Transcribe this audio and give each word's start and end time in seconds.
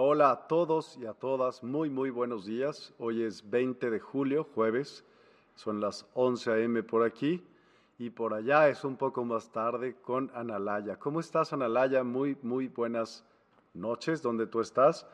Hola, 0.00 0.30
a 0.30 0.46
todos 0.46 0.96
y 0.96 1.06
a 1.06 1.12
todas, 1.12 1.64
muy, 1.64 1.90
muy 1.90 2.10
buenos 2.10 2.46
días. 2.46 2.94
Hoy 2.98 3.24
es 3.24 3.50
20 3.50 3.90
de 3.90 3.98
julio, 3.98 4.46
jueves, 4.54 5.04
son 5.56 5.80
las 5.80 6.06
11 6.14 6.52
a.m. 6.52 6.84
por 6.84 7.02
aquí 7.02 7.44
y 7.98 8.10
por 8.10 8.32
allá 8.32 8.68
es 8.68 8.84
un 8.84 8.96
poco 8.96 9.24
más 9.24 9.50
tarde 9.50 9.96
con 10.00 10.30
Analaya. 10.34 11.00
¿Cómo 11.00 11.18
estás, 11.18 11.52
Analaya? 11.52 12.04
Muy, 12.04 12.38
muy 12.42 12.68
buenas 12.68 13.24
noches 13.74 14.22
donde 14.22 14.46
tú 14.46 14.60
estás. 14.60 15.04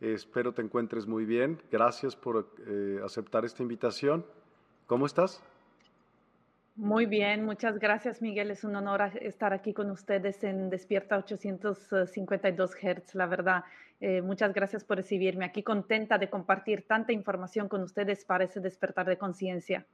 espero 0.00 0.54
te 0.54 0.62
encuentres 0.62 1.06
muy 1.06 1.26
bien. 1.26 1.60
Gracias 1.70 2.16
por 2.16 2.48
eh, 2.66 2.98
aceptar 3.04 3.44
esta 3.44 3.62
invitación. 3.62 4.24
¿Cómo 4.86 5.04
estás? 5.04 5.42
Muy 6.80 7.04
bien, 7.04 7.44
muchas 7.44 7.78
gracias 7.78 8.22
Miguel. 8.22 8.50
Es 8.50 8.64
un 8.64 8.74
honor 8.74 9.02
estar 9.20 9.52
aquí 9.52 9.74
con 9.74 9.90
ustedes 9.90 10.42
en 10.44 10.70
Despierta 10.70 11.18
852 11.18 12.74
Hz, 12.74 13.14
la 13.16 13.26
verdad. 13.26 13.64
Eh, 14.00 14.22
muchas 14.22 14.54
gracias 14.54 14.82
por 14.82 14.96
recibirme 14.96 15.44
aquí, 15.44 15.62
contenta 15.62 16.16
de 16.16 16.30
compartir 16.30 16.86
tanta 16.86 17.12
información 17.12 17.68
con 17.68 17.82
ustedes 17.82 18.24
para 18.24 18.44
ese 18.44 18.60
despertar 18.60 19.06
de 19.06 19.18
conciencia. 19.18 19.84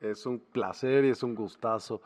Es 0.00 0.24
un 0.24 0.38
placer 0.38 1.04
y 1.04 1.08
es 1.08 1.24
un 1.24 1.34
gustazo. 1.34 2.00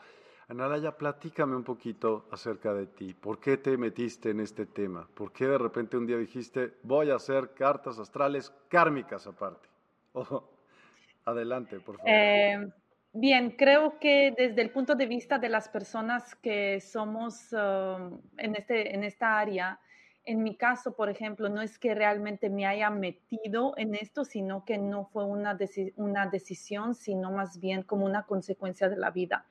Analaya, 0.47 0.97
platícame 0.97 1.55
un 1.55 1.63
poquito 1.63 2.25
acerca 2.31 2.73
de 2.73 2.87
ti. 2.87 3.13
¿Por 3.13 3.39
qué 3.39 3.57
te 3.57 3.77
metiste 3.77 4.31
en 4.31 4.39
este 4.39 4.65
tema? 4.65 5.07
¿Por 5.13 5.31
qué 5.33 5.45
de 5.45 5.59
repente 5.59 5.97
un 5.97 6.07
día 6.07 6.17
dijiste, 6.17 6.73
voy 6.81 7.11
a 7.11 7.17
hacer 7.17 7.51
cartas 7.53 7.99
astrales 7.99 8.51
kármicas 8.69 9.27
aparte? 9.27 9.69
adelante, 11.25 11.79
por 11.79 11.97
favor. 11.97 12.11
Eh, 12.11 12.71
Bien, 13.17 13.51
creo 13.51 13.97
que 13.97 14.33
desde 14.37 14.61
el 14.61 14.71
punto 14.71 14.93
de 14.93 15.05
vista 15.05 15.39
de 15.39 15.47
las 15.47 15.69
personas 15.69 16.35
que 16.35 16.81
somos 16.81 17.53
um, 17.53 18.19
en, 18.37 18.55
este, 18.55 18.93
en 18.93 19.05
esta 19.05 19.39
área, 19.39 19.79
en 20.25 20.43
mi 20.43 20.57
caso, 20.57 20.97
por 20.97 21.09
ejemplo, 21.09 21.47
no 21.47 21.61
es 21.61 21.79
que 21.79 21.95
realmente 21.95 22.49
me 22.49 22.65
haya 22.65 22.89
metido 22.89 23.73
en 23.77 23.95
esto, 23.95 24.25
sino 24.25 24.65
que 24.65 24.77
no 24.77 25.05
fue 25.05 25.23
una, 25.23 25.57
una 25.95 26.25
decisión, 26.25 26.93
sino 26.93 27.31
más 27.31 27.61
bien 27.61 27.83
como 27.83 28.05
una 28.05 28.23
consecuencia 28.23 28.89
de 28.89 28.97
la 28.97 29.11
vida. 29.11 29.45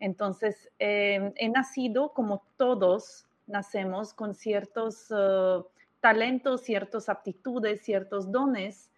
Entonces, 0.00 0.70
em, 0.78 1.34
he 1.36 1.50
nacido 1.50 2.14
como 2.14 2.42
todos 2.56 3.26
nacemos 3.46 4.14
con 4.14 4.34
ciertos 4.34 5.10
uh, 5.10 5.66
talentos, 6.00 6.62
ciertas 6.62 7.10
aptitudes, 7.10 7.82
ciertos 7.82 8.32
dones 8.32 8.90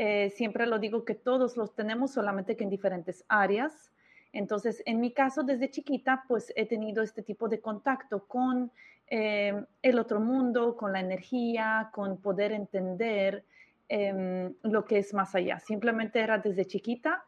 eh, 0.00 0.30
siempre 0.30 0.64
lo 0.64 0.78
digo 0.78 1.04
que 1.04 1.16
todos 1.16 1.56
los 1.56 1.74
tenemos, 1.74 2.12
solamente 2.12 2.56
que 2.56 2.62
en 2.62 2.70
diferentes 2.70 3.24
áreas. 3.26 3.90
Entonces, 4.32 4.80
en 4.86 5.00
mi 5.00 5.12
caso, 5.12 5.42
desde 5.42 5.70
chiquita, 5.70 6.22
pues 6.28 6.52
he 6.54 6.66
tenido 6.66 7.02
este 7.02 7.20
tipo 7.20 7.48
de 7.48 7.60
contacto 7.60 8.24
con 8.28 8.70
eh, 9.08 9.60
el 9.82 9.98
otro 9.98 10.20
mundo, 10.20 10.76
con 10.76 10.92
la 10.92 11.00
energía, 11.00 11.90
con 11.92 12.18
poder 12.18 12.52
entender 12.52 13.44
em, 13.88 14.54
lo 14.62 14.84
que 14.84 14.98
es 14.98 15.12
más 15.14 15.34
allá. 15.34 15.58
Simplemente 15.58 16.20
era 16.20 16.38
desde 16.38 16.64
chiquita. 16.64 17.24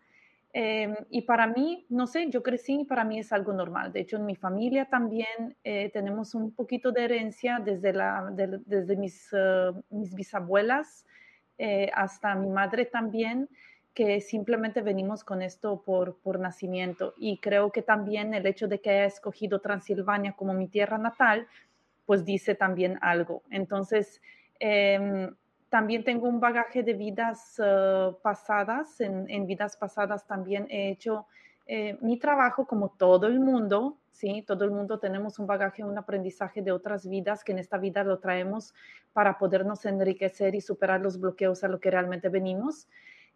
Em, 0.53 0.95
y 1.11 1.23
para 1.23 1.49
mí, 1.49 1.87
no 1.89 2.07
sé, 2.07 2.31
yo 2.31 2.41
crecí 2.41 2.83
y 2.83 2.85
para 2.85 3.03
mí 3.03 3.19
es 3.19 3.33
algo 3.33 3.53
normal. 3.53 3.93
De 3.93 3.99
hecho, 3.99 4.17
en 4.17 4.27
mi 4.27 4.37
familia 4.37 4.85
también 4.85 5.57
eh, 5.65 5.91
tenemos 5.93 6.37
un 6.37 6.53
poquito 6.53 6.93
de 6.93 7.03
herencia 7.03 7.59
desde, 7.59 7.93
la, 7.93 8.31
desde 8.33 8.95
mis, 8.95 9.29
mis 9.91 10.15
bisabuelas 10.15 11.05
eh, 11.62 11.91
hasta 11.94 12.34
mi 12.34 12.48
madre 12.48 12.87
también, 12.87 13.50
que 13.93 14.22
simplemente 14.22 14.81
venimos 14.81 15.25
con 15.25 15.43
esto 15.43 15.82
por, 15.82 16.16
por 16.22 16.41
nacimiento. 16.41 17.12
Y 17.19 17.37
creo 17.37 17.71
que 17.71 17.82
también 17.82 18.32
el 18.32 18.47
hecho 18.47 18.66
de 18.66 18.81
que 18.81 18.88
haya 18.88 19.04
escogido 19.04 19.60
Transilvania 19.60 20.32
como 20.32 20.54
mi 20.54 20.69
tierra 20.69 20.97
natal, 20.97 21.47
pues 22.06 22.25
dice 22.25 22.54
también 22.54 22.98
algo. 23.03 23.43
Entonces, 23.50 24.22
em, 24.59 25.34
también 25.69 26.03
tengo 26.03 26.28
un 26.28 26.41
bagaje 26.41 26.82
de 26.82 26.94
vidas 26.94 27.60
eh, 27.62 28.10
pasadas. 28.22 28.98
En, 29.03 29.28
en, 29.28 29.47
vidas 29.47 29.77
pasadas 29.77 30.27
también 30.27 30.66
he 30.71 30.88
hecho 30.88 31.27
eh, 31.66 31.98
mi 32.00 32.19
trabajo 32.19 32.66
como 32.66 32.88
todo 32.88 33.27
el 33.27 33.38
mundo, 33.38 34.00
¿sí? 34.10 34.43
Todo 34.47 34.65
el 34.65 34.71
mundo 34.71 34.98
tenemos 34.98 35.38
un 35.38 35.47
bagaje, 35.47 35.84
un 35.84 35.98
aprendizaje 35.98 36.62
de 36.62 36.72
otras 36.72 37.09
vidas 37.09 37.45
que 37.45 37.53
en 37.53 37.59
esta 37.59 37.78
vida 37.78 38.04
lo 38.04 38.18
traemos 38.18 38.74
para 39.12 39.39
podernos 39.39 39.84
enriquecer 39.86 40.54
y 40.54 40.60
superar 40.60 41.01
los 41.01 41.18
bloqueos 41.18 41.65
a 41.65 41.68
lo 41.68 41.80
que 41.80 41.91
realmente 41.91 42.28
venimos. 42.28 42.89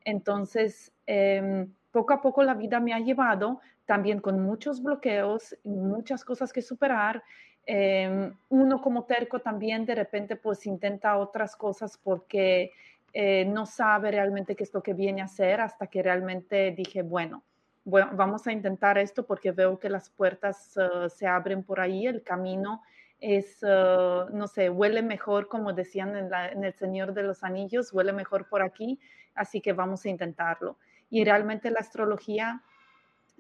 Entonces, 0.05 0.93
em, 1.07 1.73
poco 1.91 2.13
a 2.13 2.21
poco 2.21 2.43
la 2.43 2.55
vida 2.55 2.81
me 2.81 2.93
ha 2.93 3.01
llevado 3.01 3.61
también 3.87 4.21
con 4.21 4.41
muchos 4.41 4.83
bloqueos, 4.83 5.57
muchas 5.65 6.25
cosas 6.25 6.53
que 6.53 6.63
superar. 6.63 7.23
Em, 7.67 8.35
uno 8.51 8.81
como 8.81 9.05
terco 9.05 9.41
también 9.41 9.87
de 9.87 9.95
repente 9.95 10.37
pues 10.37 10.67
intenta 10.67 11.17
otras 11.17 11.57
cosas 11.57 11.97
porque 11.97 12.73
eh, 13.15 13.47
no 13.47 13.65
sabe 13.65 14.11
realmente 14.11 14.55
qué 14.55 14.65
es 14.65 14.75
lo 14.75 14.83
que 14.83 14.93
viene 14.93 15.23
a 15.23 15.27
hacer 15.27 15.61
hasta 15.61 15.87
que 15.87 16.03
realmente 16.03 16.73
dije, 16.73 17.03
bueno, 17.03 17.43
bueno, 17.85 18.11
vamos 18.15 18.47
a 18.47 18.53
intentar 18.53 18.97
esto 18.99 19.27
porque 19.27 19.53
veo 19.53 19.79
que 19.79 19.91
las 19.91 20.09
puertas 20.09 20.77
uh, 20.77 21.09
se 21.09 21.27
abren 21.27 21.63
por 21.63 21.81
ahí, 21.81 22.07
el 22.07 22.23
camino 22.23 22.83
es, 23.21 23.63
uh, 23.63 24.29
no 24.33 24.49
sé, 24.49 24.71
huele 24.71 25.03
mejor, 25.03 25.49
como 25.49 25.73
decían 25.73 26.17
en, 26.17 26.65
El 26.65 26.75
Señor 26.75 27.15
de 27.15 27.23
los 27.23 27.43
Anillos, 27.45 27.93
huele 27.93 28.13
mejor 28.13 28.49
por 28.49 28.63
aquí, 28.63 28.99
así 29.35 29.61
que 29.61 29.73
vamos 29.73 30.05
a 30.05 30.09
intentarlo. 30.09 30.79
Y 31.11 31.25
realmente 31.25 31.71
la 31.71 31.81
astrología 31.81 32.63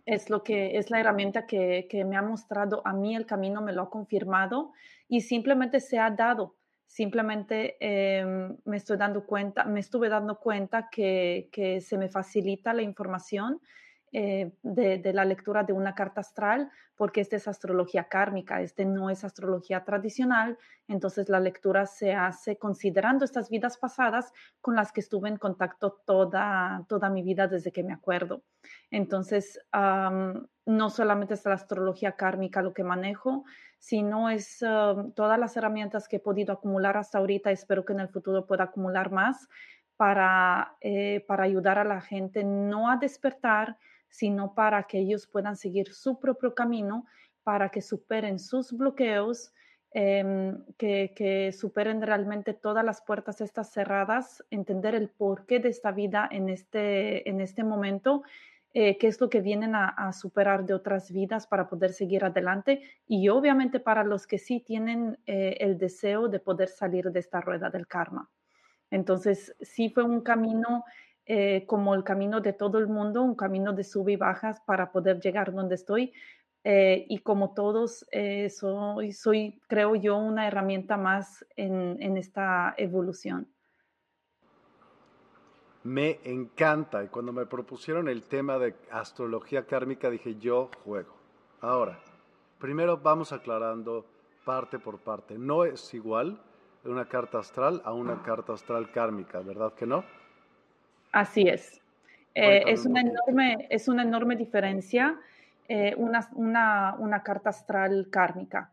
es 0.07 0.29
lo 0.29 0.43
que 0.43 0.77
es 0.77 0.91
la 0.91 1.01
herramienta 1.01 1.47
que, 1.47 1.87
que, 1.91 2.05
me 2.05 2.17
ha 2.17 2.23
mostrado 2.23 2.83
a 2.87 2.93
mí 2.93 3.17
el 3.17 3.27
camino, 3.27 3.63
me 3.63 3.73
lo 3.73 3.83
ha 3.83 3.91
confirmado 3.91 4.73
y 5.09 5.23
simplemente 5.23 5.81
se 5.81 5.99
ha 5.99 6.11
dado. 6.11 6.55
Simplemente 6.87 7.77
em, 7.81 8.57
me 8.65 8.77
estoy 8.77 8.99
dando 8.99 9.25
cuenta, 9.25 9.65
me 9.65 9.81
estuve 9.81 10.09
dando 10.09 10.39
cuenta 10.39 10.89
que, 10.91 11.49
que 11.51 11.81
se 11.81 11.97
me 11.99 12.09
facilita 12.09 12.73
la 12.73 12.83
información 12.83 13.61
eh, 14.17 14.53
de, 14.63 15.13
la 15.13 15.25
lectura 15.25 15.65
de 15.65 15.73
una 15.73 15.97
carta 15.97 16.21
astral, 16.21 16.71
porque 16.95 17.21
esta 17.21 17.35
es 17.35 17.49
astrología 17.49 18.05
kármica, 18.05 18.61
este 18.61 18.85
no 18.85 19.11
es 19.11 19.25
astrología 19.25 19.83
tradicional, 19.83 20.57
entonces 20.87 21.29
la 21.29 21.41
lectura 21.41 21.85
se 21.87 22.15
hace 22.15 22.57
considerando 22.57 23.25
estas 23.25 23.51
vidas 23.51 23.77
pasadas 23.77 24.33
con 24.61 24.77
las 24.77 24.93
que 24.93 25.01
estuve 25.01 25.29
en 25.29 25.37
contacto 25.37 26.01
toda, 26.07 26.85
toda 26.89 27.11
mi 27.11 27.25
vida 27.25 27.49
desde 27.49 27.73
que 27.73 27.83
me 27.83 27.93
acuerdo. 27.93 28.45
Entonces, 28.89 29.59
no 29.73 30.91
solamente 30.91 31.35
es 31.35 31.45
la 31.45 31.55
astrología 31.55 32.13
kármica 32.13 32.63
lo 32.63 32.73
que 32.73 32.85
manejo, 32.85 33.45
sino 33.81 34.31
es 34.31 34.61
todas 34.61 35.41
las 35.41 35.57
herramientas 35.57 36.07
que 36.07 36.17
he 36.17 36.21
podido 36.21 36.53
acumular 36.53 36.97
hasta 36.97 37.19
ahorita, 37.19 37.51
espero 37.51 37.85
que 37.85 37.95
en 37.95 38.01
el 38.01 38.09
futuro 38.11 38.47
pueda 38.47 38.63
acumular 38.63 39.11
más 39.11 39.49
para, 39.97 40.77
eh, 40.81 41.25
para 41.27 41.45
ayudar 41.45 41.79
a 41.79 41.85
la 41.85 42.01
gente 42.01 42.45
no 42.45 42.91
a 42.91 42.97
despertar, 42.97 43.77
sino 44.15 44.55
para 44.55 44.85
que 44.85 45.01
ellos 45.01 45.27
puedan 45.27 45.57
seguir 45.57 45.93
su 45.93 46.21
propio 46.21 46.55
camino, 46.55 47.05
para 47.43 47.71
que 47.71 47.83
superen 47.83 48.39
sus 48.39 48.73
bloqueos, 48.73 49.53
em, 49.91 50.65
que, 50.79 51.51
superen 51.53 52.01
realmente 52.01 52.55
todas 52.55 52.85
las 52.85 53.03
puertas 53.03 53.41
estas 53.41 53.73
cerradas, 53.73 54.45
entender 54.51 54.95
el 54.95 55.09
porqué 55.09 55.59
de 55.59 55.69
esta 55.69 55.91
vida 55.91 56.29
en 56.31 56.49
este, 56.49 57.29
en 57.29 57.41
este 57.41 57.65
momento, 57.65 58.23
eh, 58.73 58.99
qué 58.99 59.09
es 59.09 59.21
lo 59.21 59.29
que 59.29 59.41
vienen 59.41 59.75
a, 59.75 60.13
superar 60.13 60.65
de 60.65 60.75
otras 60.75 61.11
vidas 61.11 61.49
para 61.49 61.69
poder 61.69 61.93
seguir 61.93 62.25
adelante 62.25 62.83
y 63.09 63.29
obviamente 63.31 63.81
para 63.81 64.05
los 64.05 64.29
que 64.29 64.39
sí 64.39 64.61
tienen 64.61 65.19
eh, 65.27 65.57
el 65.59 65.77
deseo 65.77 66.29
de 66.29 66.39
poder 66.39 66.69
salir 66.69 67.11
de 67.11 67.19
esta 67.19 67.41
rueda 67.41 67.69
del 67.69 67.89
karma. 67.89 68.31
Entonces, 68.93 69.57
sí 69.61 69.91
fue 69.91 70.05
un 70.05 70.21
camino 70.21 70.85
eh, 71.27 71.65
como 71.67 71.95
el 71.95 72.05
camino 72.05 72.41
de 72.41 72.53
todo 72.53 72.79
el 72.79 72.87
mundo, 72.87 73.23
un 73.23 73.35
camino 73.35 73.73
de 73.73 73.85
sub 73.85 74.09
y 74.09 74.17
bajas 74.17 74.61
para 74.61 74.93
poder 74.93 75.21
llegar 75.21 75.53
donde 75.53 75.75
estoy. 75.75 76.13
Eh, 76.65 77.07
y 77.09 77.19
como 77.19 77.53
todos, 77.53 78.07
eh, 78.11 78.49
soy, 78.49 79.13
soy, 79.13 79.61
creo 79.67 79.95
yo, 79.97 80.17
una 80.17 80.47
herramienta 80.47 80.97
más 80.97 81.45
en, 81.57 81.97
en 82.01 82.17
esta 82.17 82.75
evolución. 82.79 83.49
Me 85.83 86.21
encanta. 86.25 87.05
Y 87.05 87.09
cuando 87.09 87.33
me 87.33 87.45
propusieron 87.45 88.09
el 88.09 88.23
tema 88.25 88.59
de 88.59 88.75
astrología 88.91 89.67
kármica, 89.67 90.09
dije, 90.09 90.37
yo 90.37 90.71
juego. 90.85 91.15
Ahora, 91.61 91.99
primero 92.59 92.97
vamos 92.99 93.33
aclarando 93.33 94.07
parte 94.45 94.79
por 94.79 94.99
parte. 94.99 95.39
No 95.39 95.65
es 95.65 95.93
igual 95.93 96.41
una 96.85 97.07
carta 97.07 97.39
astral 97.39 97.83
a 97.85 97.93
una 97.93 98.23
carta 98.23 98.55
astral 98.55 98.91
kármica, 98.91 99.41
¿verdad 99.41 99.75
que 99.75 99.87
no? 99.87 100.05
Así 101.15 101.43
es. 101.43 101.81
Eh, 102.35 102.65
es, 102.67 102.85
una 102.87 103.01
enorme, 103.01 103.69
es 103.71 103.87
una 103.87 104.03
enorme 104.03 104.35
diferencia 104.35 105.17
eh, 105.69 105.95
una, 105.97 106.29
una, 106.35 106.97
una, 106.99 107.23
carta 107.23 107.51
astral 107.51 108.09
kármica. 108.11 108.73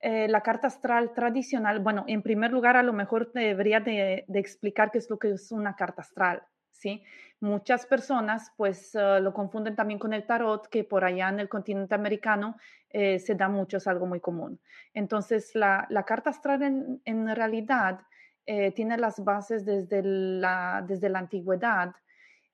Eh, 0.00 0.28
la 0.28 0.40
carta 0.40 0.68
astral 0.68 1.12
tradicional, 1.12 1.80
bueno, 1.80 2.04
en 2.06 2.22
primer 2.22 2.52
lugar, 2.52 2.76
a 2.76 2.84
lo 2.84 2.92
mejor 2.92 3.32
debería 3.32 3.80
de, 3.80 4.24
de, 4.28 4.38
explicar 4.38 4.92
qué 4.92 4.98
es 4.98 5.10
lo 5.10 5.18
que 5.18 5.32
es 5.32 5.50
una 5.50 5.74
carta 5.74 6.02
astral, 6.02 6.44
¿sí? 6.70 7.02
Muchas 7.40 7.84
personas, 7.86 8.52
pues, 8.56 8.92
lo 8.94 9.34
confunden 9.34 9.74
también 9.74 9.98
con 9.98 10.12
el 10.12 10.24
tarot, 10.24 10.68
que 10.68 10.84
por 10.84 11.04
allá 11.04 11.28
en 11.28 11.40
el 11.40 11.48
continente 11.48 11.94
americano 11.94 12.56
se 12.90 13.34
da 13.34 13.48
mucho, 13.48 13.78
es 13.78 13.86
algo 13.86 14.06
muy 14.06 14.20
común. 14.20 14.60
Entonces, 14.94 15.54
la, 15.54 15.86
la 15.90 16.04
carta 16.04 16.30
astral 16.30 16.62
en, 16.62 17.02
en 17.04 17.34
realidad 17.34 18.00
eh, 18.46 18.72
tiene 18.72 18.96
las 18.96 19.22
bases 19.22 19.64
desde 19.64 20.02
la, 20.02 20.84
desde 20.86 21.08
la 21.08 21.18
antigüedad. 21.18 21.94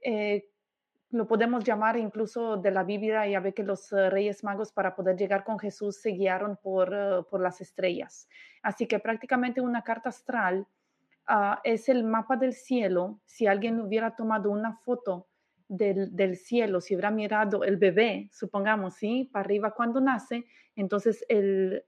Eh, 0.03 0.49
lo 1.11 1.27
podemos 1.27 1.65
llamar 1.65 1.97
incluso 1.97 2.57
de 2.57 2.71
la 2.71 2.83
Biblia, 2.83 3.27
ya 3.27 3.41
ve 3.41 3.55
que 3.55 3.63
los 3.63 3.93
eh, 3.93 4.11
reyes 4.11 4.43
magos 4.45 4.73
para 4.73 4.95
poder 4.95 5.17
llegar 5.17 5.45
con 5.45 5.59
Jesús 5.59 6.01
se 6.01 6.11
guiaron 6.11 6.59
por, 6.63 7.27
por 7.29 7.41
las 7.41 7.61
estrellas. 7.61 8.29
Así 8.63 8.87
que 8.87 8.99
prácticamente 8.99 9.61
una 9.61 9.83
carta 9.83 10.09
astral 10.09 10.67
ah, 11.27 11.61
es 11.65 11.89
el 11.89 12.05
mapa 12.05 12.37
del 12.37 12.53
cielo. 12.53 13.21
Si 13.25 13.47
alguien 13.47 13.81
hubiera 13.81 14.17
tomado 14.17 14.51
una 14.51 14.77
foto 14.79 15.29
del, 15.69 16.37
cielo, 16.37 16.81
si 16.81 16.95
hubiera 16.95 17.11
mirado 17.11 17.65
el 17.65 17.77
bebé, 17.77 18.29
supongamos, 18.33 18.95
¿sí? 18.95 19.29
Para 19.33 19.45
arriba 19.45 19.73
cuando 19.73 20.01
nace, 20.01 20.47
entonces 20.77 21.25
el, 21.29 21.85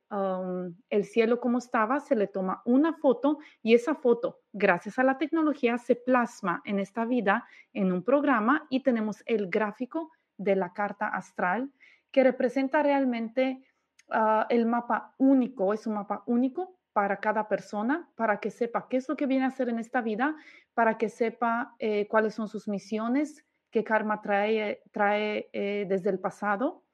el 0.91 1.05
cielo 1.05 1.41
como 1.41 1.59
estaba, 1.59 2.01
se 2.01 2.17
le 2.17 2.27
toma 2.27 2.63
una 2.65 2.95
foto 2.95 3.39
y 3.63 3.75
esa 3.75 3.95
foto, 3.95 4.41
gracias 4.53 4.99
a 4.99 5.05
la 5.05 5.19
tecnología, 5.19 5.79
se 5.79 5.95
plasma 5.95 6.63
en 6.65 6.79
esta 6.79 7.05
vida 7.05 7.47
en 7.73 7.93
un 7.93 8.03
programa 8.03 8.67
y 8.71 8.83
tenemos 8.83 9.23
el 9.27 9.49
gráfico 9.49 10.11
de 10.39 10.57
la 10.57 10.73
carta 10.73 11.09
astral 11.09 11.71
que 12.11 12.25
representa 12.25 12.83
realmente 12.83 13.63
uh, 14.09 14.45
el 14.49 14.67
mapa 14.67 15.15
único, 15.19 15.75
es 15.75 15.87
un 15.87 15.95
mapa 15.95 16.23
único 16.27 16.79
para 16.93 17.21
cada 17.21 17.47
persona, 17.47 18.11
para 18.17 18.41
que 18.41 18.51
sepa 18.51 18.89
qué 18.89 18.97
es 18.97 19.09
lo 19.09 19.17
que 19.17 19.27
viene 19.27 19.45
a 19.45 19.49
hacer 19.49 19.69
en 19.69 19.79
esta 19.79 20.01
vida, 20.01 20.35
para 20.75 20.99
que 20.99 21.09
sepa 21.09 21.77
eh, 21.79 22.09
cuáles 22.09 22.35
son 22.35 22.49
sus 22.49 22.67
misiones, 22.67 23.45
qué 23.71 23.85
karma 23.85 24.21
trae, 24.21 24.83
trae 24.93 25.49
eh, 25.53 25.87
desde 25.89 26.11
el 26.11 26.19
pasado, 26.19 26.85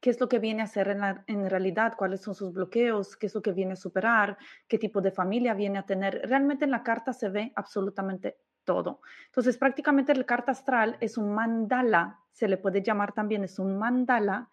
qué 0.00 0.10
es 0.10 0.20
lo 0.20 0.28
que 0.28 0.38
viene 0.38 0.62
a 0.62 0.64
hacer 0.64 0.88
en, 0.88 1.02
en, 1.26 1.48
realidad, 1.48 1.94
cuáles 1.96 2.22
son 2.22 2.34
sus 2.34 2.52
bloqueos, 2.52 3.16
qué 3.16 3.26
es 3.26 3.34
lo 3.34 3.42
que 3.42 3.52
viene 3.52 3.72
a 3.72 3.76
superar, 3.76 4.36
qué 4.68 4.78
tipo 4.78 5.00
de 5.00 5.10
familia 5.10 5.54
viene 5.54 5.78
a 5.78 5.86
tener. 5.86 6.22
Realmente 6.28 6.64
en 6.64 6.70
la 6.70 6.82
carta 6.82 7.12
se 7.12 7.28
ve 7.28 7.52
absolutamente 7.56 8.38
todo. 8.64 9.00
Entonces, 9.26 9.56
prácticamente 9.58 10.14
la 10.14 10.24
carta 10.24 10.52
astral 10.52 10.96
es 11.00 11.16
un 11.16 11.34
mandala, 11.34 12.20
se 12.32 12.48
le 12.48 12.56
puede 12.56 12.82
llamar 12.82 13.12
también, 13.12 13.44
es 13.44 13.58
un 13.58 13.78
mandala, 13.78 14.48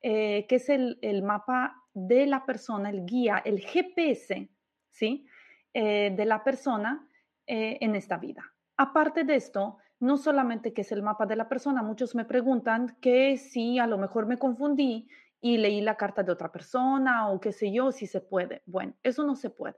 eh, 0.00 0.46
que 0.48 0.56
es 0.56 0.68
el, 0.68 0.98
el, 1.02 1.22
mapa 1.22 1.84
de 1.92 2.26
la 2.26 2.44
persona, 2.44 2.90
el 2.90 3.04
guía, 3.04 3.42
el 3.44 3.60
GPS, 3.60 4.48
¿sí? 4.90 5.26
Eh, 5.74 6.12
de 6.16 6.24
la 6.24 6.42
persona 6.42 7.04
en 7.50 7.96
esta 7.96 8.18
vida. 8.18 8.44
Aparte 8.76 9.24
de 9.24 9.36
esto, 9.36 9.78
no 10.00 10.16
solamente 10.16 10.72
que 10.72 10.82
es 10.82 10.92
el 10.92 11.02
mapa 11.02 11.26
de 11.26 11.36
la 11.36 11.48
persona, 11.48 11.82
muchos 11.82 12.14
me 12.14 12.24
preguntan 12.24 12.96
que 13.00 13.36
si 13.36 13.78
a 13.78 13.86
lo 13.86 13.98
mejor 13.98 14.26
me 14.26 14.38
confundí 14.38 15.08
y 15.40 15.58
leí 15.58 15.80
la 15.80 15.96
carta 15.96 16.22
de 16.22 16.32
otra 16.32 16.52
persona 16.52 17.28
o 17.28 17.40
qué 17.40 17.52
sé 17.52 17.72
yo, 17.72 17.92
si 17.92 18.06
se 18.06 18.20
puede. 18.20 18.62
Bueno, 18.66 18.94
eso 19.02 19.24
no 19.24 19.36
se 19.36 19.50
puede. 19.50 19.76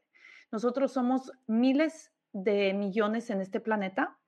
Nosotros 0.51 0.93
somos 0.93 1.33
miles 1.47 2.13
de 2.33 2.73
millones 2.75 3.31
en 3.31 3.41
este 3.41 3.61
planeta 3.61 4.19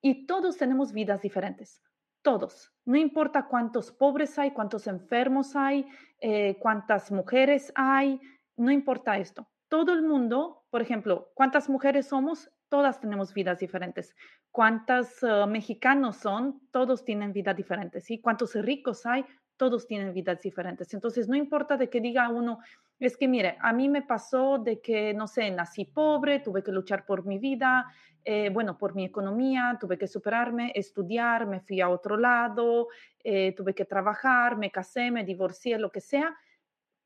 y 0.00 0.26
todos 0.26 0.56
tenemos 0.56 0.92
vidas 0.92 1.22
diferentes. 1.22 1.82
Todos. 2.22 2.72
No 2.84 2.96
importa 2.96 3.46
cuántos 3.46 3.92
pobres 3.92 4.38
hay, 4.38 4.52
cuántos 4.52 4.86
enfermos 4.86 5.56
hay, 5.56 5.86
eh, 6.20 6.58
cuántas 6.58 7.10
mujeres 7.10 7.72
hay, 7.74 8.20
no 8.56 8.70
importa 8.70 9.18
esto. 9.18 9.48
Todo 9.68 9.92
el 9.92 10.02
mundo, 10.02 10.64
por 10.70 10.82
ejemplo, 10.82 11.30
¿cuántas 11.34 11.68
mujeres 11.68 12.08
somos? 12.08 12.50
Todas 12.68 13.00
tenemos 13.00 13.32
vidas 13.34 13.58
diferentes. 13.58 14.14
¿Cuántos 14.50 15.22
eh, 15.22 15.46
mexicanos 15.46 16.16
son? 16.16 16.60
Todos 16.70 17.04
tienen 17.04 17.32
vidas 17.32 17.56
diferentes. 17.56 18.04
¿sí? 18.04 18.20
¿Cuántos 18.20 18.54
ricos 18.54 19.06
hay? 19.06 19.24
Todos 19.56 19.86
tienen 19.86 20.12
vidas 20.12 20.40
diferentes. 20.40 20.92
Entonces, 20.94 21.28
no 21.28 21.36
importa 21.36 21.76
de 21.76 21.90
que 21.90 22.00
diga 22.00 22.28
uno, 22.28 22.60
es 23.00 23.16
que 23.16 23.28
mire, 23.28 23.56
a 23.60 23.72
mí 23.72 23.88
me 23.88 24.02
pasó 24.02 24.58
de 24.58 24.80
que, 24.80 25.14
no 25.14 25.26
sé, 25.26 25.50
nací 25.50 25.84
pobre, 25.84 26.40
tuve 26.40 26.62
que 26.62 26.72
luchar 26.72 27.06
por 27.06 27.24
mi 27.24 27.38
vida, 27.38 27.86
eh, 28.24 28.50
bueno, 28.50 28.76
por 28.76 28.94
mi 28.94 29.04
economía, 29.04 29.78
tuve 29.80 29.96
que 29.96 30.06
superarme, 30.06 30.72
estudiar, 30.74 31.46
me 31.46 31.60
fui 31.60 31.80
a 31.80 31.88
otro 31.88 32.16
lado, 32.16 32.88
eh, 33.24 33.54
tuve 33.56 33.74
que 33.74 33.84
trabajar, 33.84 34.56
me 34.56 34.70
casé, 34.70 35.10
me 35.10 35.24
divorcié, 35.24 35.78
lo 35.78 35.90
que 35.90 36.00
sea. 36.00 36.36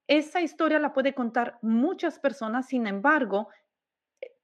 Esa 0.08 0.40
historia 0.40 0.78
la 0.78 0.92
puede 0.92 1.14
contar 1.14 1.58
muchas 1.62 2.18
personas, 2.18 2.66
sin 2.66 2.86
embargo, 2.86 3.48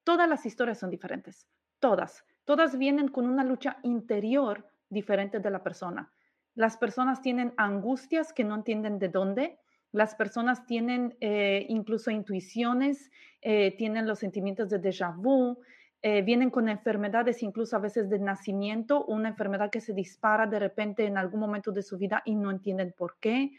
Todas 0.08 0.26
las 0.26 0.46
historias 0.46 0.78
son 0.78 0.88
diferentes, 0.88 1.46
todas. 1.80 2.24
Todas 2.46 2.78
vienen 2.78 3.08
con 3.08 3.26
una 3.26 3.44
lucha 3.44 3.76
interior 3.82 4.66
diferente 4.88 5.38
de 5.38 5.50
la 5.50 5.62
persona. 5.62 6.10
Las 6.54 6.78
personas 6.78 7.20
tienen 7.20 7.52
angustias 7.58 8.32
que 8.32 8.42
no 8.42 8.54
entienden 8.54 8.98
de 8.98 9.10
dónde. 9.10 9.58
Las 9.92 10.14
personas 10.14 10.64
tienen 10.64 11.14
eh, 11.20 11.66
incluso 11.68 12.10
intuiciones, 12.10 13.10
eh, 13.42 13.76
tienen 13.76 14.06
los 14.06 14.20
sentimientos 14.20 14.70
de 14.70 14.80
déjà 14.80 15.14
vu, 15.14 15.60
eh, 16.00 16.22
vienen 16.22 16.48
con 16.48 16.70
enfermedades 16.70 17.42
incluso 17.42 17.76
a 17.76 17.80
veces 17.80 18.08
de 18.08 18.18
nacimiento, 18.18 19.04
una 19.04 19.28
enfermedad 19.28 19.68
que 19.68 19.82
se 19.82 19.92
dispara 19.92 20.46
de 20.46 20.58
repente 20.58 21.04
en 21.04 21.18
algún 21.18 21.40
momento 21.40 21.70
de 21.70 21.82
su 21.82 21.98
vida 21.98 22.22
y 22.24 22.34
no 22.34 22.50
entienden 22.50 22.94
por 22.96 23.18
qué. 23.20 23.50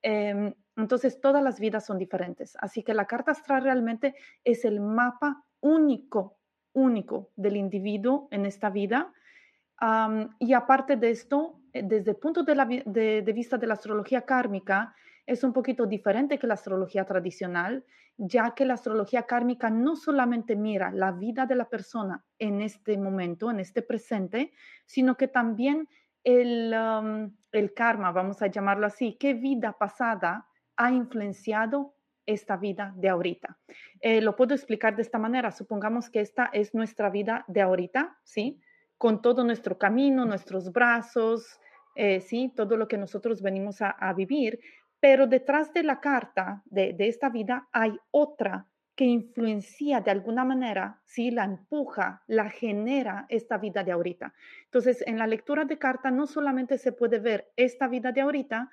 Em, 0.00 0.54
entonces, 0.74 1.20
todas 1.20 1.44
las 1.44 1.60
vidas 1.60 1.84
son 1.84 1.98
diferentes. 1.98 2.56
Así 2.60 2.82
que 2.82 2.94
la 2.94 3.04
carta 3.04 3.32
astral 3.32 3.62
realmente 3.62 4.14
es 4.42 4.64
el 4.64 4.80
mapa 4.80 5.44
único, 5.62 6.38
único 6.74 7.30
del 7.36 7.56
individuo 7.56 8.28
en 8.30 8.44
esta 8.44 8.68
vida. 8.68 9.12
y 10.38 10.52
aparte 10.52 10.96
de 10.96 11.10
esto, 11.10 11.60
eh, 11.72 11.82
desde 11.82 12.12
el 12.12 12.16
punto 12.18 12.44
de, 12.44 13.32
vista 13.34 13.58
de 13.58 13.66
la 13.66 13.74
astrología 13.74 14.22
kármica, 14.22 14.94
es 15.26 15.42
un 15.42 15.52
poquito 15.52 15.86
diferente 15.86 16.38
que 16.38 16.46
la 16.46 16.54
astrología 16.54 17.04
tradicional, 17.04 17.84
ya 18.16 18.54
que 18.54 18.64
la 18.64 18.74
astrología 18.74 19.22
kármica 19.22 19.70
no 19.70 19.96
solamente 19.96 20.54
mira 20.54 20.92
la 20.92 21.10
vida 21.10 21.46
de 21.46 21.56
la 21.56 21.68
persona 21.68 22.24
en 22.38 22.60
este 22.60 22.96
momento, 22.98 23.50
en 23.50 23.58
este 23.58 23.82
presente, 23.82 24.52
sino 24.84 25.16
que 25.16 25.26
también 25.26 25.88
el 26.22 26.72
karma, 27.74 28.12
vamos 28.12 28.40
a 28.42 28.46
llamarlo 28.46 28.86
así, 28.86 29.16
qué 29.18 29.34
vida 29.34 29.72
pasada 29.72 30.46
ha 30.76 30.92
influenciado 30.92 31.94
esta 32.26 32.56
vida 32.56 32.92
de 32.96 33.08
ahorita. 33.08 33.58
Eh, 34.00 34.20
lo 34.20 34.36
puedo 34.36 34.54
explicar 34.54 34.96
de 34.96 35.02
esta 35.02 35.18
manera. 35.18 35.50
Supongamos 35.50 36.10
que 36.10 36.20
esta 36.20 36.50
es 36.52 36.74
nuestra 36.74 37.10
vida 37.10 37.44
de 37.48 37.62
ahorita, 37.62 38.18
¿sí? 38.24 38.60
Con 38.98 39.22
todo 39.22 39.44
nuestro 39.44 39.78
camino, 39.78 40.24
nuestros 40.24 40.72
brazos, 40.72 41.58
eh, 41.94 42.20
¿sí? 42.20 42.52
Todo 42.54 42.76
lo 42.76 42.88
que 42.88 42.98
nosotros 42.98 43.42
venimos 43.42 43.80
a, 43.80 44.12
vivir. 44.14 44.60
Pero 45.00 45.26
detrás 45.26 45.72
de 45.72 45.82
la 45.82 46.00
carta 46.00 46.62
de, 46.66 46.92
de, 46.92 47.08
esta 47.08 47.28
vida 47.28 47.68
hay 47.72 47.98
otra 48.10 48.66
que 48.94 49.04
influencia 49.04 50.00
de 50.00 50.10
alguna 50.10 50.44
manera, 50.44 51.00
¿sí? 51.04 51.30
La 51.30 51.44
empuja, 51.44 52.22
la 52.26 52.50
genera 52.50 53.26
esta 53.28 53.58
vida 53.58 53.82
de 53.82 53.92
ahorita. 53.92 54.34
Entonces, 54.64 55.02
en 55.06 55.18
la 55.18 55.26
lectura 55.26 55.64
de 55.64 55.78
carta 55.78 56.10
no 56.10 56.26
solamente 56.26 56.78
se 56.78 56.92
puede 56.92 57.18
ver 57.18 57.50
esta 57.56 57.88
vida 57.88 58.12
de 58.12 58.20
ahorita, 58.20 58.70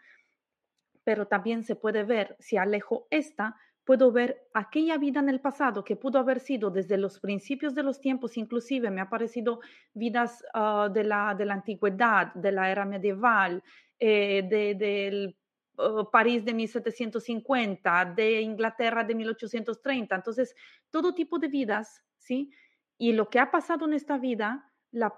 pero 1.04 1.28
también 1.28 1.64
se 1.64 1.76
puede 1.76 2.04
ver, 2.04 2.36
si 2.40 2.58
alejo 2.58 3.08
esta, 3.10 3.56
puedo 3.90 4.12
ver 4.12 4.48
aquella 4.54 5.00
vida 5.00 5.20
en 5.20 5.30
el 5.30 5.42
pasado 5.42 5.84
que 5.84 5.96
pudo 5.96 6.20
haber 6.20 6.40
sido 6.40 6.70
desde 6.70 6.96
los 6.96 7.20
principios 7.20 7.74
de 7.74 7.82
los 7.82 8.00
tiempos, 8.00 8.38
inclusive 8.38 8.92
me 8.92 9.02
ha 9.02 9.10
parecido 9.10 9.62
vidas 9.96 10.44
ah, 10.54 10.90
de, 10.94 11.04
la, 11.04 11.34
de 11.34 11.46
la 11.46 11.56
antigüedad, 11.56 12.32
de 12.36 12.52
la 12.52 12.70
era 12.70 12.86
medieval, 12.86 13.64
eh, 13.98 14.44
de, 14.48 14.76
del 14.76 15.36
oh, 15.78 16.12
París 16.12 16.46
de 16.46 16.54
1750, 16.54 18.14
de 18.16 18.42
Inglaterra 18.42 19.04
de 19.04 19.16
1830. 19.16 20.16
Entonces, 20.16 20.56
todo 20.92 21.16
tipo 21.16 21.40
de 21.40 21.48
vidas, 21.48 22.06
¿sí? 22.20 22.52
Y 22.96 23.14
lo 23.14 23.28
que 23.28 23.40
ha 23.40 23.50
pasado 23.50 23.88
en 23.88 23.94
esta 23.94 24.20
vida, 24.20 24.72
la, 24.92 25.12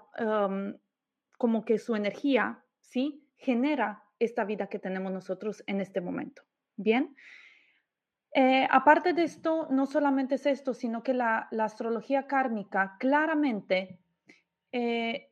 como 1.36 1.64
que 1.66 1.78
su 1.78 1.94
energía, 1.94 2.64
¿sí? 2.80 3.28
Genera 3.36 4.01
esta 4.24 4.44
vida 4.44 4.68
que 4.68 4.78
tenemos 4.78 5.12
nosotros 5.12 5.62
en 5.66 5.80
este 5.80 6.00
momento. 6.00 6.42
Bien. 6.76 7.14
Eh, 8.34 8.66
aparte 8.70 9.12
de 9.12 9.24
esto, 9.24 9.68
no 9.70 9.86
solamente 9.86 10.36
es 10.36 10.46
esto, 10.46 10.72
sino 10.72 11.02
que 11.02 11.12
la, 11.12 11.48
astrología 11.58 12.26
kármica 12.26 12.96
claramente 12.98 13.98
eh, 14.72 15.30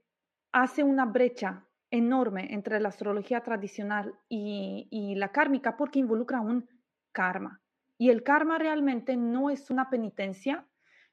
hace 0.53 0.83
una 0.83 1.07
brecha 1.07 1.65
enorme 1.91 2.53
entre 2.53 2.79
la 2.79 2.91
astrología 2.91 3.43
tradicional 3.43 4.15
y, 4.29 5.15
la 5.17 5.33
kármica 5.33 5.77
porque 5.77 5.99
involucra 5.99 6.41
un 6.41 6.69
karma. 7.13 7.61
Y 7.97 8.11
el 8.11 8.23
karma 8.23 8.59
realmente 8.59 9.17
no 9.17 9.51
es 9.51 9.71
una 9.71 9.91
penitencia, 9.91 10.67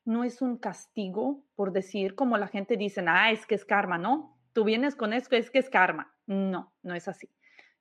no 0.05 0.23
es 0.23 0.41
un 0.41 0.57
castigo, 0.57 1.43
por 1.55 1.71
decir, 1.71 2.15
como 2.15 2.37
la 2.37 2.47
gente 2.47 2.77
dice, 2.77 3.03
ah, 3.07 3.31
es 3.31 3.45
que 3.45 3.55
es 3.55 3.65
karma, 3.65 3.97
¿no? 3.97 4.37
Tú 4.53 4.63
vienes 4.63 4.95
con 4.95 5.13
esto, 5.13 5.35
es 5.35 5.51
que 5.51 5.59
es 5.59 5.69
karma. 5.69 6.13
No, 6.27 6.73
no 6.83 6.95
es 6.95 7.07
así 7.07 7.29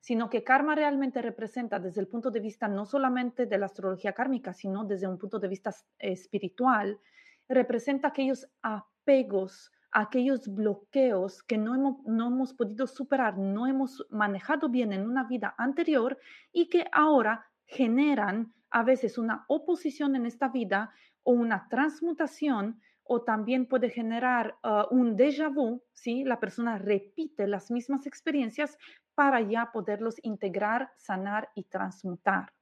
sino 0.06 0.30
que 0.30 0.44
karma 0.44 0.76
realmente 0.76 1.20
representa 1.20 1.80
desde 1.80 2.00
el 2.00 2.06
punto 2.06 2.30
de 2.30 2.38
vista 2.38 2.68
no 2.68 2.86
solamente 2.86 3.44
de 3.44 3.58
la 3.58 3.66
astrología 3.66 4.12
kármica, 4.12 4.52
sino 4.52 4.84
desde 4.84 5.08
un 5.08 5.18
punto 5.18 5.40
de 5.40 5.48
vista 5.48 5.74
espiritual, 5.98 7.00
representa 7.48 8.06
aquellos 8.06 8.46
apegos, 8.62 9.72
aquellos 9.90 10.46
bloqueos 10.46 11.42
que 11.42 11.58
no 11.58 11.74
hemos, 11.74 12.04
no 12.06 12.28
hemos 12.28 12.54
podido 12.54 12.86
superar, 12.86 13.36
no 13.36 13.66
hemos 13.66 14.06
manejado 14.08 14.68
bien 14.68 14.92
en 14.92 15.08
una 15.08 15.24
vida 15.24 15.56
anterior 15.58 16.16
y 16.52 16.68
que 16.68 16.86
ahora 16.92 17.44
generan 17.64 18.54
a 18.70 18.84
veces 18.84 19.18
una 19.18 19.44
oposición 19.48 20.14
en 20.14 20.24
esta 20.24 20.50
vida 20.50 20.92
o 21.24 21.32
una 21.32 21.66
transmutación 21.68 22.80
o 23.08 23.22
también 23.22 23.66
puede 23.66 23.90
generar 23.90 24.56
ah, 24.62 24.86
un 24.90 25.16
déjà 25.16 25.52
vu, 25.52 25.82
¿sí? 25.92 26.24
La 26.24 26.40
persona 26.40 26.78
repite 26.78 27.46
las 27.46 27.70
mismas 27.70 28.06
experiencias 28.06 28.78
para 29.14 29.40
ya 29.40 29.70
poderlos 29.72 30.16
integrar, 30.22 30.90
sanar 30.96 31.50
y 31.54 31.64
transmutar. 31.64 32.52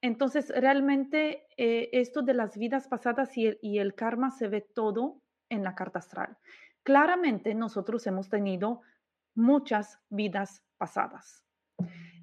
entonces, 0.00 0.48
realmente 0.48 1.46
eh, 1.56 1.88
esto 1.92 2.22
de 2.22 2.34
las 2.34 2.58
vidas 2.58 2.88
pasadas 2.88 3.36
y 3.36 3.46
el, 3.46 3.58
y 3.62 3.78
el 3.78 3.94
karma 3.94 4.30
se 4.30 4.48
ve 4.48 4.60
todo 4.60 5.20
en 5.48 5.62
la 5.62 5.74
carta 5.74 6.00
astral. 6.00 6.36
Claramente 6.82 7.54
nosotros 7.54 8.06
hemos 8.06 8.28
tenido 8.28 8.80
muchas 9.34 10.00
vidas 10.10 10.64
pasadas. 10.78 11.44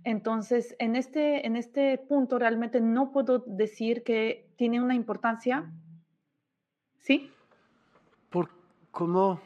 Entonces, 0.03 0.75
en 0.79 0.95
este, 0.95 1.45
en 1.45 1.55
este 1.55 1.97
punto 1.97 2.39
realmente 2.39 2.81
no 2.81 3.11
puedo 3.11 3.39
decir 3.39 4.03
que 4.03 4.51
tiene 4.57 4.81
una 4.81 4.95
importancia 4.95 5.71
¿Sí? 7.01 7.31
¿Por 8.29 8.49
cómo? 8.91 9.41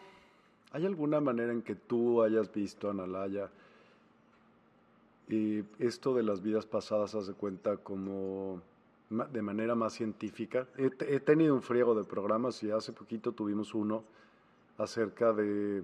¿Hay 0.72 0.86
alguna 0.86 1.22
manera 1.22 1.54
en 1.54 1.62
que 1.62 1.76
tú 1.76 2.22
hayas 2.22 2.52
visto, 2.54 2.90
Analaya, 2.90 3.50
y 5.30 5.64
esto 5.80 6.14
de 6.14 6.24
las 6.24 6.42
vidas 6.42 6.66
pasadas, 6.66 7.16
haz 7.16 7.28
de 7.28 7.34
cuenta 7.34 7.78
como 7.78 8.62
de 9.10 9.42
manera 9.42 9.74
más 9.74 9.94
científica? 9.94 10.68
He, 10.78 11.20
tenido 11.22 11.56
un 11.56 11.62
friego 11.62 11.96
de 11.96 12.04
programas 12.04 12.62
y 12.62 12.72
hace 12.72 12.92
poquito 12.92 13.32
tuvimos 13.32 13.74
uno 13.74 14.04
acerca 14.78 15.32
de 15.32 15.84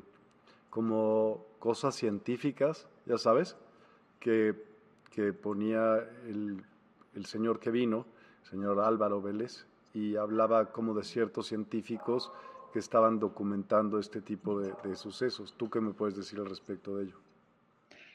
como 0.70 1.46
cosas 1.60 1.96
científicas, 1.96 2.88
ya 3.06 3.18
sabes, 3.18 3.56
que, 4.20 4.56
que 5.10 5.32
ponía 5.32 5.98
el, 6.28 6.64
el 7.16 7.26
señor 7.26 7.60
que 7.60 7.72
vino, 7.72 8.06
señor 8.44 8.80
Álvaro 8.82 9.22
Vélez, 9.22 9.66
y 9.94 10.16
hablaba 10.16 10.72
como 10.72 10.94
de 10.94 11.04
ciertos 11.04 11.48
científicos 11.48 12.32
que 12.72 12.80
estaban 12.80 13.20
documentando 13.20 14.00
este 14.00 14.22
tipo 14.22 14.60
de, 14.60 14.96
sucesos. 14.96 15.56
¿Tú 15.58 15.70
qué 15.70 15.82
me 15.82 15.94
puedes 15.94 16.16
decir 16.16 16.40
al 16.40 16.48
respecto 16.48 16.96
de 16.96 17.06
ello? 17.06 17.20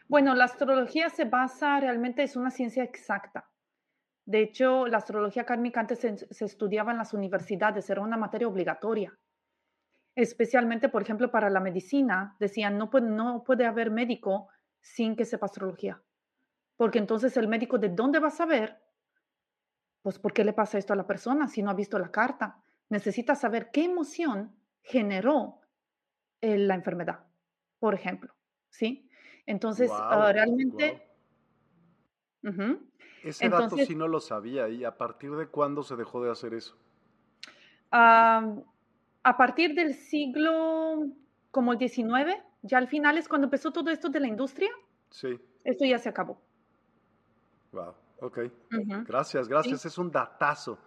Bueno, 0.09 0.35
la 0.35 0.45
astrología 0.45 1.11
se 1.11 1.25
basa 1.25 1.79
realmente, 1.81 2.23
es 2.23 2.37
una 2.37 2.51
ciencia 2.51 2.83
exacta. 2.83 3.51
De 4.25 4.41
hecho, 4.41 4.87
la 4.87 4.99
astrología 4.99 5.45
kármica 5.45 5.81
antes 5.81 6.01
se, 6.01 6.45
estudiaba 6.45 6.93
en 6.93 6.99
las 6.99 7.13
universidades, 7.13 7.89
era 7.91 8.01
una 8.01 8.17
materia 8.17 8.49
obligatoria. 8.49 9.17
Especialmente, 10.15 10.89
por 10.89 11.03
ejemplo, 11.03 11.31
para 11.31 11.51
la 11.51 11.61
medicina, 11.61 12.37
decían, 12.41 12.79
no 12.79 12.89
puede, 12.89 13.09
no 13.11 13.45
puede 13.45 13.67
haber 13.67 13.91
médico 13.91 14.49
sin 14.81 15.15
que 15.15 15.25
sepa 15.25 15.47
astrología. 15.47 16.03
Porque 16.77 16.99
entonces 16.99 17.37
el 17.37 17.49
médico, 17.49 17.79
¿de 17.79 17.91
dónde 17.91 18.19
va 18.19 18.29
a 18.29 18.31
saber 18.31 18.79
pues 20.07 20.21
¿por 20.21 20.33
qué 20.33 20.45
le 20.45 20.53
pasa 20.53 20.79
esto 20.79 20.93
a 20.93 20.97
la 20.97 21.05
persona 21.05 21.49
si 21.49 21.65
no 21.65 21.71
ha 21.71 21.75
visto 21.75 21.99
la 21.99 22.13
carta? 22.13 22.63
Necesita 22.91 23.35
saber 23.35 23.73
qué 23.73 23.87
emoción 23.87 24.55
generó 24.81 25.59
eh, 26.41 26.57
la 26.57 26.77
enfermedad, 26.77 27.25
por 27.81 27.93
ejemplo, 27.93 28.33
¿sí? 28.69 29.11
Entonces, 29.47 29.91
ah, 29.93 30.31
realmente... 30.33 31.11
Ese 33.25 33.49
dato 33.49 33.77
sí 33.79 33.97
no 33.97 34.07
lo 34.07 34.21
sabía. 34.21 34.69
¿Y 34.69 34.85
a 34.85 34.97
partir 34.97 35.33
de 35.35 35.49
cuándo 35.49 35.83
se 35.83 35.97
dejó 35.97 36.23
de 36.23 36.31
hacer 36.31 36.55
eso? 36.55 36.79
a 37.91 39.37
partir 39.37 39.75
del 39.75 39.95
siglo 39.95 41.09
como 41.51 41.73
el 41.73 41.79
19, 41.79 42.45
ya 42.63 42.79
al 42.79 42.87
final 42.87 43.19
es 43.19 43.27
cuando 43.27 43.47
empezó 43.47 43.73
todo 43.73 43.91
esto 43.91 44.09
de 44.09 44.21
la 44.21 44.29
industria. 44.29 44.71
Sí. 45.11 45.37
Esto 45.65 45.85
ya 45.85 45.99
se 45.99 46.09
acabó. 46.09 46.41
Wow. 47.73 48.06
Ok, 48.21 48.39
gracias, 49.07 49.49
gracias. 49.49 49.85
Es 49.85 49.99
un 49.99 50.11
datazo. 50.11 50.79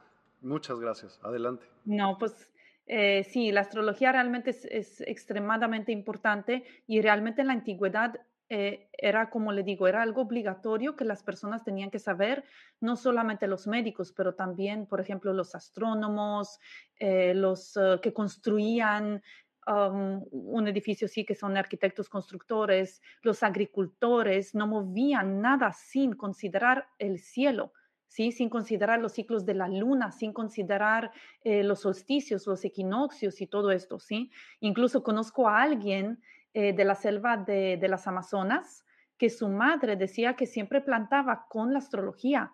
Muchas 0.42 0.80
gracias. 0.80 1.20
Adelante. 1.24 1.66
No, 1.86 2.18
pues 2.18 2.50
eh, 2.92 3.24
sí, 3.24 3.52
la 3.52 3.62
astrología 3.62 4.12
realmente 4.12 4.50
es, 4.50 5.02
extremadamente 5.02 5.92
importante 5.92 6.64
y 6.88 7.02
realmente 7.02 7.42
en 7.42 7.48
la 7.48 7.54
antigüedad 7.54 8.20
eh, 8.50 8.90
era, 8.94 9.30
como 9.30 9.52
le 9.52 9.62
digo, 9.62 9.88
era 9.88 10.02
algo 10.02 10.24
obligatorio 10.24 10.96
que 10.96 11.06
las 11.06 11.22
personas 11.22 11.64
tenían 11.64 11.92
que 11.92 12.00
saber, 12.00 12.44
no 12.80 12.96
solamente 12.96 13.46
los 13.46 13.68
médicos, 13.68 14.12
pero 14.12 14.34
también, 14.34 14.88
por 14.88 15.00
ejemplo, 15.00 15.34
los 15.34 15.54
astrónomos, 15.54 16.60
eh, 17.00 17.36
los 17.36 17.78
que 18.02 18.12
construían 18.12 19.22
un 19.76 20.68
edificio 20.68 21.08
sí 21.08 21.26
que 21.26 21.36
son 21.36 21.56
arquitectos 21.56 22.10
constructores, 22.10 23.02
los 23.22 23.44
agricultores 23.44 24.56
no 24.56 24.66
movían 24.66 25.42
nada 25.42 25.74
sin 25.74 26.14
considerar 26.14 26.88
el 26.98 27.20
cielo, 27.20 27.74
¿sí? 28.10 28.32
sin 28.32 28.50
considerar 28.50 29.00
los 29.00 29.14
ciclos 29.14 29.46
de 29.46 29.54
la 29.54 29.68
luna, 29.70 30.12
sin 30.12 30.34
considerar 30.34 31.12
eh, 31.44 31.64
los 31.64 31.82
solsticios, 31.82 32.46
los 32.48 32.66
equinoccios 32.66 33.40
y 33.40 33.48
todo 33.48 33.72
esto. 33.72 34.00
¿sí? 34.00 34.32
Incluso 34.60 35.04
conozco 35.04 35.48
a 35.48 35.62
alguien 35.62 36.22
eh, 36.54 36.74
de 36.74 36.84
la 36.84 36.96
selva 36.96 37.38
de, 37.38 37.80
las 37.88 38.08
Amazonas 38.08 38.86
que 39.18 39.30
su 39.30 39.48
madre 39.50 39.96
decía 39.96 40.36
que 40.36 40.48
siempre 40.48 40.82
plantaba 40.82 41.46
con 41.48 41.72
la 41.72 41.80
astrología. 41.80 42.54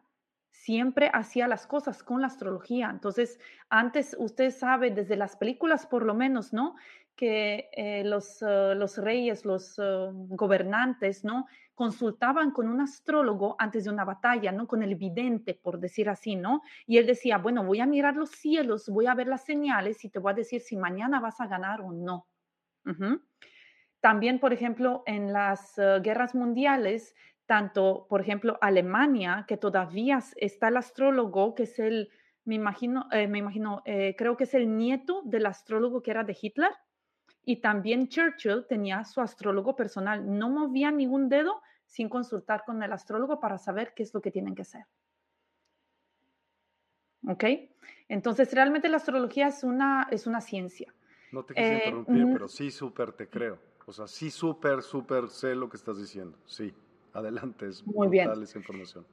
siempre 0.52 1.12
hacía 1.14 1.50
las 1.50 1.68
cosas 1.68 2.02
con 2.02 2.22
la 2.22 2.28
astrología. 2.28 2.90
Entonces, 2.90 3.40
antes 3.70 4.16
usted 4.18 4.52
sabe, 4.52 4.90
desde 4.90 5.18
las 5.18 5.36
películas 5.36 5.86
por 5.86 6.06
lo 6.06 6.14
menos, 6.14 6.54
¿no? 6.54 6.76
Que 7.16 7.70
eh, 7.72 8.04
los, 8.04 8.42
uh, 8.42 8.76
los, 8.76 8.98
reyes, 8.98 9.46
los 9.46 9.80
uh, 9.80 10.12
gobernantes, 10.12 11.24
¿no? 11.24 11.46
Consultaban 11.74 12.52
con 12.52 12.68
un 12.68 12.82
astrólogo 12.82 13.56
antes 13.58 13.86
de 13.86 13.90
una 13.90 14.04
batalla, 14.04 14.52
¿no? 14.52 14.68
Con 14.68 14.84
el 14.84 14.96
vidente, 14.96 15.54
por 15.54 15.80
decir 15.80 16.10
así, 16.10 16.36
¿no? 16.36 16.62
Y 16.86 16.98
él 16.98 17.06
decía, 17.06 17.38
bueno, 17.38 17.64
voy 17.64 17.80
a 17.80 17.86
mirar 17.86 18.16
los 18.16 18.32
cielos, 18.32 18.90
voy 18.90 19.08
a 19.08 19.16
ver 19.16 19.28
las 19.28 19.46
señales 19.46 20.04
y 20.04 20.10
te 20.10 20.20
voy 20.20 20.34
a 20.34 20.36
decir 20.36 20.62
si 20.62 20.76
mañana 20.76 21.20
vas 21.20 21.40
a 21.40 21.48
ganar 21.48 21.82
o 21.82 21.92
no. 21.92 22.28
También, 24.00 24.40
por 24.40 24.54
ejemplo, 24.54 25.02
en 25.08 25.34
las 25.34 25.74
guerras 26.04 26.36
mundiales 26.36 27.16
tanto, 27.46 28.08
por 28.10 28.22
ejemplo, 28.22 28.58
Alemania, 28.62 29.46
que 29.48 29.58
todavía 29.58 30.20
está 30.38 30.70
el 30.70 30.78
astrólogo, 30.78 31.54
que 31.56 31.64
es 31.64 31.80
el, 31.80 32.10
me 32.44 32.56
imagino, 32.56 33.08
eh, 33.12 33.28
me 33.28 33.40
imagino, 33.40 33.82
eh, 33.86 34.16
creo 34.18 34.36
que 34.38 34.46
es 34.46 34.54
el 34.54 34.76
nieto 34.76 35.22
del 35.26 35.46
astrólogo 35.46 36.02
que 36.02 36.12
era 36.12 36.24
de 36.24 36.38
Hitler, 36.40 36.72
y 37.46 37.58
también 37.58 38.08
Churchill 38.08 38.66
tenía 38.68 39.04
su 39.06 39.22
astrólogo 39.22 39.76
personal. 39.76 40.38
No 40.38 40.50
movía 40.50 40.92
ningún 40.92 41.30
dedo 41.30 41.62
sin 41.86 42.10
consultar 42.10 42.64
con 42.66 42.82
el 42.82 42.92
astrólogo 42.92 43.40
para 43.40 43.58
saber 43.58 43.94
qué 43.96 44.04
es 44.04 44.14
lo 44.14 44.22
que 44.22 44.32
tienen 44.32 44.56
que 44.56 44.64
hacer. 44.64 44.86
¿Ok? 47.28 47.44
Entonces, 48.10 48.52
realmente 48.54 48.90
la 48.90 48.98
astrología 48.98 49.48
es 49.48 49.64
una, 49.64 50.08
es 50.12 50.28
una 50.28 50.42
ciencia. 50.42 50.94
No 51.32 51.44
te 51.44 51.54
quise 51.54 51.68
eh, 51.68 51.76
interrumpir, 51.78 52.28
pero 52.34 52.48
sí 52.48 52.72
súper 52.72 53.12
te 53.14 53.30
creo. 53.30 53.60
O 53.86 53.94
sea, 53.94 54.08
sí 54.08 54.32
súper, 54.32 54.82
súper 54.82 55.30
sé 55.30 55.56
lo 55.56 55.70
que 55.70 55.78
estás 55.78 56.00
diciendo. 56.00 56.38
Sí. 56.46 56.74
Adelante, 57.14 57.68
es 57.68 57.86
muy 57.86 58.10
bien 58.10 58.30
esa 58.42 58.58
información. 58.58 59.08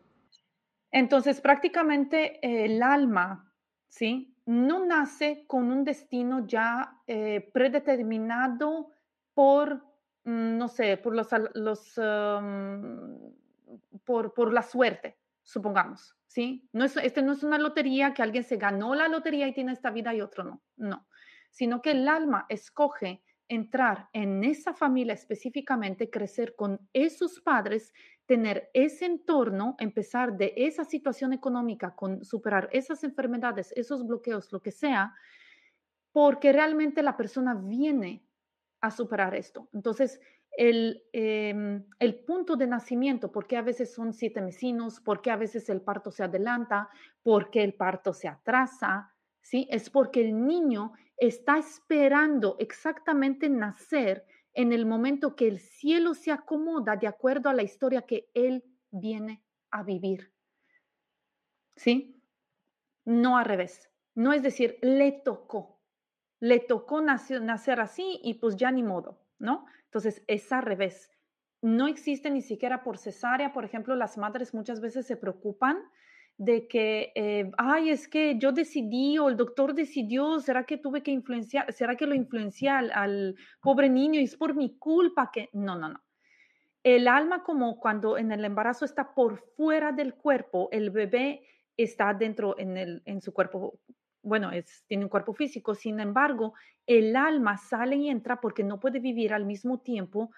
Entonces, 0.91 1.41
prácticamente 1.41 2.41
el 2.43 2.83
alma, 2.83 3.53
¿sí? 3.89 4.32
No 4.47 4.85
nace 4.85 5.45
con 5.47 5.71
un 5.71 5.85
destino 5.85 6.47
ya 6.47 7.01
eh, 7.07 7.51
predeterminado 7.53 8.91
por, 9.35 9.85
mm, 10.25 10.59
no 10.59 10.69
sé, 10.69 10.97
por 10.97 11.15
los, 11.15 11.29
por, 14.05 14.35
por, 14.35 14.53
la 14.53 14.63
suerte, 14.63 15.19
supongamos, 15.43 16.17
¿sí? 16.27 16.69
No 16.73 16.85
es, 16.85 16.97
este 16.97 17.23
no 17.23 17.33
es 17.33 17.43
una 17.43 17.59
lotería 17.59 18.13
que 18.15 18.23
alguien 18.23 18.45
se 18.45 18.57
ganó 18.57 18.95
la 18.95 19.09
lotería 19.09 19.47
y 19.47 19.55
tiene 19.55 19.73
esta 19.73 19.91
vida 19.91 20.15
y 20.15 20.21
otro 20.21 20.45
no, 20.45 20.63
no, 20.77 21.07
sino 21.51 21.81
que 21.81 21.93
el 21.93 22.09
alma 22.09 22.47
escoge 22.49 23.23
entrar 23.53 24.09
en 24.15 24.45
esa 24.45 24.73
familia 24.73 25.13
específicamente, 25.13 26.09
crecer 26.09 26.57
con 26.57 26.81
esos 26.95 27.41
padres, 27.41 27.93
tener 28.25 28.71
ese 28.73 29.05
entorno, 29.05 29.77
empezar 29.79 30.37
de 30.39 30.55
esa 30.57 30.85
situación 30.85 31.35
económica, 31.35 31.95
con 31.95 32.25
superar 32.25 32.71
esas 32.73 33.05
enfermedades, 33.05 33.71
esos 33.77 34.07
bloqueos, 34.07 34.51
lo 34.53 34.63
que 34.63 34.71
sea, 34.71 35.15
porque 36.13 36.53
realmente 36.53 37.03
la 37.03 37.17
persona 37.17 37.55
viene 37.55 38.25
a 38.81 38.91
superar 38.91 39.35
esto. 39.35 39.69
Entonces, 39.75 40.19
el, 40.57 41.03
em, 41.13 41.85
el 41.99 42.25
punto 42.25 42.57
de 42.57 42.67
nacimiento, 42.67 43.31
porque 43.33 43.59
a 43.59 43.63
veces 43.63 43.93
son 43.93 44.15
siete 44.15 44.41
mesinos, 44.41 45.01
porque 45.01 45.31
a 45.31 45.37
veces 45.37 45.69
el 45.69 45.83
parto 45.83 46.11
se 46.11 46.23
adelanta, 46.23 46.89
porque 47.23 47.63
el 47.63 47.75
parto 47.75 48.15
se 48.15 48.29
atrasa, 48.29 49.12
¿sí? 49.43 49.69
Es 49.71 49.91
porque 49.91 50.23
el 50.23 50.47
niño 50.47 50.93
está 51.19 51.59
esperando 51.59 52.57
exactamente 52.59 53.49
nacer 53.49 54.25
en 54.55 54.73
el 54.73 54.87
momento 54.87 55.37
que 55.37 55.49
el 55.49 55.59
cielo 55.59 56.15
se 56.15 56.31
acomoda 56.31 56.97
de 56.97 57.07
acuerdo 57.07 57.49
a 57.49 57.55
la 57.55 57.63
historia 57.63 58.03
que 58.03 58.31
él 58.35 58.65
viene 58.91 59.43
a 59.71 59.83
vivir. 59.83 60.33
¿Sí? 61.77 62.23
No 63.05 63.39
al 63.39 63.45
revés. 63.45 63.91
No 64.15 64.33
es 64.33 64.43
decir, 64.43 64.79
le 64.83 65.13
tocó. 65.13 65.81
Le 66.41 66.59
tocó 66.61 67.01
nacer, 67.01 67.41
nacer 67.41 67.81
así 67.81 68.21
y 68.23 68.35
pues 68.35 68.57
ya 68.57 68.71
ni 68.71 68.83
modo, 68.83 69.23
¿no? 69.39 69.67
Entonces 69.85 70.23
es 70.27 70.53
al 70.53 70.63
revés. 70.63 71.11
No 71.63 71.87
existe 71.87 72.31
ni 72.31 72.43
siquiera 72.43 72.83
por 72.83 72.99
cesárea, 72.99 73.53
por 73.53 73.65
ejemplo, 73.65 73.95
las 73.95 74.19
madres 74.19 74.53
muchas 74.53 74.81
veces 74.81 75.07
se 75.07 75.17
preocupan 75.17 75.79
de 76.39 76.67
que, 76.67 77.13
eh, 77.15 77.51
ay, 77.59 77.91
es 77.91 78.09
que 78.09 78.39
yo 78.39 78.53
decidí 78.53 79.19
o 79.19 79.29
el 79.29 79.37
doctor 79.37 79.75
decidió, 79.75 80.41
¿será 80.41 80.65
que 80.65 80.79
tuve 80.79 81.03
que 81.03 81.11
influenciar, 81.11 81.73
será 81.73 81.97
que 81.97 82.07
lo 82.07 82.15
influencié 82.15 82.69
al, 82.71 83.37
pobre 83.61 83.89
niño 83.89 84.21
y 84.21 84.25
es 84.25 84.37
por 84.37 84.55
mi 84.55 84.77
culpa 84.79 85.31
que, 85.33 85.49
no, 85.53 85.77
no, 85.77 85.91
no. 85.91 86.03
El 86.83 87.07
alma 87.07 87.45
como 87.45 87.79
cuando 87.79 88.19
en 88.19 88.33
el 88.33 88.45
embarazo 88.45 88.85
está 88.85 89.15
por 89.15 89.39
fuera 89.57 89.93
del 89.93 90.15
cuerpo, 90.15 90.69
el 90.73 90.91
bebé 90.91 91.43
está 91.77 92.13
dentro 92.13 92.59
en, 92.59 92.77
el, 92.77 93.03
en 93.05 93.21
su 93.21 93.33
cuerpo, 93.33 93.79
bueno, 94.23 94.51
es, 94.51 94.85
tiene 94.89 95.05
un 95.05 95.11
cuerpo 95.11 95.33
físico, 95.35 95.77
sin 95.77 96.01
embargo, 96.01 96.55
el 96.87 97.15
alma 97.15 97.57
sale 97.57 97.97
y 97.97 98.09
entra 98.09 98.41
porque 98.41 98.65
no 98.65 98.81
puede 98.81 98.99
vivir 98.99 99.33
al 99.33 99.45
mismo 99.45 99.79
tiempo 99.79 100.33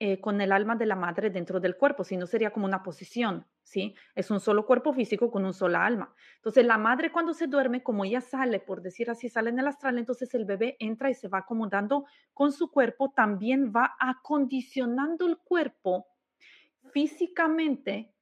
eh, 0.00 0.20
con 0.20 0.40
el 0.40 0.52
alma 0.52 0.76
de 0.76 0.86
la 0.86 0.94
madre 0.94 1.30
dentro 1.30 1.58
del 1.58 1.76
cuerpo, 1.76 2.04
si 2.04 2.16
no 2.16 2.26
sería 2.26 2.52
como 2.52 2.66
una 2.66 2.82
posición, 2.82 3.46
¿sí? 3.64 3.96
Es 4.14 4.30
un 4.30 4.38
solo 4.38 4.64
cuerpo 4.64 4.92
físico 4.92 5.30
con 5.30 5.44
un 5.44 5.52
sola 5.52 5.84
alma. 5.84 6.14
Entonces, 6.36 6.64
la 6.64 6.78
madre 6.78 7.10
cuando 7.10 7.34
se 7.34 7.48
duerme, 7.48 7.82
como 7.82 8.04
ella 8.04 8.20
sale, 8.20 8.60
por 8.60 8.80
decir 8.80 9.10
así, 9.10 9.28
sale 9.28 9.50
en 9.50 9.58
el 9.58 9.66
astral, 9.66 9.98
entonces 9.98 10.32
el 10.34 10.44
bebé 10.44 10.76
entra 10.78 11.10
y 11.10 11.14
se 11.14 11.28
va 11.28 11.38
acomodando 11.38 12.04
con 12.32 12.52
su 12.52 12.70
cuerpo, 12.70 13.10
también 13.10 13.72
va 13.74 13.96
acondicionando 13.98 15.26
el 15.26 15.38
cuerpo 15.38 16.06
físicamente 16.92 18.14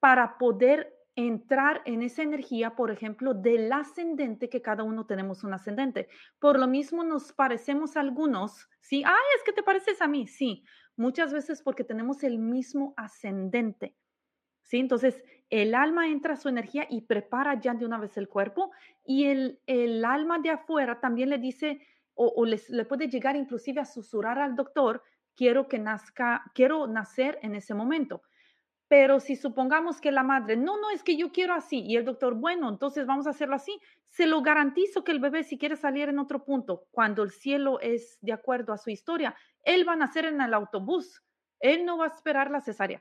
para 0.00 0.38
poder 0.38 0.94
entrar 1.16 1.82
en 1.84 2.02
esa 2.02 2.22
energía, 2.22 2.76
por 2.76 2.90
ejemplo, 2.90 3.34
del 3.34 3.72
ascendente, 3.72 4.48
que 4.48 4.62
cada 4.62 4.84
uno 4.84 5.06
tenemos 5.06 5.44
un 5.44 5.52
ascendente. 5.52 6.08
Por 6.38 6.58
lo 6.58 6.66
mismo 6.66 7.04
nos 7.04 7.32
parecemos 7.32 7.96
algunos, 7.96 8.68
¿sí? 8.80 9.02
Ay, 9.04 9.26
es 9.36 9.44
que 9.44 9.52
te 9.52 9.62
pareces 9.62 10.00
a 10.00 10.08
mí, 10.08 10.26
sí, 10.26 10.64
muchas 11.00 11.32
veces 11.32 11.62
porque 11.62 11.82
tenemos 11.82 12.22
el 12.22 12.38
mismo 12.38 12.94
ascendente. 12.96 13.96
¿Sí? 14.62 14.78
Entonces, 14.78 15.24
el 15.48 15.74
alma 15.74 16.08
entra 16.08 16.34
a 16.34 16.36
su 16.36 16.48
energía 16.48 16.86
y 16.88 17.00
prepara 17.00 17.58
ya 17.58 17.74
de 17.74 17.86
una 17.86 17.98
vez 17.98 18.16
el 18.16 18.28
cuerpo 18.28 18.70
y 19.04 19.24
el, 19.24 19.60
el 19.66 20.04
alma 20.04 20.38
de 20.38 20.50
afuera 20.50 21.00
también 21.00 21.30
le 21.30 21.38
dice 21.38 21.80
o, 22.14 22.44
le 22.44 22.84
puede 22.84 23.08
llegar 23.08 23.34
inclusive 23.34 23.80
a 23.80 23.86
susurrar 23.86 24.38
al 24.38 24.54
doctor, 24.54 25.02
quiero 25.34 25.68
que 25.68 25.78
nazca, 25.78 26.42
quiero 26.54 26.86
nacer 26.86 27.38
en 27.40 27.54
ese 27.54 27.72
momento. 27.72 28.22
Pero 28.90 29.20
si 29.20 29.36
supongamos 29.36 30.00
que 30.00 30.10
la 30.10 30.24
madre, 30.24 30.56
no, 30.56 30.76
no, 30.80 30.90
es 30.90 31.04
que 31.04 31.16
yo 31.16 31.30
quiero 31.30 31.54
así, 31.54 31.80
y 31.86 31.96
el 31.96 32.04
doctor, 32.04 32.34
bueno, 32.34 32.68
entonces 32.68 33.06
vamos 33.06 33.28
a 33.28 33.30
hacerlo 33.30 33.54
así, 33.54 33.80
se 34.08 34.26
lo 34.26 34.42
garantizo 34.42 35.04
que 35.04 35.12
el 35.12 35.20
bebé, 35.20 35.44
si 35.44 35.58
quiere 35.58 35.76
salir 35.76 36.08
en 36.08 36.18
otro 36.18 36.44
punto, 36.44 36.88
cuando 36.90 37.22
el 37.22 37.30
cielo 37.30 37.78
es 37.78 38.18
de 38.20 38.32
acuerdo 38.32 38.72
a 38.72 38.78
su 38.78 38.90
historia, 38.90 39.36
él 39.62 39.88
va 39.88 39.92
a 39.92 39.96
nacer 39.96 40.24
en 40.24 40.40
el 40.40 40.52
autobús, 40.52 41.22
él 41.60 41.84
no 41.84 41.98
va 41.98 42.06
a 42.06 42.08
esperar 42.08 42.50
la 42.50 42.62
cesárea. 42.62 43.00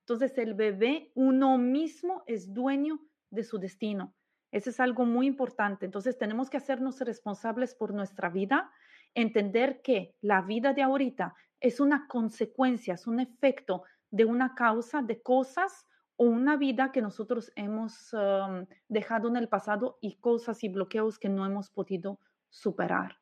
Entonces 0.00 0.36
el 0.38 0.54
bebé, 0.54 1.12
uno 1.14 1.56
mismo 1.56 2.24
es 2.26 2.52
dueño 2.52 2.98
de 3.30 3.44
su 3.44 3.58
destino. 3.58 4.16
Eso 4.50 4.70
es 4.70 4.80
algo 4.80 5.04
muy 5.04 5.28
importante. 5.28 5.86
Entonces 5.86 6.18
tenemos 6.18 6.50
que 6.50 6.56
hacernos 6.56 6.98
responsables 6.98 7.76
por 7.76 7.94
nuestra 7.94 8.28
vida, 8.28 8.72
entender 9.14 9.82
que 9.82 10.16
la 10.20 10.42
vida 10.42 10.72
de 10.72 10.82
ahorita 10.82 11.36
es 11.60 11.78
una 11.78 12.08
consecuencia, 12.08 12.94
es 12.94 13.06
un 13.06 13.20
efecto 13.20 13.84
de 14.10 14.24
una 14.24 14.54
causa 14.54 15.02
de 15.02 15.20
cosas 15.22 15.86
o 16.16 16.24
una 16.24 16.56
vida 16.56 16.90
que 16.92 17.00
nosotros 17.00 17.52
hemos 17.54 18.14
dejado 18.88 19.28
en 19.28 19.36
el 19.36 19.48
pasado 19.48 19.98
y 20.00 20.16
cosas 20.16 20.62
y 20.64 20.68
bloqueos 20.68 21.18
que 21.18 21.28
no 21.28 21.46
hemos 21.46 21.70
podido 21.70 22.18
superar. 22.50 23.18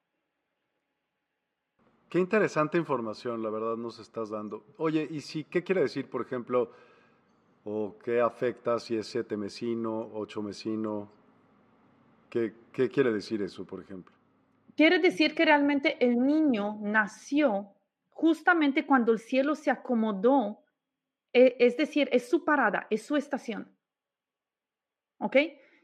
Qué 2.09 2.19
interesante 2.21 2.79
información, 2.79 3.43
la 3.43 3.51
verdad, 3.51 3.77
nos 3.77 3.99
estás 3.99 4.31
dando. 4.31 4.65
Oye, 4.79 5.07
¿y 5.11 5.21
si 5.21 5.45
qué 5.45 5.65
quiere 5.65 5.83
decir, 5.83 6.09
por 6.09 6.23
ejemplo, 6.23 6.71
o 7.65 7.97
qué 8.03 8.21
afecta 8.21 8.79
si 8.79 8.97
es 8.97 9.09
siete 9.09 9.37
mesino, 9.37 10.11
ocho 10.15 10.41
mesino? 10.41 11.11
¿Qué, 12.31 12.55
¿Qué 12.73 12.89
quiere 12.89 13.13
decir 13.13 13.43
eso, 13.43 13.65
por 13.65 13.81
ejemplo? 13.83 14.15
Quiere 14.77 15.01
decir 15.01 15.35
que 15.35 15.45
realmente 15.45 15.97
el 16.05 16.17
niño 16.25 16.79
nació 16.81 17.73
justamente 18.11 18.87
cuando 18.87 19.13
el 19.13 19.19
cielo 19.19 19.55
se 19.55 19.71
acomodó 19.71 20.61
es 21.37 21.77
decir, 21.77 22.09
es 22.13 22.29
su 22.29 22.45
parada, 22.45 22.87
es 22.91 23.03
su 23.03 23.17
estación. 23.17 23.69
¿Ok? 25.19 25.37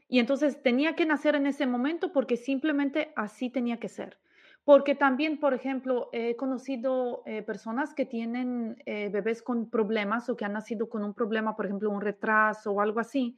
Y 0.07 0.19
entonces 0.19 0.61
tenía 0.61 0.95
que 0.95 1.05
nacer 1.05 1.35
en 1.35 1.47
ese 1.47 1.65
momento 1.65 2.11
porque 2.11 2.37
simplemente 2.37 3.13
así 3.15 3.49
tenía 3.49 3.79
que 3.79 3.89
ser. 3.89 4.17
Porque 4.63 4.95
también, 4.95 5.39
por 5.39 5.53
ejemplo, 5.53 6.09
he 6.13 6.35
conocido 6.35 7.23
eh, 7.25 7.41
personas 7.41 7.93
que 7.93 8.05
tienen 8.05 8.81
eh, 8.85 9.09
bebés 9.09 9.41
con 9.41 9.69
problemas 9.69 10.29
o 10.29 10.37
que 10.37 10.45
han 10.45 10.53
nacido 10.53 10.87
con 10.87 11.03
un 11.03 11.13
problema, 11.13 11.55
por 11.55 11.65
ejemplo, 11.65 11.89
un 11.89 11.99
retraso 11.99 12.71
o 12.71 12.79
algo 12.79 12.99
así, 12.99 13.37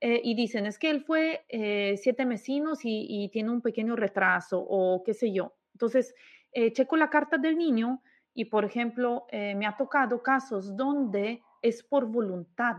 eh, 0.00 0.20
y 0.24 0.34
dicen, 0.34 0.66
es 0.66 0.78
que 0.78 0.90
él 0.90 1.02
fue 1.02 1.44
siete 1.96 2.24
mesinos 2.24 2.80
y, 2.82 3.28
tiene 3.32 3.50
un 3.50 3.60
pequeño 3.60 3.96
retraso 3.96 4.58
o 4.60 5.02
qué 5.04 5.14
sé 5.14 5.32
yo. 5.32 5.54
Entonces, 5.72 6.14
checo 6.72 6.96
la 6.96 7.10
carta 7.10 7.38
del 7.38 7.58
niño 7.58 8.02
y, 8.34 8.46
por 8.46 8.64
ejemplo, 8.64 9.26
eh, 9.30 9.54
me 9.54 9.66
ha 9.66 9.76
tocado 9.76 10.22
casos 10.22 10.76
donde 10.76 11.42
es 11.62 11.82
por 11.82 12.06
voluntad 12.06 12.78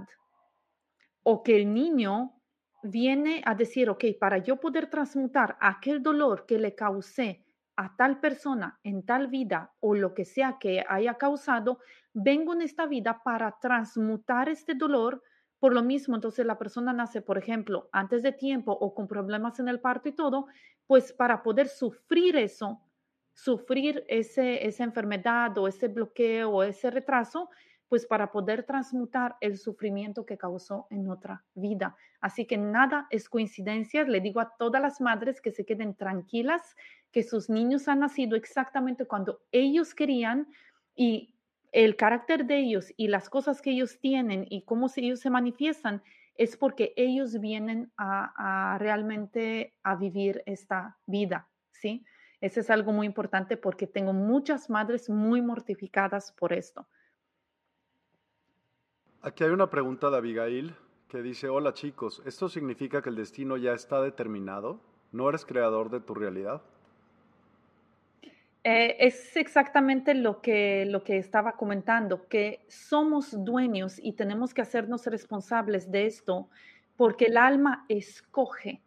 o 1.23 1.41
que 1.43 1.55
el 1.55 1.73
niño 1.73 2.41
viene 2.83 3.41
a 3.45 3.55
decir, 3.55 3.89
ok, 3.89 4.05
para 4.19 4.37
yo 4.37 4.57
poder 4.59 4.89
transmutar 4.89 5.57
aquel 5.59 6.03
dolor 6.03 6.45
que 6.45 6.59
le 6.59 6.75
causé 6.75 7.45
a 7.77 7.95
tal 7.95 8.19
persona 8.19 8.79
en 8.83 9.05
tal 9.05 9.27
vida 9.27 9.73
o 9.79 9.95
lo 9.95 10.13
que 10.13 10.23
sea 10.23 10.57
que 10.59 10.83
haya 10.87 11.15
causado, 11.15 11.79
vengo 12.13 12.53
en 12.53 12.61
esta 12.61 12.85
vida 12.85 13.21
para 13.23 13.57
transmutar 13.59 14.49
este 14.49 14.75
dolor. 14.75 15.23
Por 15.59 15.73
lo 15.73 15.81
mismo, 15.81 16.15
entonces 16.15 16.45
la 16.45 16.57
persona 16.59 16.93
nace, 16.93 17.21
por 17.21 17.37
ejemplo, 17.37 17.89
antes 17.91 18.21
de 18.21 18.31
tiempo 18.31 18.71
o 18.71 18.93
con 18.93 19.07
problemas 19.07 19.59
en 19.59 19.67
el 19.67 19.79
parto 19.81 20.09
y 20.09 20.11
todo, 20.13 20.45
pues 20.85 21.11
para 21.11 21.41
poder 21.41 21.67
sufrir 21.67 22.35
eso, 22.35 22.81
sufrir 23.35 24.05
ese, 24.07 24.65
esa 24.65 24.85
enfermedad 24.85 25.55
o 25.57 25.67
ese 25.67 25.89
bloqueo 25.89 26.49
o 26.49 26.63
ese 26.63 26.89
retraso, 26.89 27.49
pues 27.89 28.07
para 28.07 28.31
poder 28.31 28.63
transmutar 28.63 29.35
el 29.41 29.57
sufrimiento 29.57 30.25
que 30.25 30.37
causó 30.37 30.87
en 30.89 31.09
otra 31.09 31.43
vida. 31.53 31.95
Así 32.19 32.45
que 32.45 32.57
nada 32.57 33.07
es 33.11 33.29
coincidencia. 33.29 34.03
Le 34.05 34.21
digo 34.21 34.39
a 34.39 34.55
todas 34.57 34.81
las 34.81 35.01
madres 35.01 35.41
que 35.41 35.51
se 35.51 35.65
queden 35.65 35.95
tranquilas, 35.95 36.75
que 37.11 37.23
sus 37.23 37.49
niños 37.49 37.87
han 37.87 37.99
nacido 37.99 38.35
exactamente 38.35 39.05
cuando 39.05 39.41
ellos 39.51 39.93
querían 39.93 40.47
y 40.95 41.35
el 41.71 41.97
carácter 41.97 42.45
de 42.45 42.57
ellos 42.57 42.93
y 42.95 43.09
las 43.09 43.29
cosas 43.29 43.61
que 43.61 43.71
ellos 43.71 43.99
tienen 43.99 44.47
y 44.49 44.63
cómo 44.63 44.87
ellos 44.95 45.19
se 45.19 45.29
manifiestan 45.29 46.01
es 46.35 46.57
porque 46.57 46.93
ellos 46.95 47.39
vienen 47.39 47.91
a, 47.97 48.73
a 48.73 48.77
realmente 48.77 49.75
a 49.83 49.95
vivir 49.95 50.41
esta 50.45 50.97
vida, 51.05 51.49
¿sí? 51.71 52.05
Eso 52.41 52.59
es 52.59 52.69
algo 52.69 52.91
muy 52.91 53.07
importante 53.07 53.57
porque 53.57 53.87
tengo 53.87 54.13
muchas 54.13 54.69
madres 54.69 55.09
muy 55.09 55.41
mortificadas 55.41 56.31
por 56.31 56.53
esto. 56.53 56.87
Aquí 59.21 59.43
hay 59.43 59.49
una 59.49 59.69
pregunta 59.69 60.09
de 60.09 60.17
Abigail 60.17 60.75
que 61.07 61.21
dice, 61.21 61.49
hola 61.49 61.73
chicos, 61.73 62.21
¿esto 62.25 62.49
significa 62.49 63.01
que 63.01 63.09
el 63.09 63.15
destino 63.15 63.57
ya 63.57 63.73
está 63.73 64.01
determinado? 64.01 64.79
¿No 65.11 65.29
eres 65.29 65.45
creador 65.45 65.89
de 65.89 65.99
tu 65.99 66.13
realidad? 66.13 66.61
Eh, 68.63 68.97
es 68.99 69.37
exactamente 69.37 70.15
lo 70.15 70.41
que, 70.41 70.85
lo 70.87 71.03
que 71.03 71.17
estaba 71.17 71.53
comentando, 71.53 72.27
que 72.27 72.65
somos 72.67 73.45
dueños 73.45 73.99
y 74.01 74.13
tenemos 74.13 74.55
que 74.55 74.61
hacernos 74.61 75.05
responsables 75.05 75.91
de 75.91 76.07
esto 76.07 76.49
porque 76.97 77.25
el 77.25 77.37
alma 77.37 77.85
escoge, 77.89 78.81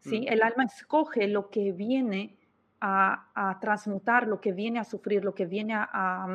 ¿sí? 0.00 0.22
Mm. 0.22 0.32
El 0.32 0.42
alma 0.42 0.64
escoge 0.64 1.28
lo 1.28 1.50
que 1.50 1.72
viene 1.72 2.38
a, 2.84 3.58
transmutar, 3.60 4.26
lo 4.26 4.40
que 4.40 4.52
viene 4.52 4.80
a 4.80 4.84
sufrir, 4.84 5.24
lo 5.24 5.34
que 5.34 5.46
viene 5.46 5.74
a, 5.74 6.26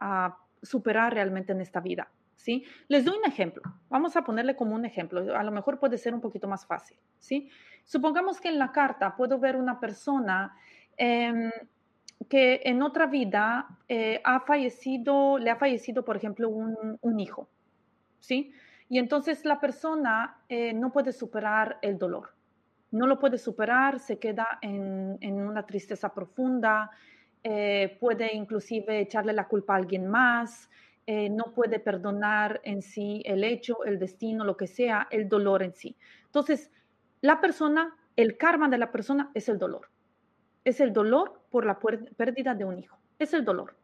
a 0.00 0.36
superar 0.60 1.14
realmente 1.14 1.52
en 1.52 1.60
esta 1.60 1.80
vida. 1.80 2.08
¿sí? 2.38 2.64
Les 2.88 3.04
doy 3.04 3.18
un 3.18 3.30
ejemplo. 3.30 3.62
Vamos 3.90 4.16
a 4.16 4.22
ponerle 4.22 4.56
como 4.56 4.74
un 4.74 4.84
ejemplo. 4.84 5.36
A 5.36 5.42
lo 5.42 5.50
mejor 5.50 5.78
puede 5.78 5.98
ser 5.98 6.14
un 6.14 6.20
poquito 6.20 6.48
más 6.48 6.66
fácil, 6.66 6.96
¿sí? 7.18 7.50
Supongamos 7.84 8.40
que 8.40 8.48
en 8.48 8.58
la 8.58 8.72
carta 8.72 9.16
puedo 9.16 9.38
ver 9.38 9.56
una 9.56 9.78
persona 9.80 10.56
em, 10.96 11.50
que 12.28 12.62
en 12.64 12.82
otra 12.82 13.06
vida 13.06 13.66
eh, 13.88 14.20
ha 14.24 14.40
fallecido, 14.40 15.38
le 15.38 15.50
ha 15.50 15.56
fallecido, 15.56 16.04
por 16.04 16.16
ejemplo, 16.16 16.48
un, 16.48 17.20
hijo, 17.20 17.48
¿sí? 18.18 18.52
Y 18.88 18.98
entonces 18.98 19.44
la 19.44 19.60
persona 19.60 20.38
eh, 20.48 20.72
no 20.72 20.92
puede 20.92 21.12
superar 21.12 21.78
el 21.82 21.98
dolor. 21.98 22.37
No 22.90 23.06
lo 23.06 23.18
puede 23.18 23.38
superar, 23.38 24.00
se 24.00 24.18
queda 24.18 24.58
en, 24.62 25.18
una 25.40 25.66
tristeza 25.66 26.12
profunda, 26.12 26.90
eh, 27.42 27.96
puede 28.00 28.34
inclusive 28.34 29.00
echarle 29.00 29.32
la 29.32 29.46
culpa 29.46 29.74
a 29.74 29.76
alguien 29.76 30.06
más, 30.06 30.70
eh, 31.06 31.30
no 31.30 31.52
puede 31.54 31.80
perdonar 31.80 32.60
en 32.64 32.82
sí 32.82 33.22
el 33.24 33.44
hecho, 33.44 33.84
el 33.84 33.98
destino, 33.98 34.44
lo 34.44 34.56
que 34.56 34.66
sea, 34.66 35.08
el 35.10 35.28
dolor 35.28 35.62
en 35.62 35.72
sí. 35.72 35.96
Entonces, 36.26 36.70
la 37.20 37.40
persona, 37.40 37.96
el 38.16 38.36
karma 38.36 38.68
de 38.68 38.78
la 38.78 38.92
persona 38.92 39.30
es 39.34 39.48
el 39.48 39.58
dolor. 39.58 39.88
Es 40.64 40.80
el 40.80 40.92
dolor 40.92 41.40
por 41.50 41.64
la 41.64 41.78
pérdida 41.78 42.54
de 42.54 42.64
un 42.64 42.78
hijo. 42.78 42.98
Es 43.18 43.32
el 43.32 43.44
dolor. 43.44 43.74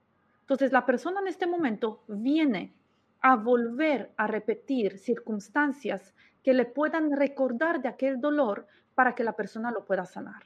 Entonces, 0.40 0.72
la 0.72 0.84
persona 0.84 1.20
en 1.20 1.28
este 1.28 1.46
momento 1.46 2.04
viene 2.08 2.74
a 3.22 3.36
volver 3.36 4.10
a 4.18 4.26
repetir 4.26 4.98
circunstancias 4.98 6.14
que 6.42 6.52
le 6.52 6.66
puedan 6.66 7.10
recordar 7.10 7.80
de 7.80 7.88
aquel 7.88 8.20
dolor 8.20 8.66
para 8.94 9.14
que 9.14 9.24
la 9.24 9.34
persona 9.34 9.70
lo 9.70 9.84
pueda 9.84 10.04
sanar. 10.04 10.44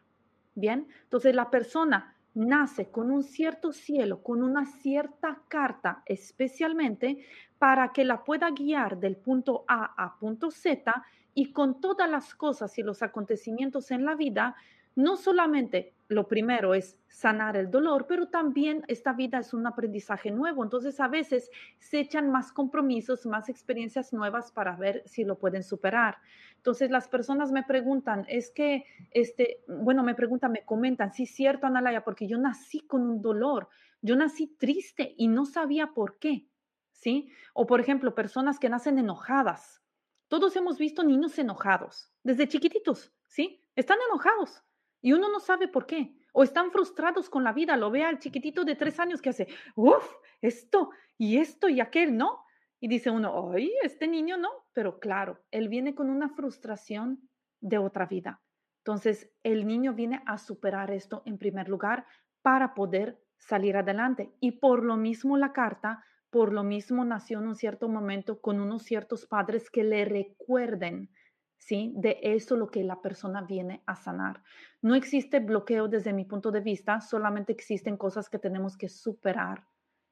Bien, 0.55 0.89
entonces 1.05 1.35
la 1.35 1.51
persona 1.51 2.17
nace 2.35 2.91
con 2.91 3.11
un 3.11 3.23
cierto 3.23 3.73
cielo, 3.73 4.23
con 4.23 4.43
una 4.43 4.67
cierta 4.67 5.43
carta 5.49 6.03
especialmente 6.07 7.25
para 7.59 7.93
que 7.93 8.05
la 8.05 8.25
pueda 8.25 8.51
guiar 8.51 8.99
del 8.99 9.17
punto 9.17 9.65
A 9.67 9.95
a 9.97 10.19
punto 10.19 10.51
Z 10.51 11.05
y 11.35 11.53
con 11.53 11.81
todas 11.81 12.09
las 12.09 12.35
cosas 12.35 12.77
y 12.79 12.83
los 12.83 13.03
acontecimientos 13.03 13.91
en 13.91 14.05
la 14.05 14.15
vida 14.15 14.57
no 14.99 15.17
solamente 15.17 15.95
lo 16.09 16.27
primero 16.27 16.75
es 16.75 16.99
sanar 17.07 17.57
el 17.57 17.71
dolor, 17.71 18.07
pero 18.09 18.27
también 18.27 18.83
esta 18.89 19.13
vida 19.13 19.39
es 19.39 19.55
un 19.55 19.65
aprendizaje 19.65 20.33
nuevo. 20.33 20.65
Entonces 20.65 20.99
a 20.99 21.07
veces 21.07 21.53
se 21.79 22.01
echan 22.01 22.33
más 22.33 22.51
compromisos, 22.51 23.25
más 23.25 23.49
experiencias 23.49 24.13
nuevas 24.13 24.51
para 24.51 24.75
ver 24.75 25.05
si 25.07 25.23
lo 25.23 25.39
pueden 25.39 25.63
superar. 25.63 26.19
Entonces 26.57 26.91
las 26.91 27.07
personas 27.07 27.53
me 27.53 27.63
preguntan, 27.63 28.27
es 28.29 28.51
que, 28.51 28.87
este, 29.13 29.63
bueno, 29.69 30.03
me 30.03 30.17
preguntan, 30.17 30.51
me 30.51 30.65
comentan, 30.65 31.13
sí, 31.13 31.27
cierto, 31.27 31.69
Analaya, 31.69 32.03
porque 32.03 32.27
yo 32.27 32.37
nací 32.37 32.81
con 32.81 33.03
un 33.03 33.23
dolor, 33.23 33.69
yo 34.03 34.17
nací 34.17 34.49
triste 34.49 35.15
y 35.17 35.29
no 35.29 35.47
sabía 35.47 35.93
por 35.95 36.19
qué, 36.19 36.49
¿sí? 36.91 37.31
O 37.55 37.67
por 37.67 37.79
ejemplo, 37.79 38.17
personas 38.17 38.59
que 38.59 38.69
nacen 38.69 38.99
enojadas. 38.99 39.81
Todos 40.27 40.57
hemos 40.57 40.77
visto 40.77 41.05
niños 41.05 41.39
enojados 41.39 42.11
desde 42.25 42.49
chiquititos, 42.49 43.13
¿sí? 43.29 43.65
Están 43.77 43.99
enojados 44.11 44.65
y 45.01 45.13
uno 45.13 45.31
no 45.31 45.41
sabe 45.41 45.69
por 45.69 45.87
qué. 45.87 46.15
O 46.33 46.43
están 46.43 46.71
frustrados 46.71 47.31
con 47.31 47.45
la 47.45 47.53
vida. 47.53 47.77
Lo 47.77 47.91
ve 47.91 48.05
al 48.05 48.19
chiquitito 48.19 48.65
de 48.65 48.77
tres 48.77 49.01
años 49.01 49.21
que 49.23 49.31
hace, 49.31 49.49
uff, 49.75 50.17
esto 50.41 50.91
y 51.17 51.39
esto 51.39 51.69
y 51.69 51.81
aquel, 51.81 52.17
¿no? 52.17 52.45
Y 52.81 52.89
dice 52.89 53.11
uno, 53.11 53.53
ay, 53.53 53.73
este 53.83 54.07
niño 54.07 54.37
no. 54.37 54.51
Pero 54.73 54.99
claro, 55.01 55.43
él 55.51 55.69
viene 55.69 55.95
con 55.95 56.11
una 56.11 56.29
frustración 56.29 57.29
de 57.61 57.79
otra 57.79 58.07
vida. 58.07 58.41
Entonces, 58.85 59.31
el 59.43 59.67
niño 59.67 59.95
viene 59.95 60.23
a 60.27 60.39
superar 60.39 60.91
esto 60.91 61.23
en 61.27 61.39
primer 61.39 61.69
lugar 61.69 62.07
para 62.43 62.75
poder 62.75 63.21
salir 63.39 63.77
adelante. 63.77 64.33
Y 64.41 64.53
por 64.53 64.85
lo 64.85 64.97
mismo 64.97 65.37
la 65.37 65.53
carta, 65.53 66.05
por 66.31 66.53
lo 66.53 66.63
mismo 66.63 67.05
nació 67.05 67.39
en 67.39 67.49
un 67.49 67.57
cierto 67.57 67.89
momento 67.89 68.41
con 68.41 68.61
unos 68.61 68.83
ciertos 68.83 69.27
padres 69.27 69.71
que 69.71 69.85
le 69.85 70.05
recuerden 70.05 71.11
¿sí? 71.59 71.93
De 71.97 72.19
eso 72.23 72.57
lo 72.57 72.71
que 72.71 72.83
la 72.85 73.03
persona 73.03 73.43
viene 73.43 73.83
a 73.87 73.97
sanar. 73.97 74.43
No 74.81 74.95
existe 74.95 75.41
bloqueo 75.41 75.89
desde 75.89 76.13
mi 76.13 76.25
punto 76.25 76.51
de 76.51 76.61
vista, 76.61 77.01
solamente 77.01 77.53
existen 77.53 77.97
cosas 77.97 78.31
que 78.31 78.39
tenemos 78.39 78.77
que 78.77 78.89
superar. 78.89 79.67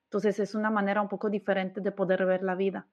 Entonces 0.05 0.39
es 0.41 0.55
una 0.55 0.71
manera 0.71 1.01
un 1.01 1.09
poco 1.09 1.31
diferente 1.31 1.81
de 1.81 1.93
poder 1.93 2.27
ver 2.27 2.43
la 2.43 2.55
vida. 2.55 2.87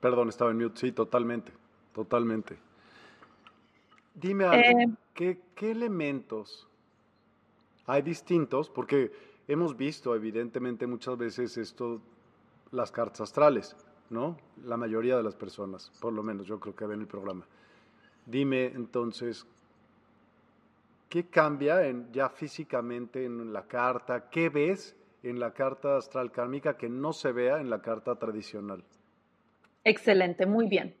Perdón, 0.00 0.30
estaba 0.30 0.50
en 0.50 0.58
mute. 0.58 0.80
Sí, 0.80 0.92
totalmente, 0.92 1.52
totalmente. 1.94 2.58
Dime 4.14 4.44
algo, 4.44 4.80
eh, 4.80 4.88
¿qué, 5.14 5.40
¿qué 5.54 5.70
elementos 5.70 6.68
hay 7.86 8.02
distintos? 8.02 8.70
Porque 8.70 9.12
hemos 9.46 9.76
visto 9.76 10.14
evidentemente 10.14 10.86
muchas 10.86 11.16
veces 11.16 11.56
esto, 11.58 12.00
las 12.70 12.90
cartas 12.90 13.20
astrales 13.22 13.76
¿no? 14.10 14.36
La 14.64 14.76
mayoría 14.76 15.16
de 15.16 15.22
las 15.22 15.34
personas, 15.34 15.90
por 16.00 16.12
lo 16.12 16.22
menos 16.22 16.46
yo 16.46 16.60
creo 16.60 16.74
que 16.74 16.86
ven 16.86 17.00
el 17.00 17.06
programa. 17.06 17.46
Dime 18.26 18.66
entonces, 18.66 19.46
¿qué 21.08 21.26
cambia 21.26 21.86
en, 21.86 22.12
ya 22.12 22.28
físicamente 22.28 23.24
en 23.24 23.52
la 23.52 23.66
carta? 23.66 24.28
¿Qué 24.28 24.48
ves 24.48 24.96
en 25.22 25.38
la 25.38 25.52
carta 25.52 25.96
astral 25.96 26.30
kármica 26.32 26.76
que 26.76 26.88
no 26.88 27.12
se 27.12 27.32
vea 27.32 27.60
en 27.60 27.70
la 27.70 27.80
carta 27.80 28.16
tradicional? 28.16 28.84
Excelente, 29.84 30.44
muy 30.46 30.68
bien. 30.68 30.94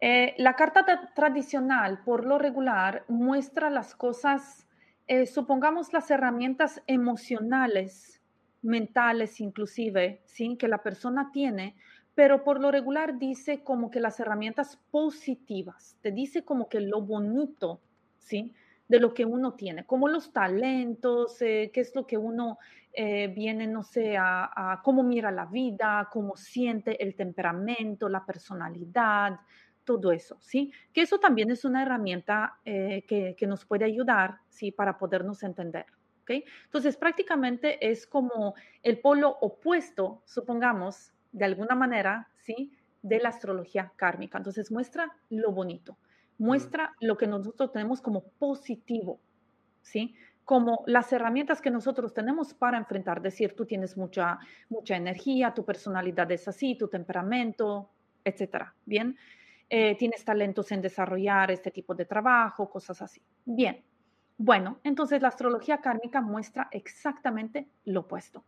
Eh, 0.00 0.34
la 0.38 0.54
carta 0.54 0.84
tradicional, 1.14 2.02
por 2.04 2.26
lo 2.26 2.38
regular, 2.38 3.04
muestra 3.08 3.70
las 3.70 3.94
cosas, 3.94 4.66
eh, 5.06 5.26
supongamos 5.26 5.92
las 5.92 6.10
herramientas 6.10 6.82
emocionales, 6.86 8.20
mentales 8.62 9.40
inclusive, 9.40 10.20
¿sí? 10.26 10.56
que 10.56 10.68
la 10.68 10.82
persona 10.82 11.30
tiene 11.32 11.76
pero 12.16 12.42
por 12.42 12.60
lo 12.60 12.70
regular 12.70 13.18
dice 13.18 13.62
como 13.62 13.90
que 13.90 14.00
las 14.00 14.18
herramientas 14.18 14.78
positivas, 14.90 15.98
te 16.00 16.10
dice 16.10 16.46
como 16.46 16.66
que 16.66 16.80
lo 16.80 17.02
bonito, 17.02 17.82
¿sí? 18.18 18.54
De 18.88 18.98
lo 18.98 19.12
que 19.12 19.26
uno 19.26 19.52
tiene, 19.52 19.84
como 19.84 20.08
los 20.08 20.32
talentos, 20.32 21.42
eh, 21.42 21.70
qué 21.74 21.80
es 21.80 21.94
lo 21.94 22.06
que 22.06 22.16
uno 22.16 22.58
eh, 22.94 23.28
viene, 23.28 23.66
no 23.66 23.82
sé, 23.82 24.16
a, 24.18 24.80
cómo 24.82 25.02
mira 25.02 25.30
la 25.30 25.44
vida, 25.44 26.08
cómo 26.10 26.38
siente 26.38 27.02
el 27.04 27.14
temperamento, 27.14 28.08
la 28.08 28.24
personalidad, 28.24 29.38
todo 29.84 30.10
eso, 30.10 30.38
¿sí? 30.40 30.72
Que 30.94 31.02
eso 31.02 31.20
también 31.20 31.50
es 31.50 31.66
una 31.66 31.82
herramienta 31.82 32.60
eh, 32.64 33.04
que, 33.06 33.36
que, 33.36 33.46
nos 33.46 33.66
puede 33.66 33.84
ayudar, 33.84 34.38
¿sí? 34.48 34.72
Para 34.72 34.96
podernos 34.96 35.42
entender, 35.42 35.84
¿ok? 36.22 36.30
Entonces, 36.64 36.96
prácticamente 36.96 37.86
es 37.86 38.06
como 38.06 38.54
el 38.82 39.00
polo 39.00 39.36
opuesto, 39.42 40.22
supongamos, 40.24 41.12
de 41.36 41.44
alguna 41.44 41.74
manera, 41.74 42.28
¿sí? 42.38 42.72
de 43.02 43.20
la 43.20 43.28
astrología 43.28 43.92
kármica. 43.94 44.38
Entonces 44.38 44.72
muestra 44.72 45.12
lo 45.30 45.52
bonito, 45.52 45.98
muestra 46.38 46.94
lo 47.00 47.16
que 47.16 47.26
nosotros 47.26 47.70
tenemos 47.72 48.00
como 48.00 48.24
positivo, 48.38 49.20
¿sí? 49.82 50.14
Como 50.44 50.82
las 50.86 51.12
herramientas 51.12 51.60
que 51.60 51.70
nosotros 51.70 52.14
tenemos 52.14 52.54
para 52.54 52.78
enfrentar, 52.78 53.20
decir, 53.20 53.54
tú 53.54 53.66
tienes 53.66 53.96
mucha, 53.96 54.38
mucha 54.68 54.96
energía, 54.96 55.52
tu 55.54 55.64
personalidad 55.64 56.30
es 56.32 56.48
así, 56.48 56.76
tu 56.76 56.88
temperamento, 56.88 57.90
etcétera, 58.24 58.74
¿bien? 58.84 59.16
Eh, 59.68 59.96
tienes 59.96 60.24
talentos 60.24 60.72
en 60.72 60.80
desarrollar 60.80 61.50
este 61.50 61.70
tipo 61.70 61.94
de 61.94 62.06
trabajo, 62.06 62.70
cosas 62.70 63.02
así. 63.02 63.20
Bien, 63.44 63.84
bueno, 64.38 64.80
entonces 64.84 65.22
la 65.22 65.28
astrología 65.28 65.80
kármica 65.80 66.20
muestra 66.20 66.68
exactamente 66.72 67.68
lo 67.84 68.00
opuesto. 68.00 68.44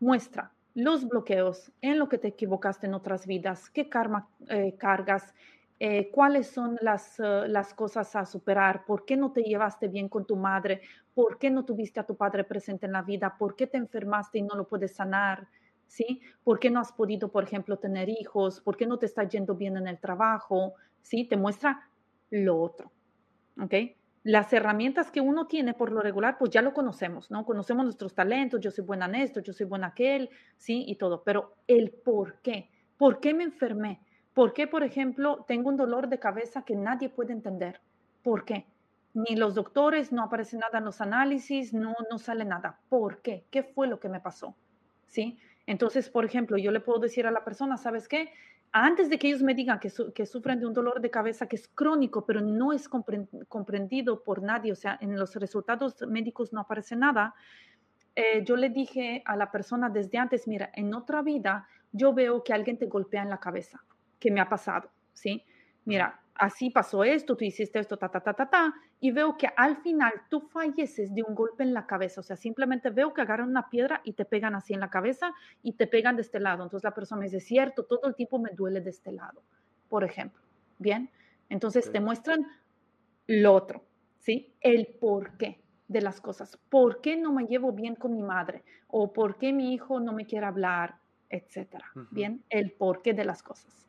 Muestra 0.00 0.52
los 0.74 1.06
bloqueos 1.06 1.72
en 1.80 1.98
lo 1.98 2.08
que 2.08 2.18
te 2.18 2.28
equivocaste 2.28 2.86
en 2.86 2.94
otras 2.94 3.26
vidas, 3.26 3.70
qué 3.70 3.88
karma 3.88 4.28
eh, 4.48 4.74
cargas, 4.78 5.34
eh, 5.78 6.10
cuáles 6.10 6.46
son 6.46 6.78
las, 6.80 7.18
las 7.18 7.74
cosas 7.74 8.14
a 8.14 8.24
superar, 8.24 8.84
por 8.84 9.04
qué 9.04 9.16
no 9.16 9.32
te 9.32 9.42
llevaste 9.42 9.88
bien 9.88 10.08
con 10.08 10.26
tu 10.26 10.36
madre, 10.36 10.82
por 11.14 11.38
qué 11.38 11.50
no 11.50 11.64
tuviste 11.64 12.00
a 12.00 12.06
tu 12.06 12.16
padre 12.16 12.44
presente 12.44 12.86
en 12.86 12.92
la 12.92 13.02
vida, 13.02 13.36
por 13.38 13.56
qué 13.56 13.66
te 13.66 13.78
enfermaste 13.78 14.38
y 14.38 14.42
no 14.42 14.54
lo 14.54 14.68
puedes 14.68 14.94
sanar, 14.94 15.48
¿sí? 15.86 16.20
¿Por 16.44 16.58
qué 16.58 16.70
no 16.70 16.80
has 16.80 16.92
podido, 16.92 17.30
por 17.30 17.44
ejemplo, 17.44 17.78
tener 17.78 18.08
hijos? 18.08 18.60
¿Por 18.60 18.76
qué 18.76 18.86
no 18.86 18.98
te 18.98 19.06
está 19.06 19.24
yendo 19.24 19.54
bien 19.56 19.76
en 19.76 19.88
el 19.88 19.98
trabajo? 19.98 20.74
¿Sí? 21.02 21.24
Te 21.24 21.36
muestra 21.36 21.88
lo 22.30 22.60
otro, 22.60 22.90
¿ok? 23.60 23.74
Las 24.24 24.52
herramientas 24.52 25.10
que 25.10 25.20
uno 25.20 25.46
tiene 25.46 25.74
por 25.74 25.90
lo 25.90 26.00
regular, 26.00 26.36
pues 26.38 26.50
ya 26.50 26.62
lo 26.62 26.72
conocemos, 26.72 27.30
¿no? 27.30 27.44
Conocemos 27.44 27.84
nuestros 27.84 28.14
talentos, 28.14 28.60
yo 28.60 28.70
soy 28.70 28.84
buena 28.84 29.06
en 29.06 29.16
esto, 29.16 29.40
yo 29.40 29.52
soy 29.52 29.66
buena 29.66 29.88
aquel, 29.88 30.30
¿sí? 30.56 30.84
Y 30.86 30.96
todo, 30.96 31.24
pero 31.24 31.56
el 31.66 31.90
por 31.90 32.40
qué, 32.40 32.70
¿por 32.96 33.18
qué 33.18 33.34
me 33.34 33.42
enfermé? 33.42 34.00
¿Por 34.32 34.52
qué, 34.52 34.66
por 34.66 34.84
ejemplo, 34.84 35.44
tengo 35.46 35.68
un 35.68 35.76
dolor 35.76 36.08
de 36.08 36.18
cabeza 36.18 36.64
que 36.64 36.76
nadie 36.76 37.08
puede 37.08 37.32
entender? 37.32 37.80
¿Por 38.22 38.44
qué? 38.44 38.66
Ni 39.12 39.36
los 39.36 39.54
doctores, 39.54 40.12
no 40.12 40.22
aparece 40.22 40.56
nada 40.56 40.78
en 40.78 40.84
los 40.84 41.00
análisis, 41.00 41.74
no, 41.74 41.94
no 42.10 42.18
sale 42.18 42.44
nada. 42.44 42.80
¿Por 42.88 43.20
qué? 43.22 43.44
¿Qué 43.50 43.62
fue 43.64 43.88
lo 43.88 44.00
que 44.00 44.08
me 44.08 44.20
pasó? 44.20 44.56
¿Sí? 45.06 45.38
Entonces, 45.66 46.08
por 46.08 46.24
ejemplo, 46.24 46.56
yo 46.56 46.70
le 46.70 46.80
puedo 46.80 46.98
decir 47.00 47.26
a 47.26 47.30
la 47.30 47.44
persona, 47.44 47.76
¿sabes 47.76 48.08
qué? 48.08 48.32
Antes 48.74 49.10
de 49.10 49.18
que 49.18 49.28
ellos 49.28 49.42
me 49.42 49.54
digan 49.54 49.78
que, 49.78 49.90
sufren 50.26 50.58
de 50.58 50.66
un 50.66 50.72
dolor 50.72 51.02
de 51.02 51.10
cabeza 51.10 51.46
que 51.46 51.56
es 51.56 51.68
crónico, 51.68 52.24
pero 52.24 52.40
no 52.40 52.72
es 52.72 52.88
comprendido 52.88 54.22
por 54.24 54.42
nadie, 54.42 54.72
o 54.72 54.76
sea, 54.76 54.96
en 55.02 55.18
los 55.18 55.34
resultados 55.36 56.00
médicos 56.08 56.54
no 56.54 56.60
aparece 56.60 56.96
nada, 56.96 57.34
eh, 58.16 58.42
yo 58.44 58.56
le 58.56 58.70
dije 58.70 59.22
a 59.26 59.36
la 59.36 59.50
persona 59.50 59.90
desde 59.90 60.16
antes, 60.16 60.48
mira, 60.48 60.70
en 60.74 60.94
otra 60.94 61.20
vida 61.20 61.68
yo 61.92 62.14
veo 62.14 62.42
que 62.42 62.54
alguien 62.54 62.78
te 62.78 62.86
golpea 62.86 63.22
en 63.22 63.28
la 63.28 63.40
cabeza, 63.40 63.84
que 64.18 64.30
me 64.30 64.40
ha 64.40 64.48
pasado, 64.48 64.90
¿sí? 65.12 65.44
Mira, 65.84 66.22
así 66.34 66.70
pasó 66.70 67.04
esto, 67.04 67.36
tú 67.36 67.44
hiciste 67.44 67.78
esto, 67.78 67.98
ta, 67.98 68.08
ta, 68.08 68.20
ta, 68.20 68.32
ta, 68.32 68.48
ta, 68.48 68.74
y 69.02 69.10
veo 69.10 69.36
que 69.36 69.48
al 69.56 69.78
final 69.78 70.12
tú 70.30 70.40
falleces 70.40 71.12
de 71.12 71.24
un 71.24 71.34
golpe 71.34 71.64
en 71.64 71.74
la 71.74 71.88
cabeza, 71.88 72.20
o 72.20 72.22
sea, 72.22 72.36
simplemente 72.36 72.88
veo 72.88 73.12
que 73.12 73.20
agarran 73.20 73.48
una 73.48 73.68
piedra 73.68 74.00
y 74.04 74.12
te 74.12 74.24
pegan 74.24 74.54
así 74.54 74.74
en 74.74 74.80
la 74.80 74.90
cabeza 74.90 75.34
y 75.60 75.72
te 75.72 75.88
pegan 75.88 76.14
de 76.14 76.22
este 76.22 76.38
lado. 76.38 76.62
Entonces 76.62 76.84
la 76.84 76.94
persona 76.94 77.18
me 77.18 77.26
dice, 77.26 77.40
cierto, 77.40 77.82
todo 77.84 78.06
el 78.06 78.14
tiempo 78.14 78.38
me 78.38 78.50
duele 78.50 78.80
de 78.80 78.90
este 78.90 79.10
lado, 79.10 79.42
por 79.88 80.04
ejemplo. 80.04 80.40
Bien, 80.78 81.10
entonces 81.48 81.90
te 81.90 81.98
muestran 81.98 82.46
lo 83.26 83.54
otro, 83.54 83.84
¿sí? 84.20 84.54
El 84.60 84.86
por 84.86 85.36
qué 85.36 85.60
de 85.88 86.00
las 86.00 86.20
cosas. 86.20 86.56
¿Por 86.68 87.00
qué 87.00 87.16
no 87.16 87.32
me 87.32 87.46
llevo 87.46 87.72
bien 87.72 87.96
con 87.96 88.12
mi 88.12 88.22
madre? 88.22 88.62
¿O 88.86 89.12
por 89.12 89.36
qué 89.36 89.52
mi 89.52 89.74
hijo 89.74 89.98
no 89.98 90.12
me 90.12 90.26
quiere 90.26 90.46
hablar? 90.46 90.94
Etcétera. 91.28 91.86
Bien, 92.12 92.44
el 92.50 92.70
por 92.70 93.02
qué 93.02 93.14
de 93.14 93.24
las 93.24 93.42
cosas. 93.42 93.84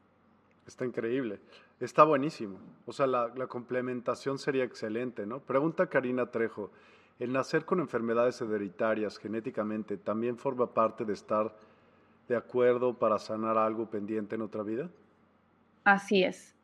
Está 0.68 0.86
increíble. 0.86 1.40
Está 1.80 2.04
buenísimo. 2.04 2.58
O 2.86 2.94
sea, 2.94 3.08
la, 3.08 3.48
complementación 3.48 4.40
sería 4.40 4.64
excelente, 4.64 5.26
¿no? 5.26 5.40
Pregunta 5.40 5.88
Karina 5.88 6.32
Trejo. 6.32 6.72
¿El 7.20 7.32
nacer 7.34 7.66
con 7.66 7.80
enfermedades 7.80 8.42
hereditarias 8.42 9.18
genéticamente 9.18 9.98
también 9.98 10.38
forma 10.38 10.74
parte 10.74 11.06
de 11.06 11.14
estar 11.14 11.54
de 12.28 12.36
acuerdo 12.36 12.98
para 12.98 13.20
sanar 13.20 13.58
algo 13.58 13.90
pendiente 13.90 14.36
en 14.36 14.42
otra 14.42 14.64
vida? 14.64 14.90
Así 15.84 16.24
es. 16.24 16.56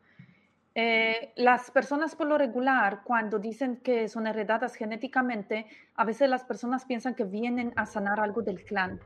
Eh, 0.75 1.33
las 1.35 1.71
personas 1.71 2.15
por 2.15 2.27
lo 2.27 2.37
regular, 2.37 3.01
cuando 3.03 3.37
dicen 3.37 3.77
que 3.77 4.07
son 4.07 4.27
heredadas 4.27 4.75
genéticamente, 4.75 5.65
a 5.95 6.05
veces 6.05 6.29
las 6.29 6.45
personas 6.45 6.85
piensan 6.85 7.15
que 7.15 7.25
vienen 7.25 7.73
a 7.75 7.85
sanar 7.85 8.19
algo 8.19 8.41
del 8.41 8.63
clan. 8.63 8.99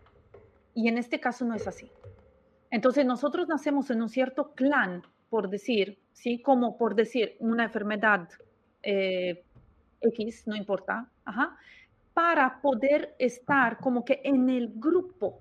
Y 0.76 0.88
en 0.88 0.98
este 0.98 1.20
caso 1.20 1.46
no 1.46 1.56
es 1.56 1.68
así. 1.68 1.92
Entonces 2.74 3.06
nosotros 3.06 3.48
nacemos 3.48 3.92
en 3.92 4.02
un 4.02 4.10
cierto 4.10 4.56
clan, 4.56 5.04
por 5.30 5.48
decir, 5.48 6.00
¿sí? 6.12 6.42
Como 6.42 6.76
por 6.76 6.96
decir 6.96 7.38
una 7.38 7.66
enfermedad 7.66 8.28
eh, 8.82 9.46
X, 10.02 10.48
no 10.48 10.56
importa, 10.56 11.08
para 12.16 12.60
poder 12.62 13.14
estar 13.20 13.78
como 13.78 14.04
que 14.04 14.22
en 14.24 14.50
el 14.50 14.74
grupo, 14.74 15.40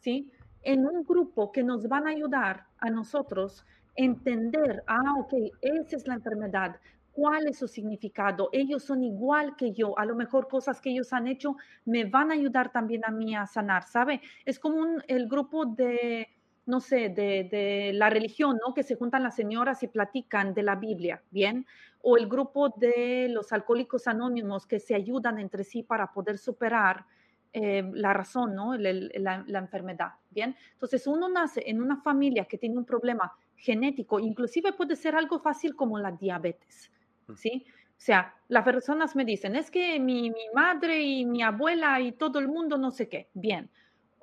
¿sí? 0.00 0.32
En 0.62 0.84
un 0.84 1.04
grupo 1.04 1.52
que 1.52 1.62
nos 1.62 1.86
van 1.86 2.08
a 2.08 2.10
ayudar 2.10 2.66
a 2.78 2.90
nosotros 2.90 3.64
entender, 3.94 4.82
ah, 4.88 5.14
ok, 5.20 5.32
esa 5.60 5.94
es 5.94 6.08
la 6.08 6.14
enfermedad, 6.14 6.80
cuál 7.12 7.46
es 7.46 7.58
su 7.58 7.68
significado, 7.68 8.48
ellos 8.50 8.82
son 8.82 9.04
igual 9.04 9.54
que 9.54 9.70
yo, 9.70 9.96
a 9.96 10.04
lo 10.04 10.16
mejor 10.16 10.48
cosas 10.48 10.80
que 10.80 10.90
ellos 10.90 11.12
han 11.12 11.28
hecho 11.28 11.54
me 11.84 12.04
van 12.04 12.32
a 12.32 12.34
ayudar 12.34 12.72
también 12.72 13.02
a 13.04 13.12
mí 13.12 13.36
a 13.36 13.46
sanar, 13.46 13.84
¿sabe? 13.84 14.20
Es 14.44 14.58
como 14.58 14.84
el 15.06 15.28
grupo 15.28 15.66
de 15.66 16.34
no 16.66 16.80
sé, 16.80 17.10
de, 17.10 17.92
la 17.94 18.10
religión, 18.10 18.58
¿no? 18.64 18.74
Que 18.74 18.82
se 18.82 18.96
juntan 18.96 19.22
las 19.22 19.36
señoras 19.36 19.82
y 19.82 19.88
platican 19.88 20.54
de 20.54 20.62
la 20.62 20.76
Biblia, 20.76 21.22
¿bien? 21.30 21.66
O 22.00 22.16
el 22.16 22.26
grupo 22.26 22.70
de 22.70 23.28
los 23.28 23.52
alcohólicos 23.52 24.06
anónimos 24.06 24.66
que 24.66 24.80
se 24.80 24.94
ayudan 24.94 25.38
entre 25.38 25.64
sí 25.64 25.82
para 25.82 26.12
poder 26.12 26.38
superar 26.38 27.04
eh, 27.52 27.88
la 27.92 28.12
razón, 28.12 28.54
¿no? 28.54 28.76
La, 28.76 29.44
la, 29.46 29.58
enfermedad, 29.58 30.12
¿bien? 30.30 30.56
Entonces, 30.72 31.06
uno 31.06 31.28
nace 31.28 31.62
en 31.66 31.82
una 31.82 31.98
familia 31.98 32.46
que 32.46 32.58
tiene 32.58 32.78
un 32.78 32.84
problema 32.84 33.32
genético, 33.56 34.18
inclusive 34.18 34.72
puede 34.72 34.96
ser 34.96 35.14
algo 35.14 35.38
fácil 35.38 35.76
como 35.76 35.98
la 35.98 36.12
diabetes, 36.12 36.90
mm. 37.28 37.34
¿sí? 37.34 37.66
O 37.90 38.00
sea, 38.04 38.34
las 38.48 38.64
personas 38.64 39.14
me 39.14 39.24
dicen, 39.24 39.54
es 39.54 39.70
que 39.70 40.00
mi, 40.00 40.30
mi 40.30 40.46
madre 40.52 41.00
y 41.00 41.24
mi 41.24 41.42
abuela 41.42 42.00
y 42.00 42.12
todo 42.12 42.40
el 42.40 42.48
mundo 42.48 42.76
no 42.76 42.90
sé 42.90 43.08
qué, 43.08 43.28
bien 43.34 43.70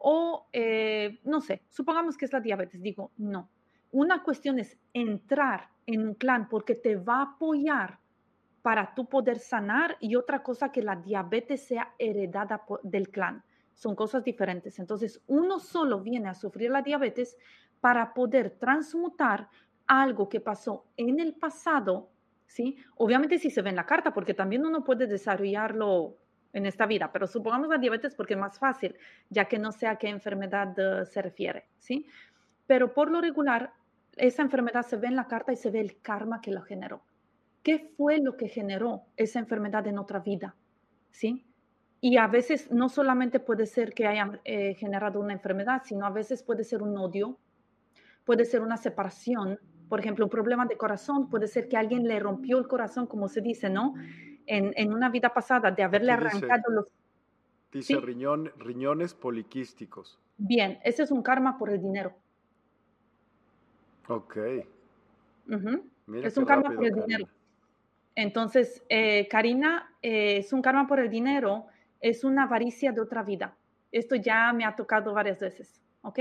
o, 0.04 0.48
eh, 0.52 1.20
no 1.24 1.42
sé, 1.42 1.62
supongamos 1.70 2.18
que 2.18 2.26
es 2.26 2.34
la 2.34 2.40
diabetes, 2.40 2.82
digo, 2.82 3.12
no. 3.18 3.50
Una 3.92 4.24
cuestión 4.24 4.58
es 4.58 4.78
entrar 4.94 5.70
en 5.86 6.08
un 6.08 6.16
clan 6.16 6.50
porque 6.50 6.76
te 6.76 6.96
va 6.96 7.18
a 7.18 7.36
apoyar 7.36 8.00
para 8.62 8.94
tú 8.96 9.08
poder 9.08 9.40
sanar 9.40 9.98
y 10.00 10.16
otra 10.16 10.42
cosa 10.42 10.72
que 10.72 10.82
la 10.82 10.96
diabetes 10.96 11.64
sea 11.66 11.94
heredada 12.00 12.64
del 12.84 13.10
clan. 13.10 13.44
Son 13.74 13.96
cosas 13.96 14.24
diferentes. 14.24 14.80
Entonces, 14.80 15.22
uno 15.28 15.60
solo 15.60 16.00
viene 16.00 16.30
a 16.30 16.34
sufrir 16.34 16.72
la 16.72 16.82
diabetes 16.82 17.38
para 17.80 18.14
poder 18.14 18.52
transmutar 18.52 19.50
algo 19.88 20.30
que 20.30 20.40
pasó 20.40 20.86
en 20.98 21.20
el 21.20 21.34
pasado, 21.34 22.10
¿sí? 22.46 22.78
Obviamente 22.96 23.38
si 23.38 23.50
se 23.50 23.62
ve 23.62 23.70
en 23.70 23.76
la 23.76 23.86
carta, 23.86 24.14
porque 24.14 24.34
también 24.34 24.66
uno 24.66 24.84
puede 24.84 25.06
desarrollarlo 25.08 26.18
en 26.54 26.66
esta 26.66 26.86
vida, 26.86 27.12
pero 27.12 27.28
supongamos 27.28 27.70
la 27.70 27.78
diabetes 27.78 28.16
porque 28.16 28.34
es 28.34 28.40
más 28.40 28.60
fácil, 28.60 28.96
ya 29.30 29.46
que 29.46 29.60
no 29.60 29.72
sé 29.72 29.88
a 29.88 29.96
qué 29.96 30.10
enfermedad 30.10 30.78
eh, 30.78 31.06
se 31.06 31.22
refiere, 31.22 31.66
¿sí? 31.78 32.08
Pero 32.68 32.94
por 32.94 33.12
lo 33.12 33.22
regular, 33.22 33.74
esa 34.18 34.42
enfermedad 34.42 34.84
se 34.84 34.98
ve 34.98 35.08
en 35.08 35.16
la 35.16 35.28
carta 35.28 35.52
y 35.54 35.56
se 35.56 35.72
ve 35.72 35.80
el 35.80 36.02
karma 36.02 36.42
que 36.42 36.52
la 36.52 36.62
generó. 36.62 37.02
¿Qué 37.64 37.92
fue 37.96 38.20
lo 38.20 38.38
que 38.38 38.48
generó 38.48 39.04
esa 39.18 39.40
enfermedad 39.40 39.86
en 39.88 40.00
otra 40.00 40.20
vida? 40.20 40.56
¿Sí? 41.12 41.46
Y 42.00 42.18
a 42.18 42.28
veces 42.28 42.72
no 42.72 42.90
solamente 42.90 43.40
puede 43.40 43.68
ser 43.68 43.94
que 43.94 44.08
haya 44.08 44.40
eh, 44.44 44.74
generado 44.74 45.20
una 45.20 45.34
enfermedad, 45.34 45.84
sino 45.86 46.06
a 46.06 46.10
veces 46.10 46.42
puede 46.42 46.64
ser 46.64 46.82
un 46.82 46.98
odio, 46.98 47.38
puede 48.26 48.46
ser 48.46 48.62
una 48.62 48.78
separación, 48.78 49.60
por 49.88 50.00
ejemplo, 50.00 50.26
un 50.26 50.32
problema 50.32 50.66
de 50.66 50.78
corazón, 50.78 51.30
puede 51.30 51.48
ser 51.48 51.68
que 51.68 51.78
alguien 51.78 52.08
le 52.08 52.20
rompió 52.20 52.58
el 52.58 52.68
corazón, 52.68 53.06
como 53.06 53.28
se 53.28 53.42
dice, 53.42 53.70
¿no? 53.70 53.94
En, 54.48 54.94
una 54.94 55.10
vida 55.10 55.34
pasada 55.34 55.72
de 55.72 55.84
haberle 55.84 56.12
arrancado 56.12 56.70
los... 56.70 56.86
Dice 57.72 58.00
riñones 58.02 59.14
poliquísticos. 59.14 60.20
Bien, 60.38 60.80
ese 60.84 61.04
es 61.04 61.12
un 61.12 61.22
karma 61.22 61.58
por 61.58 61.70
el 61.70 61.82
dinero. 61.82 62.14
Ok. 64.08 64.38
es 66.24 66.38
un 66.38 66.46
karma 66.46 66.72
por 66.72 66.86
el 66.86 66.94
dinero. 66.94 67.28
Entonces, 68.16 68.84
eh, 68.90 69.28
Karina, 69.30 69.96
eh, 70.02 70.38
es 70.38 70.52
un 70.52 70.62
karma 70.62 70.86
por 70.86 71.00
el 71.00 71.10
dinero, 71.10 71.68
es 72.02 72.24
una 72.24 72.44
avaricia 72.44 72.92
de 72.92 73.02
otra 73.02 73.24
vida. 73.24 73.56
Esto 73.92 74.16
ya 74.16 74.52
me 74.54 74.66
ha 74.66 74.76
tocado 74.76 75.14
varias 75.14 75.40
veces, 75.40 75.82
¿ok? 76.02 76.20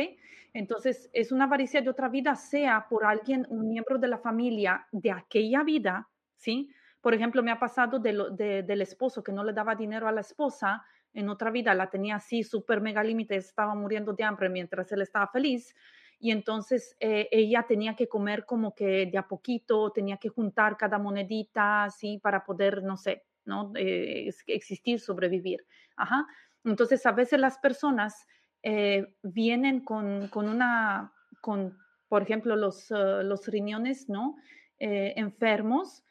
Entonces, 0.52 1.10
es 1.12 1.32
una 1.32 1.44
avaricia 1.44 1.80
de 1.80 1.90
otra 1.90 2.08
vida, 2.08 2.34
sea 2.34 2.86
por 2.88 3.04
alguien, 3.04 3.46
un 3.48 3.68
miembro 3.68 3.98
de 3.98 4.08
la 4.08 4.18
familia 4.18 4.86
de 4.92 5.10
aquella 5.10 5.62
vida, 5.62 6.08
¿sí? 6.36 6.70
Por 7.00 7.14
ejemplo, 7.14 7.42
me 7.42 7.50
ha 7.50 7.58
pasado 7.58 7.98
del 7.98 8.80
esposo 8.80 9.22
que 9.22 9.32
no 9.32 9.42
le 9.44 9.52
daba 9.52 9.74
dinero 9.74 10.06
a 10.06 10.12
la 10.12 10.20
esposa, 10.20 10.84
en 11.12 11.28
otra 11.28 11.50
vida 11.50 11.74
la 11.74 11.90
tenía 11.90 12.16
así, 12.16 12.44
súper 12.44 12.80
mega 12.80 13.02
límite, 13.02 13.36
estaba 13.36 13.74
muriendo 13.74 14.12
de 14.12 14.24
hambre 14.24 14.48
mientras 14.48 14.90
él 14.92 15.02
estaba 15.02 15.26
feliz. 15.28 15.74
y 16.22 16.32
entonces 16.32 16.96
eh, 17.00 17.28
ella 17.32 17.64
tenía 17.66 17.96
que 17.96 18.06
comer 18.06 18.44
como 18.44 18.74
que 18.74 19.06
de 19.06 19.16
a 19.16 19.26
poquito, 19.26 19.90
tenía 19.90 20.18
que 20.18 20.28
juntar 20.28 20.76
cada 20.76 20.98
monedita, 20.98 21.84
así, 21.84 22.18
para 22.18 22.44
poder, 22.44 22.82
no 22.82 22.98
sé, 22.98 23.24
¿no? 23.46 23.72
Eh, 23.74 24.30
existir, 24.46 25.00
sobrevivir. 25.00 25.64
Ajá. 25.96 26.26
Entonces, 26.62 27.06
a 27.06 27.12
veces 27.12 27.40
las 27.40 27.56
personas 27.58 28.26
eh, 28.62 29.14
vienen 29.22 29.82
con, 29.82 30.28
con, 30.28 30.46
una, 30.46 31.10
con, 31.40 31.78
por 32.06 32.22
ejemplo, 32.22 32.54
los, 32.54 32.90
los 32.90 33.46
riñones, 33.48 34.08
¿no? 34.10 34.36
enfermos, 34.82 36.04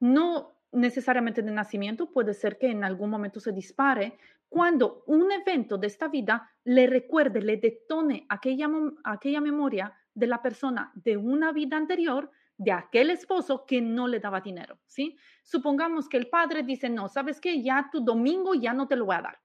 no 0.00 0.56
necesariamente 0.72 1.42
de 1.42 1.50
nacimiento, 1.50 2.12
puede 2.12 2.34
ser 2.34 2.58
que 2.58 2.70
en 2.70 2.84
algún 2.84 3.10
momento 3.10 3.40
se 3.40 3.52
dispare, 3.52 4.18
cuando 4.48 5.04
un 5.06 5.30
evento 5.30 5.78
de 5.78 5.86
esta 5.86 6.08
vida 6.08 6.50
le 6.64 6.86
recuerde, 6.86 7.40
le 7.40 7.56
detone 7.56 8.26
aquella, 8.28 8.68
aquella 9.04 9.40
memoria 9.40 9.94
de 10.12 10.26
la 10.26 10.42
persona 10.42 10.90
de 10.94 11.16
una 11.16 11.52
vida 11.52 11.76
anterior, 11.76 12.30
de 12.56 12.72
aquel 12.72 13.10
esposo 13.10 13.64
que 13.64 13.80
no 13.80 14.06
le 14.06 14.20
daba 14.20 14.40
dinero, 14.40 14.78
¿sí? 14.86 15.16
Supongamos 15.42 16.08
que 16.08 16.18
el 16.18 16.28
padre 16.28 16.62
dice, 16.62 16.90
no, 16.90 17.08
¿sabes 17.08 17.40
qué? 17.40 17.62
Ya 17.62 17.88
tu 17.90 18.04
domingo 18.04 18.54
ya 18.54 18.74
no 18.74 18.86
te 18.86 18.96
lo 18.96 19.06
voy 19.06 19.16
a 19.16 19.22
dar. 19.22 19.38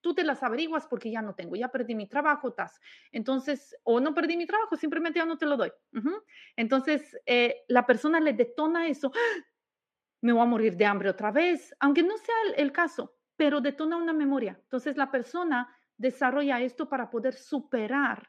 Tú 0.00 0.14
te 0.14 0.22
las 0.22 0.42
averiguas 0.42 0.86
porque 0.86 1.10
ya 1.10 1.22
no 1.22 1.34
tengo, 1.34 1.56
ya 1.56 1.68
perdí 1.68 1.94
mi 1.94 2.06
trabajo, 2.06 2.52
tas. 2.52 2.78
Entonces, 3.10 3.76
o 3.84 4.00
no 4.00 4.12
perdí 4.12 4.36
mi 4.36 4.46
trabajo, 4.46 4.76
simplemente 4.76 5.18
ya 5.18 5.24
no 5.24 5.38
te 5.38 5.46
lo 5.46 5.56
doy. 5.56 5.72
Entonces, 6.56 7.16
eh, 7.26 7.64
la 7.68 7.86
persona 7.86 8.20
le 8.20 8.32
detona 8.32 8.86
eso. 8.86 9.12
Me 10.20 10.32
voy 10.32 10.42
a 10.42 10.46
morir 10.46 10.76
de 10.76 10.86
hambre 10.86 11.10
otra 11.10 11.30
vez, 11.30 11.74
aunque 11.80 12.02
no 12.02 12.16
sea 12.16 12.34
el 12.56 12.72
caso, 12.72 13.14
pero 13.36 13.60
detona 13.60 13.96
una 13.96 14.12
memoria. 14.12 14.58
Entonces 14.62 14.96
la 14.96 15.10
persona 15.10 15.68
desarrolla 15.96 16.60
esto 16.60 16.88
para 16.88 17.10
poder 17.10 17.34
superar 17.34 18.28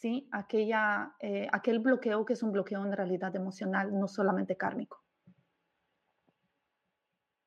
¿sí? 0.00 0.28
Aquella, 0.32 1.14
eh, 1.20 1.48
aquel 1.52 1.78
bloqueo 1.78 2.24
que 2.24 2.34
es 2.34 2.42
un 2.42 2.52
bloqueo 2.52 2.84
en 2.84 2.92
realidad 2.92 3.34
emocional, 3.34 3.98
no 3.98 4.08
solamente 4.08 4.56
kármico. 4.56 5.02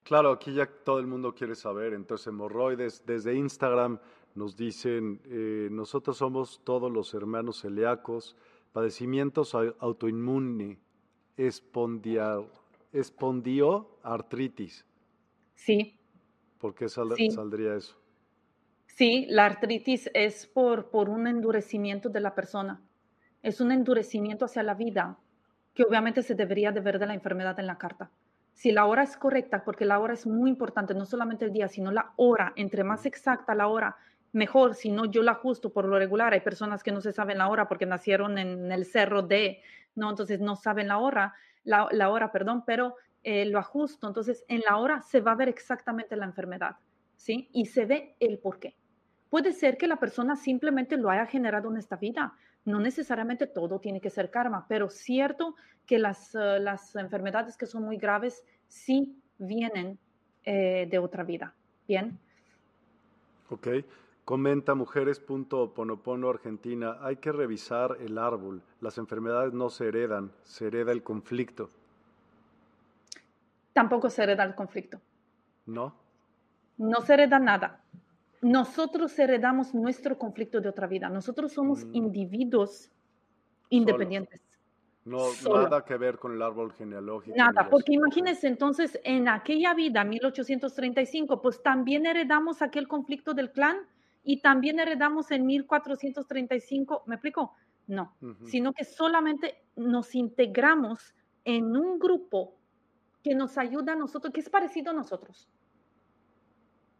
Claro, 0.04 0.32
aquí 0.32 0.54
ya 0.54 0.66
todo 0.66 1.00
el 1.00 1.06
mundo 1.06 1.36
quiere 1.36 1.56
saber. 1.56 1.94
Entonces, 1.94 2.28
hemorroides, 2.28 3.06
desde 3.06 3.36
Instagram 3.36 4.00
nos 4.34 4.58
dicen, 4.58 5.22
eh, 5.26 5.70
nosotros 5.72 6.18
somos 6.18 6.62
todos 6.64 6.92
los 6.92 7.14
hermanos 7.14 7.62
celíacos, 7.62 8.36
padecimientos 8.72 9.54
autoinmune, 9.54 10.80
espondioartritis. 12.92 14.86
Sí, 15.56 16.00
¿Por 16.60 16.76
qué 16.76 16.90
saldría 16.90 17.76
eso? 17.76 17.98
Sí, 18.86 19.26
la 19.30 19.46
artritis 19.46 20.10
es 20.14 20.46
por, 20.46 20.90
por 20.90 21.10
un 21.10 21.26
endurecimiento 21.26 22.10
de 22.10 22.20
la 22.20 22.36
persona. 22.36 22.82
Es 23.42 23.62
un 23.62 23.72
endurecimiento 23.72 24.44
hacia 24.44 24.62
la 24.62 24.74
vida, 24.74 25.18
que 25.74 25.84
obviamente 25.84 26.22
se 26.22 26.36
debería 26.36 26.74
de 26.74 26.82
ver 26.82 27.00
de 27.00 27.08
la 27.08 27.14
enfermedad 27.14 27.58
en 27.60 27.68
la 27.68 27.78
carta. 27.78 28.12
Si 28.52 28.74
la 28.74 28.86
hora 28.86 29.04
es 29.04 29.16
correcta, 29.16 29.64
porque 29.64 29.86
la 29.86 30.00
hora 30.00 30.14
es 30.14 30.28
muy 30.28 30.50
importante, 30.50 30.94
no 30.94 31.06
solamente 31.06 31.46
el 31.46 31.54
día, 31.54 31.70
sino 31.70 31.92
la 31.92 32.12
hora, 32.18 32.52
entre 32.58 32.84
más 32.84 33.06
exacta 33.06 33.56
la 33.56 33.68
hora, 33.68 33.96
mejor, 34.34 34.76
si 34.76 34.92
no 34.92 35.06
yo 35.06 35.24
la 35.24 35.32
ajusto 35.32 35.72
por 35.72 35.86
lo 35.86 35.98
regular. 35.98 36.34
Hay 36.34 36.42
personas 36.42 36.84
que 36.84 36.92
no 36.92 37.00
se 37.00 37.14
saben 37.14 37.38
la 37.38 37.48
hora 37.48 37.70
porque 37.70 37.86
nacieron 37.86 38.38
en 38.38 38.70
el 38.70 38.84
cerro 38.84 39.22
de, 39.22 39.62
no, 39.96 40.10
entonces 40.10 40.40
no 40.40 40.56
saben 40.56 40.88
la 40.88 40.98
hora, 40.98 41.34
la, 41.64 42.10
hora, 42.10 42.32
perdón, 42.32 42.64
pero 42.66 42.96
eh, 43.24 43.46
lo 43.46 43.60
ajusto, 43.60 44.08
entonces 44.08 44.46
en 44.48 44.62
la 44.62 44.78
hora 44.78 45.02
se 45.02 45.22
va 45.22 45.34
a 45.34 45.36
ver 45.36 45.50
exactamente 45.50 46.16
la 46.16 46.26
enfermedad, 46.26 46.78
¿sí? 47.16 47.50
Y 47.52 47.66
se 47.66 47.86
ve 47.86 48.16
el 48.20 48.40
por 48.40 48.60
qué. 48.60 48.76
Puede 49.30 49.54
ser 49.54 49.78
que 49.78 49.88
la 49.88 49.98
persona 49.98 50.36
simplemente 50.36 50.98
lo 50.98 51.10
haya 51.10 51.26
generado 51.26 51.70
en 51.70 51.78
esta 51.78 51.98
vida. 51.98 52.34
No 52.66 52.80
necesariamente 52.80 53.46
todo 53.46 53.80
tiene 53.80 54.02
que 54.02 54.10
ser 54.10 54.32
karma, 54.32 54.66
pero 54.68 54.90
cierto 54.90 55.56
que 55.86 56.00
las, 56.00 56.34
eh, 56.34 56.60
las 56.60 56.96
enfermedades 56.96 57.56
que 57.56 57.68
son 57.68 57.84
muy 57.84 57.98
graves 57.98 58.44
sí 58.68 59.22
vienen 59.38 60.00
eh, 60.44 60.88
de 60.90 60.98
otra 60.98 61.24
vida. 61.24 61.54
Bien. 61.88 62.18
Ok. 63.50 63.68
Comenta 64.30 64.76
mujeres.ponopono 64.76 66.30
Argentina, 66.30 66.98
hay 67.02 67.16
que 67.16 67.32
revisar 67.32 67.98
el 68.00 68.20
árbol. 68.20 68.62
Las 68.80 69.00
enfermedades 69.00 69.54
no 69.54 69.70
se 69.70 69.88
heredan, 69.88 70.32
se 70.44 70.68
hereda 70.68 70.92
el 70.92 71.02
conflicto 71.02 71.70
tampoco 73.80 74.10
se 74.10 74.24
hereda 74.24 74.44
el 74.44 74.56
conflicto. 74.56 75.00
No. 75.66 75.96
No 76.78 77.00
se 77.00 77.14
hereda 77.14 77.40
nada. 77.40 77.82
Nosotros 78.42 79.18
heredamos 79.18 79.74
nuestro 79.74 80.18
conflicto 80.18 80.60
de 80.60 80.68
otra 80.68 80.86
vida. 80.86 81.08
Nosotros 81.08 81.54
somos 81.54 81.86
mm. 81.86 81.96
individuos 81.96 82.92
independientes. 83.70 84.42
No, 85.06 85.28
nada 85.54 85.86
que 85.86 85.96
ver 85.96 86.18
con 86.18 86.34
el 86.34 86.42
árbol 86.42 86.74
genealógico. 86.74 87.38
Nada, 87.38 87.70
porque 87.70 87.94
imagínense 87.94 88.48
entonces, 88.48 89.00
en 89.06 89.30
aquella 89.30 89.74
vida, 89.74 90.04
1835, 90.04 91.42
pues 91.42 91.64
también 91.64 92.06
heredamos 92.06 92.62
aquel 92.62 92.86
conflicto 92.90 93.34
del 93.34 93.50
clan 93.52 93.78
y 94.24 94.42
también 94.42 94.80
heredamos 94.80 95.32
en 95.32 95.46
1435, 95.46 97.04
¿me 97.06 97.16
explico? 97.16 97.56
No, 97.88 98.16
sino 98.46 98.72
que 98.74 98.86
solamente 98.86 99.64
nos 99.76 100.14
integramos 100.14 101.16
en 101.44 101.76
un 101.76 101.98
grupo 101.98 102.56
que 103.24 103.34
nos 103.34 103.58
ayuda 103.58 103.94
a 103.94 103.96
nosotros, 103.96 104.32
que 104.32 104.42
es 104.42 104.50
parecido 104.50 104.92
a 104.92 104.94
nosotros. 104.94 105.50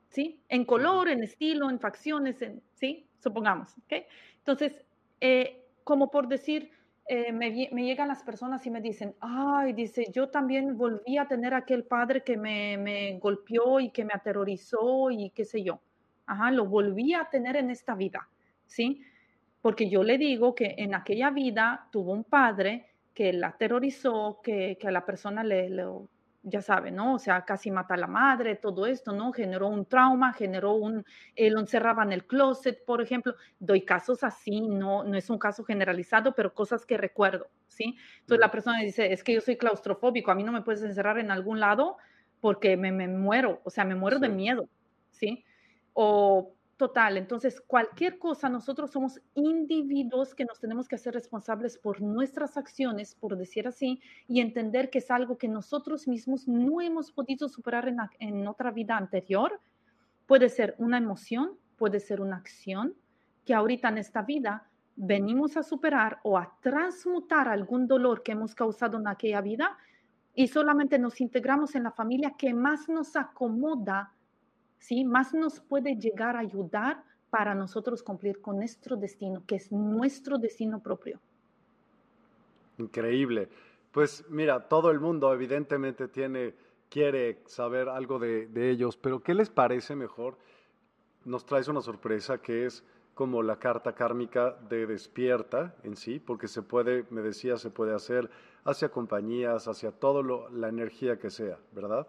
¿Sí? 0.10 0.42
En 0.50 0.66
color, 0.66 1.08
en 1.10 1.22
estilo, 1.24 1.70
en 1.70 1.80
facciones, 1.80 2.42
en, 2.42 2.64
¿sí? 2.74 3.08
Supongamos, 3.20 3.78
¿ok? 3.78 4.06
Entonces, 4.40 4.84
eh, 5.22 5.68
como 5.84 6.10
por 6.10 6.28
decir, 6.28 6.72
eh, 7.08 7.32
me, 7.32 7.52
llegan 7.52 8.08
las 8.08 8.24
personas 8.24 8.66
y 8.66 8.72
me 8.72 8.82
dicen, 8.82 9.16
ay, 9.20 9.74
dice, 9.74 10.08
yo 10.12 10.30
también 10.30 10.78
volví 10.78 11.18
a 11.18 11.28
tener 11.28 11.54
aquel 11.54 11.84
padre 11.84 12.24
que 12.24 12.38
me, 12.38 12.78
me 12.78 13.20
golpeó 13.20 13.80
y 13.80 13.92
que 13.92 14.06
me 14.06 14.14
aterrorizó 14.14 15.12
y 15.12 15.30
qué 15.32 15.46
sé 15.46 15.64
yo. 15.64 15.82
Ajá, 16.30 16.52
lo 16.52 16.66
volví 16.66 17.16
a 17.16 17.26
tener 17.26 17.56
en 17.56 17.72
esta 17.72 17.96
vida, 17.96 18.30
¿sí? 18.68 19.02
Porque 19.62 19.90
yo 19.90 20.04
le 20.04 20.20
digo 20.20 20.54
que 20.54 20.76
en 20.78 20.94
aquella 20.94 21.32
vida 21.32 21.88
tuvo 21.92 22.14
un 22.14 22.24
padre 22.24 22.86
que 23.16 23.34
la 23.34 23.48
aterrorizó, 23.48 24.40
que, 24.44 24.78
que 24.80 24.88
a 24.88 24.92
la 24.92 25.06
persona 25.08 25.44
le, 25.44 25.72
ya 26.44 26.62
sabe, 26.62 26.92
¿no? 26.92 27.16
O 27.16 27.20
sea, 27.20 27.44
casi 27.46 27.72
mata 27.72 27.96
a 27.96 27.98
la 27.98 28.06
madre, 28.06 28.56
todo 28.56 28.86
esto, 28.86 29.12
¿no? 29.12 29.34
Generó 29.34 29.70
un 29.70 29.88
trauma, 29.88 30.34
generó 30.34 30.74
un, 30.74 31.04
eh, 31.36 31.50
lo 31.50 31.60
encerraba 31.60 32.04
en 32.04 32.12
el 32.14 32.28
closet, 32.28 32.86
por 32.86 33.02
ejemplo. 33.02 33.34
Doy 33.58 33.82
casos 33.82 34.24
así, 34.24 34.62
no, 34.62 35.04
no 35.04 35.18
es 35.18 35.32
un 35.32 35.40
caso 35.40 35.64
generalizado, 35.64 36.36
pero 36.36 36.54
cosas 36.54 36.86
que 36.86 36.96
recuerdo, 36.96 37.48
¿sí? 37.68 37.98
Entonces 38.20 38.40
la 38.40 38.52
persona 38.52 38.80
dice, 38.82 39.12
es 39.12 39.24
que 39.24 39.34
yo 39.34 39.42
soy 39.42 39.58
claustrofóbico, 39.58 40.30
a 40.30 40.36
mí 40.36 40.44
no 40.44 40.52
me 40.52 40.62
puedes 40.62 40.84
encerrar 40.84 41.18
en 41.18 41.32
algún 41.32 41.60
lado 41.60 41.98
porque 42.40 42.78
me, 42.78 42.92
me 42.92 43.08
muero, 43.08 43.62
o 43.64 43.72
sea, 43.72 43.84
me 43.84 43.96
muero 43.96 44.20
de 44.20 44.30
miedo, 44.30 44.70
¿sí? 45.10 45.44
O 46.02 46.54
Total, 46.80 47.18
entonces 47.18 47.60
cualquier 47.60 48.18
cosa, 48.20 48.48
nosotros 48.48 48.90
somos 48.90 49.20
individuos 49.34 50.34
que 50.34 50.46
nos 50.46 50.62
tenemos 50.62 50.88
que 50.88 50.96
hacer 50.96 51.14
responsables 51.14 51.78
por 51.78 52.02
nuestras 52.02 52.56
acciones, 52.56 53.16
por 53.16 53.36
decir 53.36 53.68
así, 53.68 54.00
y 54.30 54.40
entender 54.40 54.90
que 54.90 55.00
es 55.00 55.12
algo 55.12 55.38
que 55.38 55.50
nosotros 55.50 56.08
mismos 56.08 56.48
no 56.48 56.80
hemos 56.80 57.12
podido 57.12 57.50
superar 57.50 57.94
en, 58.20 58.48
otra 58.48 58.72
vida 58.72 58.96
anterior. 58.96 59.60
Puede 60.26 60.48
ser 60.48 60.76
una 60.78 60.98
emoción, 60.98 61.52
puede 61.76 62.00
ser 62.00 62.22
una 62.22 62.38
acción 62.38 62.96
que 63.44 63.54
ahorita 63.54 63.90
en 63.90 63.98
esta 63.98 64.22
vida 64.22 64.70
venimos 64.96 65.58
a 65.58 65.64
superar 65.64 66.22
o 66.24 66.38
a 66.38 66.56
transmutar 66.62 67.50
algún 67.50 67.88
dolor 67.88 68.24
que 68.24 68.32
hemos 68.32 68.56
causado 68.56 68.98
en 68.98 69.10
aquella 69.10 69.42
vida 69.42 69.78
y 70.34 70.48
solamente 70.48 70.98
nos 70.98 71.20
integramos 71.20 71.76
en 71.76 71.84
la 71.84 71.92
familia 71.92 72.36
que 72.38 72.54
más 72.54 72.88
nos 72.88 73.18
acomoda 73.18 74.14
¿sí? 74.80 75.06
Más 75.06 75.34
nos 75.34 75.60
puede 75.60 75.96
llegar 75.96 76.36
a 76.36 76.40
ayudar 76.40 77.04
para 77.30 77.54
nosotros 77.54 78.02
cumplir 78.02 78.42
con 78.42 78.58
nuestro 78.58 78.96
destino, 78.96 79.44
que 79.46 79.56
es 79.56 79.72
nuestro 79.72 80.38
destino 80.38 80.80
propio. 80.82 81.20
Increíble. 82.78 83.50
Pues 83.92 84.26
mira, 84.30 84.68
todo 84.68 84.92
el 84.92 85.00
mundo 85.00 85.34
evidentemente 85.34 86.08
tiene, 86.08 86.54
quiere 86.90 87.42
saber 87.46 87.90
algo 87.90 88.20
de, 88.20 88.48
de 88.48 88.72
ellos, 88.72 88.98
pero 88.98 89.22
¿qué 89.22 89.34
les 89.34 89.50
parece 89.50 89.96
mejor? 89.96 90.38
Nos 91.26 91.46
traes 91.46 91.68
una 91.68 91.82
sorpresa 91.82 92.40
que 92.40 92.66
es 92.66 92.84
como 93.14 93.44
la 93.44 93.60
carta 93.60 93.94
kármica 93.94 94.58
de 94.70 94.88
despierta 94.88 95.76
en 95.84 95.98
sí, 95.98 96.20
porque 96.20 96.48
se 96.48 96.62
puede, 96.62 97.06
me 97.10 97.22
decía, 97.22 97.58
se 97.58 97.70
puede 97.70 97.94
hacer 97.94 98.30
hacia 98.64 98.90
compañías, 98.90 99.68
hacia 99.68 99.92
toda 99.92 100.24
la 100.52 100.70
energía 100.70 101.20
que 101.20 101.30
sea, 101.30 101.60
¿verdad? 101.74 102.08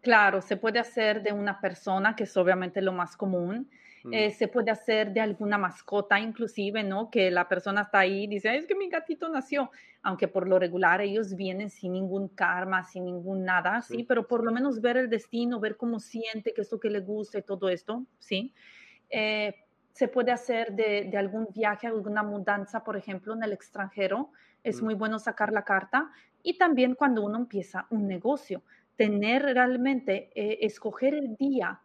Claro, 0.00 0.40
se 0.40 0.56
puede 0.56 0.78
hacer 0.78 1.22
de 1.22 1.32
una 1.32 1.60
persona, 1.60 2.14
que 2.14 2.24
es 2.24 2.36
obviamente 2.36 2.80
lo 2.80 2.92
más 2.92 3.16
común. 3.16 3.68
Mm. 4.04 4.14
Eh, 4.14 4.30
se 4.30 4.48
puede 4.48 4.70
hacer 4.70 5.12
de 5.12 5.20
alguna 5.20 5.58
mascota, 5.58 6.20
inclusive, 6.20 6.84
¿no? 6.84 7.10
Que 7.10 7.30
la 7.30 7.48
persona 7.48 7.82
está 7.82 8.00
ahí 8.00 8.24
y 8.24 8.26
dice, 8.28 8.56
es 8.56 8.66
que 8.66 8.74
mi 8.74 8.88
gatito 8.88 9.28
nació, 9.28 9.70
aunque 10.02 10.28
por 10.28 10.46
lo 10.46 10.58
regular 10.58 11.00
ellos 11.00 11.34
vienen 11.34 11.68
sin 11.68 11.92
ningún 11.92 12.28
karma, 12.28 12.84
sin 12.84 13.04
ningún 13.04 13.44
nada, 13.44 13.82
¿sí? 13.82 14.04
Pero 14.04 14.26
por 14.26 14.44
lo 14.44 14.52
menos 14.52 14.80
ver 14.80 14.96
el 14.96 15.10
destino, 15.10 15.58
ver 15.58 15.76
cómo 15.76 15.98
siente, 15.98 16.52
qué 16.54 16.60
es 16.60 16.70
lo 16.70 16.78
que 16.78 16.90
le 16.90 17.00
gusta 17.00 17.38
y 17.38 17.42
todo 17.42 17.68
esto, 17.68 18.04
¿sí? 18.18 18.54
Eh, 19.10 19.54
se 19.98 20.06
puede 20.06 20.30
hacer 20.30 20.74
de, 20.74 21.10
algún 21.18 21.48
viaje, 21.52 21.88
alguna 21.88 22.22
mudanza, 22.22 22.84
por 22.84 22.96
ejemplo, 22.96 23.34
en 23.34 23.42
el 23.42 23.52
extranjero. 23.52 24.30
Es 24.62 24.80
muy 24.80 24.94
bueno 24.94 25.18
sacar 25.18 25.52
la 25.52 25.64
carta. 25.64 26.12
Y 26.40 26.56
también 26.56 26.94
cuando 26.94 27.24
uno 27.24 27.36
empieza 27.36 27.88
un 27.90 28.06
negocio, 28.06 28.62
tener 28.98 29.42
realmente, 29.42 30.28
eh, 30.34 30.58
escoger 30.62 31.14
el 31.14 31.36
día, 31.36 31.80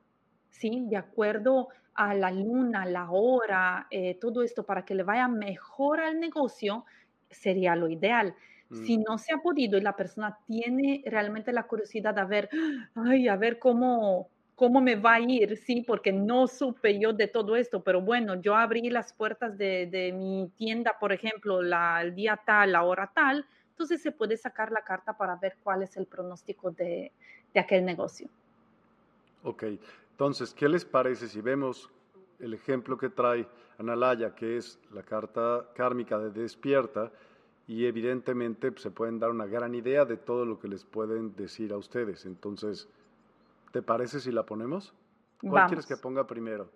¿sí? 0.50 0.84
De 0.90 0.98
acuerdo 0.98 1.70
a 1.94 2.16
la 2.16 2.32
luna, 2.32 2.88
la 2.88 3.12
hora, 3.12 3.86
eh, 3.92 4.18
todo 4.20 4.42
esto 4.42 4.66
para 4.66 4.84
que 4.84 4.96
le 4.96 5.04
vaya 5.04 5.28
mejor 5.28 6.00
al 6.00 6.20
negocio, 6.20 6.86
sería 7.30 7.76
lo 7.76 7.88
ideal. 7.88 8.34
Si 8.72 8.98
mm. 8.98 9.04
no 9.08 9.20
se 9.20 9.32
ha 9.32 9.38
podido 9.38 9.78
y 9.78 9.82
la 9.82 9.96
persona 9.96 10.40
tiene 10.48 11.04
realmente 11.06 11.54
la 11.54 11.68
curiosidad 11.68 12.16
de 12.16 12.26
ver, 12.26 12.50
ay, 12.96 13.28
a 13.28 13.36
ver 13.36 13.60
cómo, 13.60 14.30
cómo 14.56 14.82
me 14.82 14.96
va 14.96 15.14
a 15.14 15.20
ir, 15.20 15.56
sí, 15.56 15.84
porque 15.86 16.12
no 16.12 16.48
supe 16.48 16.98
yo 16.98 17.14
de 17.14 17.28
todo 17.28 17.56
esto, 17.56 17.84
pero 17.84 18.02
bueno, 18.02 18.42
yo 18.42 18.56
abrí 18.56 18.90
las 18.90 19.14
puertas 19.14 19.56
de, 19.56 20.12
mi 20.18 20.50
tienda, 20.58 20.98
por 21.00 21.14
ejemplo, 21.14 21.62
la, 21.62 22.02
el 22.02 22.16
día 22.16 22.42
tal, 22.44 22.72
la 22.72 22.82
hora 22.82 23.12
tal, 23.14 23.46
entonces 23.74 24.02
se 24.02 24.12
puede 24.12 24.38
sacar 24.38 24.72
la 24.72 24.84
carta 24.84 25.18
para 25.18 25.36
ver 25.36 25.58
cuál 25.64 25.82
es 25.82 25.98
el 25.98 26.06
pronóstico 26.06 26.72
de, 26.72 27.12
de 27.54 27.60
aquel 27.60 27.84
negocio. 27.84 28.30
Ok, 29.44 29.64
entonces, 30.12 30.54
¿qué 30.54 30.70
les 30.70 30.86
parece 30.86 31.28
si 31.28 31.42
vemos 31.42 31.90
el 32.40 32.54
ejemplo 32.54 32.98
que 32.98 33.10
trae 33.10 33.48
Analaya, 33.80 34.36
que 34.36 34.58
es 34.58 34.80
la 34.92 35.02
carta 35.02 35.68
kármica 35.76 36.20
de 36.20 36.30
despierta? 36.30 37.12
Y 37.66 37.86
evidentemente 37.86 38.72
pues, 38.72 38.84
se 38.84 38.92
pueden 38.92 39.20
dar 39.20 39.32
una 39.32 39.48
gran 39.48 39.74
idea 39.74 40.06
de 40.06 40.18
todo 40.18 40.46
lo 40.46 40.60
que 40.60 40.68
les 40.68 40.86
pueden 40.86 41.36
decir 41.36 41.74
a 41.74 41.78
ustedes. 41.78 42.26
Entonces, 42.26 42.88
¿te 43.72 43.82
parece 43.82 44.20
si 44.20 44.32
la 44.32 44.44
ponemos? 44.46 44.94
¿Cuál 45.42 45.68
quieres 45.68 45.88
que 45.88 45.98
ponga 45.98 46.28
primero? 46.28 46.70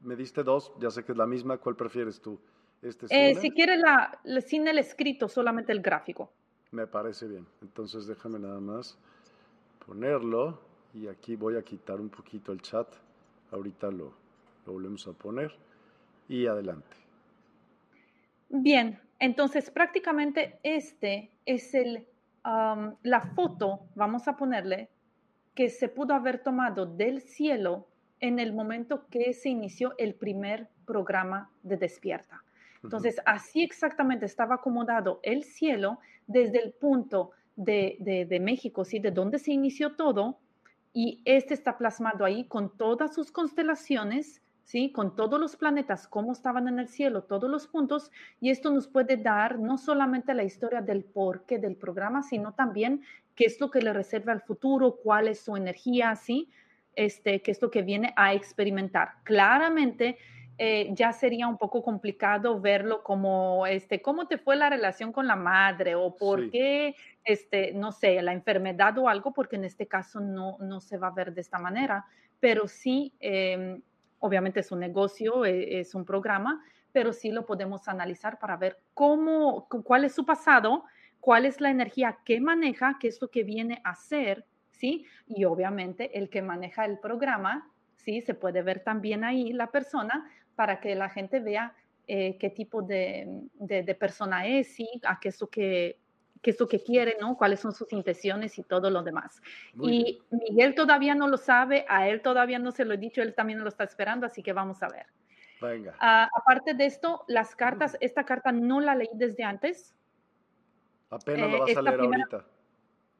Me 0.00 0.16
diste 0.16 0.42
dos, 0.42 0.72
ya 0.80 0.90
sé 0.90 1.04
que 1.04 1.12
es 1.12 1.18
la 1.18 1.26
misma. 1.26 1.58
¿Cuál 1.58 1.76
prefieres 1.76 2.20
tú? 2.20 2.40
¿Este 2.82 3.06
eh, 3.10 3.36
si 3.36 3.50
quieres 3.52 3.78
la, 3.78 4.20
sin 4.44 4.66
el 4.66 4.78
escrito, 4.78 5.28
solamente 5.28 5.70
el 5.70 5.80
gráfico. 5.80 6.32
Me 6.72 6.86
parece 6.88 7.28
bien. 7.28 7.46
Entonces 7.60 8.06
déjame 8.06 8.40
nada 8.40 8.58
más 8.58 8.98
ponerlo 9.86 10.60
y 10.92 11.06
aquí 11.06 11.36
voy 11.36 11.56
a 11.56 11.62
quitar 11.62 12.00
un 12.00 12.08
poquito 12.08 12.52
el 12.52 12.60
chat. 12.60 12.88
Ahorita 13.52 13.90
lo, 13.90 14.12
volvemos 14.66 15.06
a 15.06 15.12
poner 15.12 15.54
y 16.28 16.46
adelante. 16.46 16.96
Bien, 18.48 19.00
entonces 19.18 19.70
prácticamente 19.70 20.58
este 20.62 21.30
es 21.46 21.74
el, 21.74 22.06
la 22.44 23.20
foto, 23.34 23.80
vamos 23.94 24.26
a 24.26 24.36
ponerle, 24.36 24.88
que 25.54 25.68
se 25.68 25.88
pudo 25.88 26.14
haber 26.14 26.42
tomado 26.42 26.86
del 26.86 27.20
cielo 27.20 27.86
en 28.20 28.38
el 28.38 28.52
momento 28.52 29.06
que 29.08 29.32
se 29.32 29.50
inició 29.50 29.94
el 29.98 30.14
primer 30.14 30.68
programa 30.86 31.50
de 31.62 31.76
despierta. 31.76 32.42
Entonces, 32.82 33.20
así 33.24 33.62
exactamente 33.62 34.26
estaba 34.26 34.56
acomodado 34.56 35.20
el 35.22 35.44
cielo 35.44 35.98
desde 36.26 36.62
el 36.62 36.72
punto 36.72 37.30
de, 37.56 38.38
México, 38.40 38.84
¿sí? 38.84 38.98
De 38.98 39.10
donde 39.10 39.38
se 39.38 39.52
inició 39.52 39.94
todo, 39.94 40.38
y 40.92 41.22
este 41.24 41.54
está 41.54 41.78
plasmado 41.78 42.24
ahí 42.24 42.44
con 42.44 42.76
todas 42.76 43.14
sus 43.14 43.30
constelaciones, 43.30 44.42
¿sí? 44.64 44.92
Con 44.92 45.16
todos 45.16 45.40
los 45.40 45.56
planetas, 45.56 46.06
cómo 46.06 46.32
estaban 46.32 46.68
en 46.68 46.78
el 46.78 46.88
cielo, 46.88 47.22
todos 47.22 47.50
los 47.50 47.66
puntos, 47.66 48.10
y 48.40 48.50
esto 48.50 48.70
nos 48.70 48.88
puede 48.88 49.16
dar 49.16 49.58
no 49.58 49.78
solamente 49.78 50.34
la 50.34 50.44
historia 50.44 50.80
del 50.80 51.04
porqué 51.04 51.58
del 51.58 51.76
programa, 51.76 52.22
sino 52.22 52.52
también 52.52 53.02
qué 53.34 53.46
es 53.46 53.60
lo 53.60 53.70
que 53.70 53.80
le 53.80 53.92
reserva 53.92 54.32
al 54.32 54.42
futuro, 54.42 54.96
cuál 55.02 55.28
es 55.28 55.40
su 55.40 55.56
energía, 55.56 56.14
¿sí? 56.16 56.50
Este, 56.94 57.40
qué 57.40 57.52
es 57.52 57.62
lo 57.62 57.70
que 57.70 57.82
viene 57.82 58.12
a 58.16 58.34
experimentar. 58.34 59.14
Claramente, 59.24 60.18
eh, 60.58 60.90
ya 60.92 61.12
sería 61.12 61.48
un 61.48 61.56
poco 61.56 61.82
complicado 61.82 62.60
verlo 62.60 63.02
como, 63.02 63.66
este, 63.66 64.02
¿cómo 64.02 64.26
te 64.28 64.38
fue 64.38 64.56
la 64.56 64.68
relación 64.68 65.12
con 65.12 65.26
la 65.26 65.36
madre? 65.36 65.94
O 65.94 66.14
por 66.14 66.50
qué, 66.50 66.94
este, 67.24 67.72
no 67.72 67.90
sé, 67.92 68.20
la 68.22 68.32
enfermedad 68.32 68.96
o 68.98 69.08
algo, 69.08 69.32
porque 69.32 69.56
en 69.56 69.64
este 69.64 69.86
caso 69.86 70.20
no, 70.20 70.58
no 70.60 70.80
se 70.80 70.98
va 70.98 71.08
a 71.08 71.12
ver 71.12 71.32
de 71.32 71.40
esta 71.40 71.58
manera, 71.58 72.04
pero 72.38 72.68
sí, 72.68 73.12
em, 73.20 73.80
obviamente 74.18 74.60
es 74.60 74.70
un 74.72 74.80
negocio, 74.80 75.44
e, 75.44 75.80
es 75.80 75.94
un 75.94 76.04
programa, 76.04 76.62
pero 76.92 77.12
sí 77.12 77.32
lo 77.32 77.46
podemos 77.46 77.88
analizar 77.88 78.38
para 78.38 78.56
ver 78.56 78.78
cómo, 78.94 79.66
cuál 79.84 80.04
es 80.04 80.14
su 80.14 80.26
pasado, 80.26 80.84
cuál 81.20 81.46
es 81.46 81.60
la 81.60 81.70
energía 81.70 82.18
que 82.24 82.40
maneja, 82.40 82.98
qué 83.00 83.08
es 83.08 83.20
lo 83.22 83.30
que 83.30 83.44
viene 83.44 83.80
a 83.84 83.90
hacer, 83.90 84.44
¿sí? 84.70 85.06
Y 85.26 85.44
obviamente 85.44 86.18
el 86.18 86.28
que 86.28 86.42
maneja 86.42 86.84
el 86.84 86.98
programa, 86.98 87.70
¿sí? 87.96 88.20
Se 88.20 88.34
puede 88.34 88.62
ver 88.62 88.80
también 88.80 89.24
ahí 89.24 89.52
la 89.52 89.70
persona 89.70 90.28
para 90.54 90.80
que 90.80 90.94
la 90.94 91.08
gente 91.08 91.40
vea 91.40 91.74
eh, 92.06 92.36
qué 92.38 92.50
tipo 92.50 92.82
de, 92.82 93.26
de, 93.54 93.94
persona 93.94 94.46
es, 94.46 94.74
¿sí? 94.74 94.88
a 95.04 95.18
qué 95.20 95.28
es 95.28 95.40
lo 95.40 95.48
que 95.48 95.98
qué 96.42 96.50
es 96.50 96.58
lo 96.58 96.66
que 96.66 96.82
quiere, 96.82 97.16
¿no? 97.20 97.36
Cuáles 97.36 97.60
son 97.60 97.72
sus 97.72 97.92
intenciones 97.92 98.58
y 98.58 98.64
todo 98.64 98.90
lo 98.90 99.04
demás. 99.04 99.40
y 99.80 100.20
Miguel 100.30 100.74
todavía 100.74 101.14
no 101.14 101.28
lo 101.28 101.36
sabe, 101.36 101.84
a 101.88 102.08
él 102.08 102.20
todavía 102.20 102.58
no 102.58 102.72
se 102.72 102.84
lo 102.84 102.94
he 102.94 102.98
dicho, 102.98 103.22
él 103.22 103.32
también 103.32 103.60
lo 103.60 103.68
está 103.68 103.84
esperando, 103.84 104.26
así 104.26 104.42
que 104.42 104.52
vamos 104.52 104.82
a 104.82 104.88
ver. 104.88 105.06
Venga. 105.60 105.94
Ah, 106.00 106.28
aparte 106.36 106.74
de 106.74 106.86
esto, 106.86 107.24
las 107.28 107.54
cartas, 107.54 107.96
esta 108.00 108.24
carta 108.24 108.50
no 108.50 108.80
la 108.80 108.96
leí 108.96 109.10
desde 109.12 109.44
antes. 109.44 109.94
Apenas 111.10 111.52
la 111.52 111.58
vas 111.58 111.76
a 111.76 111.82
leer 111.82 112.00
ahorita 112.00 112.44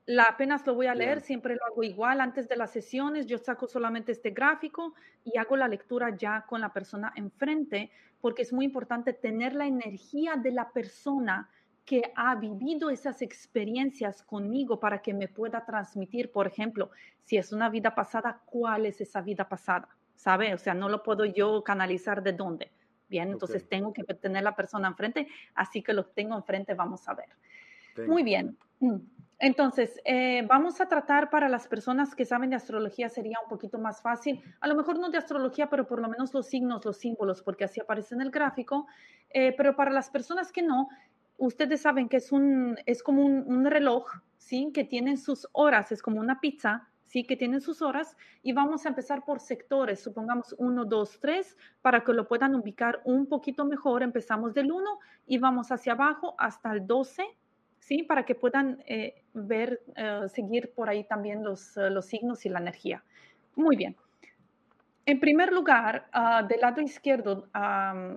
la 0.06 0.24
apenas 0.24 0.66
lo 0.66 0.74
voy 0.74 0.86
a 0.86 0.94
leer, 0.94 1.20
siempre 1.20 1.54
lo 1.54 1.64
hago 1.64 1.82
igual. 1.82 2.20
Antes 2.20 2.48
de 2.48 2.56
las 2.56 2.72
sesiones, 2.72 3.26
yo 3.26 3.38
saco 3.38 3.66
solamente 3.66 4.12
este 4.12 4.30
gráfico 4.30 4.94
y 5.24 5.38
hago 5.38 5.56
la 5.56 5.68
lectura 5.68 6.16
ya 6.16 6.44
con 6.46 6.60
la 6.60 6.72
persona 6.72 7.12
enfrente, 7.16 7.90
porque 8.20 8.42
es 8.42 8.52
muy 8.52 8.64
importante 8.64 9.12
tener 9.12 9.54
la 9.54 9.66
energía 9.66 10.36
de 10.36 10.52
la 10.52 10.70
persona 10.70 11.48
que 11.84 12.12
ha 12.14 12.34
vivido 12.36 12.90
esas 12.90 13.22
experiencias 13.22 14.22
conmigo 14.22 14.78
para 14.78 15.02
que 15.02 15.12
me 15.12 15.28
pueda 15.28 15.64
transmitir, 15.64 16.30
por 16.30 16.46
ejemplo, 16.46 16.90
si 17.24 17.36
es 17.36 17.52
una 17.52 17.68
vida 17.68 17.94
pasada, 17.94 18.40
cuál 18.46 18.86
es 18.86 19.00
esa 19.00 19.20
vida 19.20 19.48
pasada, 19.48 19.88
¿sabe? 20.14 20.54
O 20.54 20.58
sea, 20.58 20.74
no 20.74 20.88
lo 20.88 21.02
puedo 21.02 21.24
yo 21.24 21.62
canalizar 21.64 22.22
de 22.22 22.32
dónde. 22.32 22.70
Bien, 23.08 23.30
entonces 23.30 23.68
tengo 23.68 23.92
que 23.92 24.04
tener 24.14 24.42
la 24.42 24.56
persona 24.56 24.88
enfrente, 24.88 25.28
así 25.54 25.82
que 25.82 25.92
lo 25.92 26.06
tengo 26.06 26.36
enfrente, 26.36 26.74
vamos 26.74 27.06
a 27.08 27.14
ver. 27.14 27.28
Muy 28.06 28.22
bien. 28.22 28.56
Entonces, 29.42 30.00
eh, 30.04 30.46
vamos 30.46 30.80
a 30.80 30.86
tratar 30.86 31.28
para 31.28 31.48
las 31.48 31.66
personas 31.66 32.14
que 32.14 32.24
saben 32.24 32.50
de 32.50 32.54
astrología, 32.54 33.08
sería 33.08 33.40
un 33.42 33.48
poquito 33.48 33.76
más 33.76 34.00
fácil, 34.00 34.40
a 34.60 34.68
lo 34.68 34.76
mejor 34.76 35.00
no 35.00 35.10
de 35.10 35.18
astrología, 35.18 35.68
pero 35.68 35.84
por 35.84 36.00
lo 36.00 36.08
menos 36.08 36.32
los 36.32 36.46
signos, 36.46 36.84
los 36.84 36.98
símbolos, 36.98 37.42
porque 37.42 37.64
así 37.64 37.80
aparece 37.80 38.14
en 38.14 38.20
el 38.20 38.30
gráfico, 38.30 38.86
eh, 39.30 39.52
pero 39.56 39.74
para 39.74 39.90
las 39.90 40.10
personas 40.10 40.52
que 40.52 40.62
no, 40.62 40.88
ustedes 41.38 41.80
saben 41.80 42.08
que 42.08 42.18
es, 42.18 42.30
un, 42.30 42.78
es 42.86 43.02
como 43.02 43.24
un, 43.24 43.64
reloj, 43.64 44.06
¿sí? 44.38 44.70
Que 44.72 44.84
tiene 44.84 45.16
sus 45.16 45.48
horas, 45.50 45.90
es 45.90 46.02
como 46.02 46.20
una 46.20 46.38
pizza, 46.38 46.88
¿sí? 47.06 47.24
Que 47.24 47.36
tiene 47.36 47.60
sus 47.60 47.82
horas 47.82 48.16
y 48.44 48.52
vamos 48.52 48.86
a 48.86 48.90
empezar 48.90 49.24
por 49.24 49.40
sectores, 49.40 50.00
supongamos 50.00 50.54
1, 50.56 50.84
2, 50.84 51.18
3, 51.20 51.56
para 51.80 52.04
que 52.04 52.12
lo 52.12 52.28
puedan 52.28 52.54
ubicar 52.54 53.00
un 53.04 53.26
poquito 53.26 53.64
mejor, 53.64 54.04
empezamos 54.04 54.54
del 54.54 54.70
1 54.70 55.00
y 55.26 55.38
vamos 55.38 55.72
hacia 55.72 55.94
abajo 55.94 56.36
hasta 56.38 56.70
el 56.72 56.86
12 56.86 57.26
¿sí? 57.82 58.04
Para 58.04 58.24
que 58.24 58.34
puedan 58.34 58.82
eh, 58.86 59.22
ver, 59.34 59.82
eh, 59.96 60.28
seguir 60.28 60.72
por 60.72 60.88
ahí 60.88 61.04
también 61.04 61.42
los, 61.42 61.76
eh, 61.76 61.90
los, 61.90 62.06
signos 62.06 62.46
y 62.46 62.48
la 62.48 62.60
energía. 62.60 63.02
Muy 63.56 63.76
bien. 63.76 63.96
En 65.04 65.18
primer 65.18 65.52
lugar, 65.52 66.06
ah, 66.12 66.44
del 66.44 66.60
lado 66.60 66.80
izquierdo, 66.80 67.48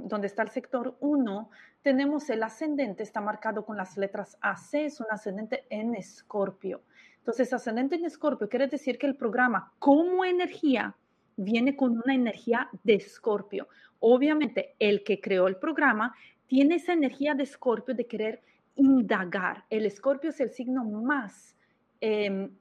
donde 0.04 0.28
está 0.28 0.44
el 0.44 0.52
sector 0.52 0.96
1, 1.00 1.50
tenemos 1.82 2.30
el 2.30 2.44
ascendente, 2.44 3.02
está 3.02 3.22
marcado 3.22 3.66
con 3.66 3.76
las 3.76 3.98
letras 3.98 4.38
AC, 4.40 4.86
es 4.86 5.00
un 5.00 5.08
ascendente 5.10 5.66
en 5.72 5.96
escorpio. 5.96 6.84
Entonces, 7.18 7.52
ascendente 7.54 7.96
en 7.96 8.06
escorpio 8.06 8.48
quiere 8.48 8.68
decir 8.68 9.00
que 9.00 9.08
el 9.08 9.16
programa 9.16 9.74
como 9.80 10.24
energía 10.24 10.96
viene 11.38 11.76
con 11.76 12.00
una 12.06 12.14
energía 12.14 12.70
de 12.84 12.94
escorpio. 12.94 13.68
Obviamente, 14.00 14.76
el 14.78 15.04
que 15.04 15.20
creó 15.20 15.48
el 15.48 15.56
programa 15.56 16.16
tiene 16.46 16.76
esa 16.76 16.94
energía 16.94 17.34
de 17.34 17.44
escorpio 17.44 17.96
de 17.96 18.06
querer 18.06 18.44
indagar. 18.76 19.66
El 19.70 19.86
escorpio 19.86 20.30
es 20.30 20.40
el 20.40 20.52
signo 20.52 20.84
más 20.84 21.56
em, 22.02 22.52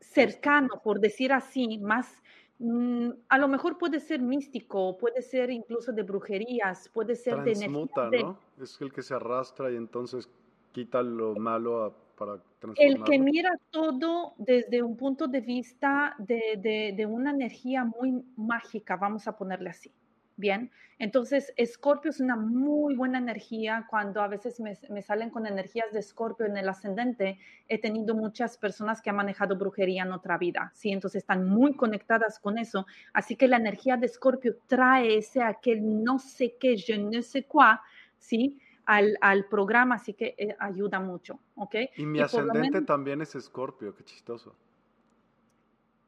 cercano, 0.00 0.80
por 0.82 1.00
decir 1.00 1.32
así, 1.32 1.78
más, 1.78 2.22
mm, 2.58 3.10
a 3.28 3.38
lo 3.38 3.48
mejor 3.48 3.78
puede 3.78 4.00
ser 4.00 4.20
místico, 4.20 4.96
puede 4.98 5.22
ser 5.22 5.50
incluso 5.50 5.92
de 5.92 6.02
brujerías, 6.02 6.88
puede 6.88 7.14
ser 7.14 7.42
de 7.42 7.52
energía. 7.52 8.10
¿no? 8.22 8.38
Es 8.60 8.80
el 8.80 8.92
que 8.92 9.02
se 9.02 9.14
arrastra 9.14 9.70
y 9.70 9.76
entonces 9.76 10.28
quita 10.72 11.02
lo 11.02 11.34
malo 11.36 11.94
para 12.16 12.42
El 12.76 13.04
que 13.04 13.18
mira 13.18 13.50
todo 13.70 14.34
desde 14.38 14.82
un 14.82 14.96
punto 14.96 15.28
de 15.28 15.40
vista 15.40 16.16
de, 16.18 16.58
de, 16.58 16.92
de 16.96 17.06
una 17.06 17.30
energía 17.30 17.84
muy 17.84 18.24
mágica, 18.36 18.96
vamos 18.96 19.28
a 19.28 19.36
ponerle 19.36 19.70
así. 19.70 19.92
Bien, 20.38 20.70
entonces 21.00 21.52
Escorpio 21.56 22.12
es 22.12 22.20
una 22.20 22.36
muy 22.36 22.94
buena 22.94 23.18
energía. 23.18 23.88
Cuando 23.90 24.22
a 24.22 24.28
veces 24.28 24.60
me, 24.60 25.02
salen 25.02 25.30
con 25.30 25.46
energías 25.48 25.92
de 25.92 25.98
Escorpio 25.98 26.46
en 26.46 26.56
el 26.56 26.68
ascendente, 26.68 27.40
he 27.66 27.80
tenido 27.80 28.14
muchas 28.14 28.56
personas 28.56 29.02
que 29.02 29.10
han 29.10 29.16
manejado 29.16 29.58
brujería 29.58 30.04
en 30.04 30.12
otra 30.12 30.38
vida, 30.38 30.70
¿sí? 30.76 30.92
Entonces 30.92 31.22
están 31.24 31.48
muy 31.48 31.74
conectadas 31.74 32.38
con 32.38 32.56
eso. 32.56 32.86
Así 33.12 33.34
que 33.34 33.48
la 33.48 33.56
energía 33.56 33.96
de 33.96 34.06
Escorpio 34.06 34.58
trae 34.68 35.18
ese 35.18 35.42
aquel 35.42 36.04
no 36.04 36.20
sé 36.20 36.54
qué, 36.60 36.76
je 36.76 36.96
ne 36.98 37.20
sais 37.20 37.44
quoi, 37.48 37.74
¿sí? 38.16 38.60
Al, 38.84 39.18
al 39.20 39.46
programa, 39.46 39.96
así 39.96 40.14
que 40.14 40.36
eh, 40.38 40.56
ayuda 40.60 41.00
mucho, 41.00 41.40
¿ok? 41.56 41.74
Y 41.96 42.06
mi 42.06 42.20
ascendente 42.20 42.82
también 42.82 43.20
es 43.22 43.34
Escorpio, 43.34 43.92
qué 43.92 44.04
chistoso. 44.04 44.54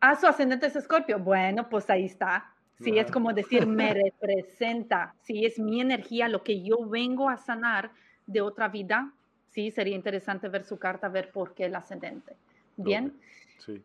Ah, 0.01 0.15
su 0.15 0.29
ascendente 0.29 0.67
es 0.67 0.77
Escorpio. 0.77 1.19
Bueno, 1.19 1.69
pues 1.69 1.91
ahí 1.91 2.05
está. 2.05 2.55
Sí, 2.81 2.99
es 2.99 3.11
como 3.11 3.33
decir, 3.33 3.67
me 3.67 3.93
representa, 3.95 5.15
sí, 5.21 5.45
es 5.45 5.59
mi 5.59 5.81
energía, 5.81 6.29
lo 6.29 6.43
que 6.43 6.63
yo 6.63 6.89
vengo 6.89 7.29
a 7.29 7.37
sanar 7.37 7.91
de 8.27 8.41
otra 8.41 8.69
vida. 8.69 9.13
Sí, 9.49 9.71
sería 9.71 9.95
interesante 9.95 10.49
ver 10.49 10.65
su 10.65 10.79
carta, 10.79 11.09
ver 11.09 11.31
por 11.31 11.55
qué 11.55 11.67
el 11.67 11.75
ascendente. 11.75 12.37
Bien. 12.77 13.19
Sí. 13.59 13.83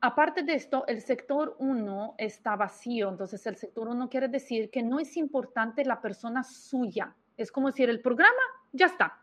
aparte 0.00 0.42
de 0.42 0.52
esto, 0.52 0.84
el 0.86 1.00
sector 1.00 1.56
1 1.58 2.16
está 2.18 2.54
vacío. 2.54 3.08
Entonces, 3.08 3.46
el 3.46 3.56
sector 3.56 3.88
1 3.88 4.10
quiere 4.10 4.28
decir 4.28 4.68
que 4.70 4.82
no 4.82 5.00
es 5.00 5.16
importante 5.16 5.84
la 5.86 6.02
persona 6.02 6.42
suya. 6.42 7.14
Es 7.38 7.50
como 7.50 7.68
decir, 7.68 7.88
el 7.88 8.00
programa 8.00 8.42
ya 8.72 8.86
está. 8.86 9.20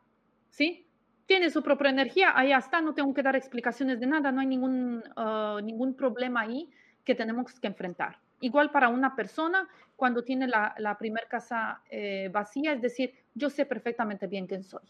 ¿Sí? 0.50 0.88
Tiene 1.28 1.52
su 1.52 1.62
propia 1.62 1.90
energía, 1.90 2.32
ahí 2.36 2.54
está, 2.54 2.82
no 2.82 2.94
tengo 2.94 3.14
que 3.14 3.22
dar 3.22 3.36
explicaciones 3.36 4.00
de 4.00 4.08
nada, 4.08 4.32
no 4.32 4.42
hay 4.42 4.48
ningún, 4.48 5.04
ah, 5.16 5.60
ningún 5.64 5.96
problema 5.96 6.42
ahí 6.42 6.70
que 7.04 7.14
tenemos 7.14 7.60
que 7.60 7.68
enfrentar. 7.68 8.18
Igual 8.42 8.72
para 8.72 8.90
una 8.90 9.16
persona, 9.16 9.68
cuando 9.96 10.24
tiene 10.24 10.48
la, 10.48 10.76
la 10.78 10.98
primera 10.98 11.28
casa 11.28 11.82
eh, 11.90 12.30
vacía, 12.32 12.74
es 12.74 12.82
decir, 12.82 13.14
yo 13.34 13.50
sé 13.50 13.66
perfectamente 13.66 14.28
bien 14.28 14.48
quién 14.48 14.64
soy. 14.64 14.84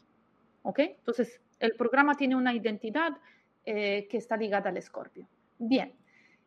¿Ok? 0.63 0.79
Entonces, 0.79 1.41
el 1.59 1.75
programa 1.75 2.15
tiene 2.15 2.35
una 2.35 2.53
identidad 2.53 3.11
eh, 3.65 4.07
que 4.09 4.17
está 4.17 4.35
ligada 4.35 4.69
al 4.69 4.77
escorpio. 4.77 5.27
Bien. 5.59 5.93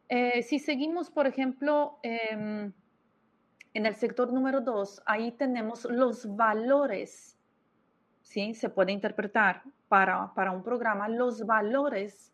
Eh, 0.08 0.42
si 0.42 0.58
seguimos, 0.58 1.10
por 1.10 1.26
ejemplo, 1.26 1.98
em, 2.02 2.72
en 3.74 3.86
el 3.86 3.94
sector 3.94 4.32
número 4.32 4.60
dos, 4.60 5.00
ahí 5.06 5.32
tenemos 5.32 5.84
los 5.84 6.34
valores. 6.36 7.38
¿Sí? 8.22 8.54
Se 8.54 8.68
puede 8.68 8.92
interpretar 8.92 9.62
para, 9.88 10.34
para 10.34 10.50
un 10.50 10.62
programa 10.62 11.08
los 11.08 11.46
valores 11.46 12.32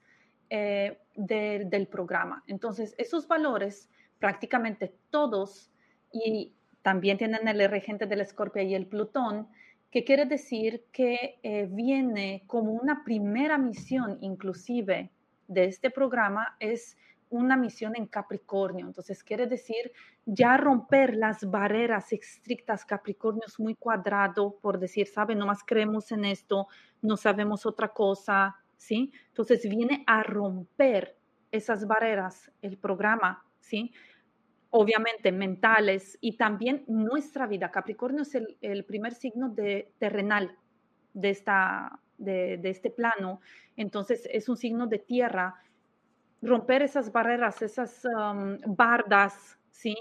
del 1.17 1.89
programa. 1.89 2.45
Entonces, 2.47 2.95
esos 2.97 3.27
valores 3.27 3.91
prácticamente 4.25 4.95
todos, 5.11 5.71
y 6.11 6.55
también 6.81 7.19
tienen 7.19 7.47
el 7.47 7.69
regente 7.69 8.07
del 8.07 8.23
Escorpio 8.23 8.63
y 8.63 8.75
el 8.75 8.87
Plutón, 8.87 9.49
que 9.91 10.03
quiere 10.03 10.25
decir 10.25 10.87
que 10.93 11.39
eh, 11.43 11.69
viene 11.71 12.43
como 12.47 12.73
una 12.73 13.05
primera 13.05 13.59
misión 13.59 14.17
inclusive 14.23 15.11
de 15.47 15.65
este 15.67 15.91
programa, 15.91 16.57
es 16.59 16.97
una 17.29 17.55
misión 17.59 17.97
en 17.97 18.07
Capricornio. 18.07 18.87
Entonces 18.87 19.23
quiere 19.23 19.47
decir 19.47 19.93
ya 20.25 20.57
romper 20.57 21.17
las 21.17 21.45
barreras 21.51 22.11
estrictas. 22.15 22.87
Capricornio 22.87 23.43
es 23.47 23.61
muy 23.61 23.75
cuadrado, 23.75 24.57
por 24.63 24.79
decir, 24.79 25.07
sabe, 25.07 25.37
más 25.37 25.63
creemos 25.67 26.11
en 26.13 26.25
esto, 26.25 26.67
no 27.03 27.19
sabemos 27.19 27.67
otra 27.67 27.89
cosa, 27.89 28.57
¿sí? 28.79 29.13
Entonces 29.29 29.69
viene 29.69 30.03
a 30.07 30.23
romper 30.23 31.15
esas 31.53 31.87
barreras 31.87 32.51
el 32.63 32.79
programa, 32.79 33.45
¿sí? 33.61 33.93
Obviamente 34.77 35.31
mentales 35.31 36.19
y 36.21 36.37
también 36.37 36.83
nuestra 36.89 37.47
vida. 37.47 37.71
Capricornio 37.71 38.23
es 38.23 38.35
el, 38.35 38.85
primer 38.85 39.15
signo 39.15 39.49
de, 39.49 39.93
terrenal 40.01 40.57
de, 41.13 41.31
esta, 41.31 42.01
de, 42.19 42.59
este 42.65 42.91
plano, 42.91 43.41
entonces 43.77 44.29
es 44.33 44.49
un 44.49 44.57
signo 44.57 44.89
de 44.89 44.99
tierra. 44.99 45.55
Romper 46.43 46.83
esas 46.83 47.13
barreras, 47.13 47.63
esas 47.63 48.05
um, 48.05 48.59
bardas, 48.67 49.57
¿sí? 49.71 49.95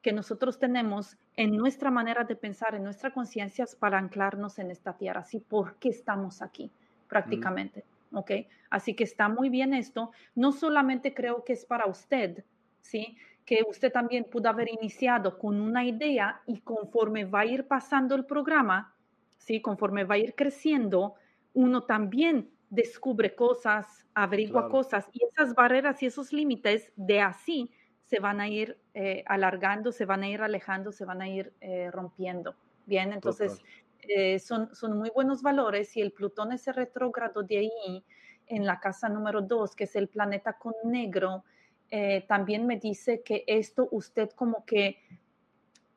que 0.00 0.12
nosotros 0.12 0.60
tenemos 0.60 1.16
en 1.34 1.56
nuestra 1.56 1.90
manera 1.90 2.22
de 2.22 2.36
pensar, 2.36 2.76
en 2.76 2.84
nuestra 2.84 3.12
conciencia 3.12 3.66
para 3.80 3.98
anclarnos 3.98 4.60
en 4.60 4.70
esta 4.70 4.96
tierra, 4.96 5.24
¿sí? 5.24 5.40
¿Por 5.40 5.74
qué 5.74 5.88
estamos 5.88 6.40
aquí 6.40 6.70
prácticamente? 7.08 7.82
¿Ok? 8.12 8.30
Así 8.70 8.94
que 8.94 9.02
está 9.02 9.28
muy 9.28 9.48
bien 9.48 9.74
esto. 9.74 10.12
No 10.36 10.52
solamente 10.52 11.14
creo 11.14 11.42
que 11.44 11.52
es 11.52 11.64
para 11.64 11.86
usted, 11.86 12.44
¿sí? 12.80 13.18
Que 13.44 13.64
usted 13.68 13.92
también 13.92 14.24
pudo 14.24 14.48
haber 14.48 14.68
iniciado 14.68 15.38
con 15.38 15.60
una 15.60 15.84
idea 15.84 16.40
y 16.46 16.60
conforme 16.60 17.24
va 17.24 17.40
a 17.40 17.46
ir 17.46 17.66
pasando 17.66 18.14
el 18.14 18.24
programa, 18.24 18.94
¿sí? 19.38 19.60
conforme 19.60 20.04
va 20.04 20.14
a 20.14 20.18
ir 20.18 20.34
creciendo, 20.34 21.14
uno 21.54 21.82
también 21.82 22.50
descubre 22.68 23.34
cosas, 23.34 24.06
averigua 24.14 24.68
cosas 24.68 25.08
y 25.12 25.24
esas 25.24 25.54
barreras 25.54 26.02
y 26.02 26.06
esos 26.06 26.32
límites 26.32 26.92
de 26.96 27.20
así 27.20 27.70
se 28.04 28.20
van 28.20 28.40
a 28.40 28.48
ir 28.48 28.78
eh, 28.94 29.22
alargando, 29.26 29.92
se 29.92 30.04
van 30.04 30.22
a 30.22 30.28
ir 30.28 30.42
alejando, 30.42 30.92
se 30.92 31.04
van 31.04 31.22
a 31.22 31.28
ir 31.28 31.52
eh, 31.60 31.90
rompiendo. 31.90 32.54
Bien, 32.86 33.12
entonces 33.12 33.62
eh, 34.00 34.38
son, 34.38 34.74
son 34.74 34.98
muy 34.98 35.10
buenos 35.10 35.42
valores 35.42 35.96
y 35.96 36.00
el 36.00 36.12
Plutón 36.12 36.52
ese 36.52 36.72
retrógrado 36.72 37.42
de 37.42 37.58
ahí 37.58 38.04
en 38.46 38.66
la 38.66 38.80
casa 38.80 39.08
número 39.08 39.42
dos, 39.42 39.76
que 39.76 39.84
es 39.84 39.94
el 39.94 40.08
planeta 40.08 40.54
con 40.54 40.74
negro, 40.84 41.44
eh, 41.90 42.24
también 42.28 42.66
me 42.66 42.78
dice 42.78 43.22
que 43.22 43.44
esto 43.46 43.88
usted 43.90 44.30
como 44.30 44.64
que 44.64 44.98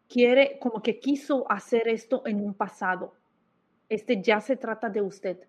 quiere, 0.07 0.57
como 0.59 0.81
que 0.81 0.99
quiso 0.99 1.49
hacer 1.51 1.87
esto 1.87 2.23
en 2.25 2.43
un 2.43 2.53
pasado. 2.53 3.13
Este 3.89 4.21
ya 4.21 4.41
se 4.41 4.55
trata 4.55 4.89
de 4.89 5.01
usted, 5.01 5.47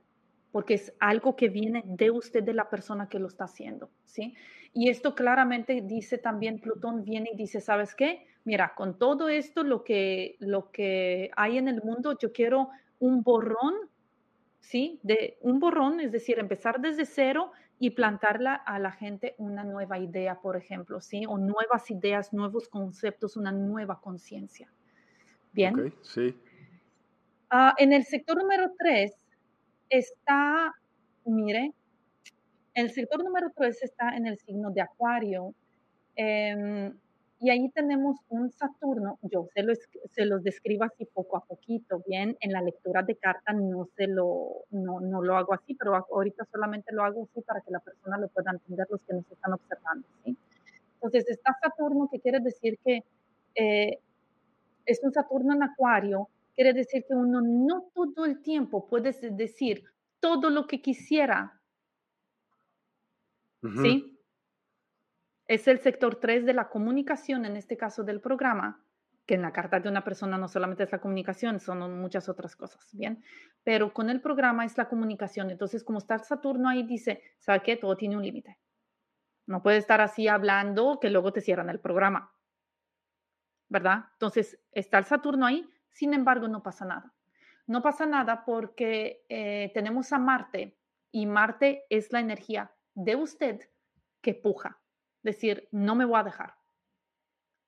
porque 0.53 0.75
es 0.75 0.95
algo 1.01 1.35
que 1.35 1.49
viene 1.49 1.83
de 1.87 2.11
usted, 2.11 2.43
de 2.43 2.55
la 2.55 2.69
persona 2.69 3.09
que 3.09 3.19
lo 3.19 3.29
está 3.29 3.45
haciendo, 3.45 3.91
¿sí? 4.05 4.35
Y 4.73 4.89
esto 4.89 5.15
claramente 5.15 5.81
dice 5.83 6.19
también 6.19 6.59
Plutón 6.59 7.05
viene 7.05 7.31
y 7.33 7.37
dice, 7.37 7.61
¿sabes 7.61 7.95
qué? 7.95 8.27
Mira, 8.45 8.75
con 8.75 8.99
todo 8.99 9.29
esto, 9.29 9.63
lo 9.63 9.85
que, 9.85 10.37
lo 10.41 10.71
que 10.73 11.31
hay 11.37 11.59
en 11.59 11.69
el 11.69 11.83
mundo, 11.83 12.19
yo 12.19 12.33
quiero 12.33 12.69
un 12.99 13.23
borrón, 13.23 13.75
¿sí? 14.61 14.99
De 15.03 15.39
un 15.41 15.61
borrón, 15.61 16.01
es 16.01 16.13
decir, 16.13 16.39
empezar 16.39 16.81
desde 16.81 17.07
cero 17.07 17.53
y 17.85 17.91
plantarla 17.91 18.55
a 18.55 18.78
la 18.78 18.93
gente 18.93 19.35
una 19.37 19.62
nueva 19.62 19.99
idea, 19.99 20.41
por 20.41 20.57
ejemplo, 20.57 21.03
¿sí? 21.03 21.26
O 21.28 21.37
nuevas 21.37 21.91
ideas, 21.91 22.32
nuevos 22.32 22.66
conceptos, 22.66 23.37
una 23.37 23.53
nueva 23.53 24.01
conciencia. 24.01 24.72
Bien. 25.53 25.95
sí. 26.01 26.35
Ah, 27.51 27.74
en 27.76 27.93
el 27.93 28.05
sector 28.05 28.39
número 28.39 28.72
tres 28.78 29.12
está, 29.91 30.72
mire, 31.26 31.74
el 32.72 32.91
sector 32.91 33.22
número 33.22 33.53
tres 33.55 33.82
está 33.82 34.16
en 34.16 34.26
el 34.28 34.39
signo 34.39 34.70
de 34.70 34.80
Acuario. 34.80 35.55
Eh, 36.16 36.91
y 37.41 37.51
ahí 37.51 37.68
tenemos 37.70 38.16
un 38.28 38.51
Saturno, 38.51 39.18
yo 39.22 39.49
se, 39.55 39.62
lo, 39.62 39.74
se 39.74 40.24
los 40.24 40.43
describo 40.43 40.85
así 40.85 41.05
poco 41.05 41.37
a 41.37 41.45
poquito, 41.45 42.03
bien, 42.07 42.37
en 42.41 42.53
la 42.53 42.62
lectura 42.62 43.03
de 43.03 43.16
carta 43.16 43.53
no, 43.53 43.89
se 43.97 44.07
lo, 44.07 44.64
no, 44.70 45.01
no 45.01 45.20
lo 45.20 45.37
hago 45.37 45.53
así, 45.53 45.74
pero 45.74 45.95
ahorita 45.95 46.45
solamente 46.51 46.93
lo 46.95 47.03
hago 47.03 47.24
así 47.24 47.43
para 47.43 47.61
que 47.61 47.70
la 47.70 47.80
persona 47.80 48.18
lo 48.18 48.28
pueda 48.28 48.53
entender 48.53 48.87
los 48.89 49.01
que 49.03 49.14
nos 49.14 49.30
están 49.30 49.53
observando, 49.53 50.07
¿sí? 50.24 50.37
Entonces 50.95 51.28
está 51.28 51.55
Saturno, 51.61 52.09
que 52.11 52.20
quiere 52.20 52.41
decir 52.41 52.78
que 52.82 53.05
eh, 53.57 53.99
es 54.87 55.01
un 55.03 55.12
Saturno 55.12 55.55
en 55.55 55.62
Acuario, 55.62 56.28
quiere 56.55 56.72
decir 56.72 57.05
que 57.07 57.14
uno 57.14 57.41
no 57.43 57.91
todo 57.95 58.24
el 58.24 58.41
tiempo 58.41 58.87
puede 58.87 59.12
decir 59.32 59.85
todo 60.20 60.49
lo 60.49 60.66
que 60.66 60.80
quisiera, 60.80 61.61
¿sí? 63.82 64.14
Es 65.47 65.69
el 65.69 65.79
sector 65.81 66.17
3 66.17 66.47
de 66.47 66.55
la 66.55 66.69
comunicación, 66.69 67.45
en 67.45 67.57
este 67.57 67.77
caso 67.77 68.03
del 68.03 68.21
programa, 68.21 68.85
que 69.27 69.35
en 69.35 69.43
la 69.43 69.53
carta 69.53 69.81
de 69.81 69.89
una 69.89 70.05
persona 70.05 70.37
no 70.37 70.49
solamente 70.49 70.83
es 70.85 70.93
la 70.93 71.01
comunicación, 71.01 71.61
son 71.61 71.99
muchas 71.99 72.29
otras 72.29 72.57
cosas, 72.57 72.89
¿bien? 72.93 73.23
Pero 73.63 73.93
con 73.93 74.11
el 74.11 74.21
programa 74.21 74.65
es 74.65 74.77
la 74.77 74.89
comunicación. 74.89 75.51
Entonces, 75.51 75.83
como 75.83 75.99
está 75.99 76.19
Saturno 76.19 76.69
ahí, 76.69 76.83
dice, 76.83 77.23
¿sabe 77.39 77.63
qué? 77.63 77.77
Todo 77.77 77.97
tiene 77.97 78.17
un 78.17 78.23
límite. 78.23 78.59
No 79.47 79.63
puede 79.63 79.79
estar 79.79 80.01
así 80.01 80.29
hablando 80.29 80.99
que 81.01 81.11
luego 81.11 81.33
te 81.33 81.41
cierran 81.41 81.71
el 81.71 81.81
programa, 81.81 82.33
¿verdad? 83.69 84.07
Entonces, 84.13 84.59
está 84.73 84.99
el 84.99 85.05
Saturno 85.05 85.47
ahí, 85.47 85.69
sin 85.91 86.13
embargo, 86.15 86.49
no 86.49 86.63
pasa 86.63 86.85
nada. 86.85 87.13
No 87.67 87.83
pasa 87.83 88.05
nada 88.05 88.45
porque 88.45 89.25
eh, 89.29 89.71
tenemos 89.73 90.13
a 90.13 90.19
Marte 90.19 90.77
y 91.11 91.25
Marte 91.27 91.87
es 91.89 92.13
la 92.13 92.21
energía 92.21 92.75
de 92.95 93.17
usted 93.17 93.61
que 94.21 94.35
puja, 94.35 94.81
decir, 95.25 95.68
no 95.72 95.97
me 95.97 96.05
voy 96.05 96.20
a 96.20 96.25
dejar. 96.25 96.55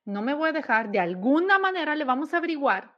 No 0.05 0.23
me 0.23 0.35
voy 0.35 0.51
a 0.51 0.53
dejar, 0.53 0.91
de 0.91 1.01
alguna 1.01 1.59
manera 1.59 1.97
le 1.97 2.05
vamos 2.05 2.33
a 2.33 2.37
averiguar 2.37 2.95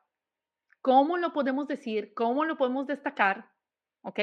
cómo 0.83 1.17
lo 1.17 1.33
podemos 1.33 1.67
decir, 1.67 2.13
cómo 2.13 2.45
lo 2.45 2.59
podemos 2.59 2.87
destacar, 2.87 3.51
¿ok? 4.03 4.21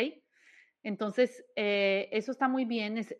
Entonces, 0.83 1.43
eh, 1.55 2.09
eso 2.11 2.31
está 2.31 2.47
muy 2.47 2.65
bien, 2.65 2.99
es, 2.99 3.15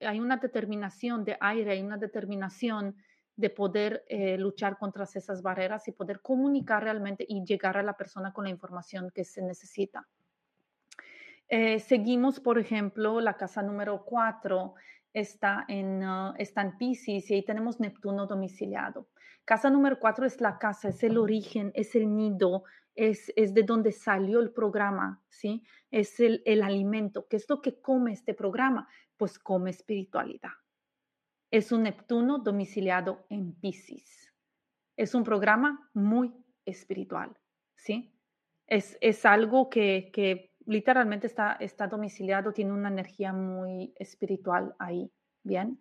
hay 0.00 0.18
una 0.18 0.38
determinación 0.38 1.24
de 1.24 1.36
aire, 1.40 1.72
hay 1.72 1.82
una 1.82 1.98
determinación 1.98 2.96
de 3.36 3.50
poder 3.50 4.02
eh, 4.08 4.38
luchar 4.38 4.78
contra 4.78 5.04
esas 5.04 5.42
barreras 5.42 5.86
y 5.88 5.92
poder 5.92 6.22
comunicar 6.22 6.82
realmente 6.82 7.26
y 7.28 7.44
llegar 7.44 7.76
a 7.76 7.82
la 7.82 7.98
persona 7.98 8.32
con 8.32 8.44
la 8.44 8.50
información 8.50 9.10
que 9.14 9.24
se 9.24 9.42
necesita. 9.42 10.08
Eh, 11.48 11.78
seguimos, 11.80 12.40
por 12.40 12.58
ejemplo, 12.58 13.20
la 13.20 13.36
casa 13.36 13.62
número 13.62 14.04
4 14.04 14.74
está 15.16 15.64
en, 15.68 16.06
uh, 16.06 16.34
está 16.36 16.60
en 16.60 16.76
Pisces 16.76 17.30
y 17.30 17.34
ahí 17.34 17.42
tenemos 17.42 17.80
Neptuno 17.80 18.26
domiciliado. 18.26 19.08
Casa 19.46 19.70
número 19.70 19.98
4 19.98 20.26
es 20.26 20.42
la 20.42 20.58
casa, 20.58 20.90
es 20.90 21.02
el 21.02 21.16
origen, 21.16 21.72
es 21.74 21.94
el 21.94 22.14
nido, 22.14 22.64
es, 22.94 23.32
es 23.34 23.54
de 23.54 23.62
donde 23.62 23.92
salió 23.92 24.40
el 24.40 24.52
programa, 24.52 25.24
¿sí? 25.30 25.64
Es 25.90 26.20
el, 26.20 26.42
el 26.44 26.62
alimento. 26.62 27.26
¿Qué 27.28 27.36
es 27.36 27.48
lo 27.48 27.62
que 27.62 27.80
come 27.80 28.12
este 28.12 28.34
programa? 28.34 28.88
Pues 29.16 29.38
come 29.38 29.70
espiritualidad. 29.70 30.50
Es 31.50 31.72
un 31.72 31.84
Neptuno 31.84 32.38
domiciliado 32.38 33.24
en 33.30 33.54
Pisces. 33.54 34.34
Es 34.98 35.14
un 35.14 35.24
programa 35.24 35.90
muy 35.94 36.34
espiritual, 36.66 37.34
¿sí? 37.74 38.12
Es, 38.66 38.98
es 39.00 39.24
algo 39.24 39.70
que, 39.70 40.10
que 40.12 40.55
literalmente 40.66 41.26
está, 41.26 41.56
está 41.60 41.86
domiciliado, 41.86 42.52
tiene 42.52 42.72
una 42.72 42.88
energía 42.88 43.32
muy 43.32 43.94
espiritual 43.96 44.74
ahí, 44.78 45.10
¿bien? 45.42 45.80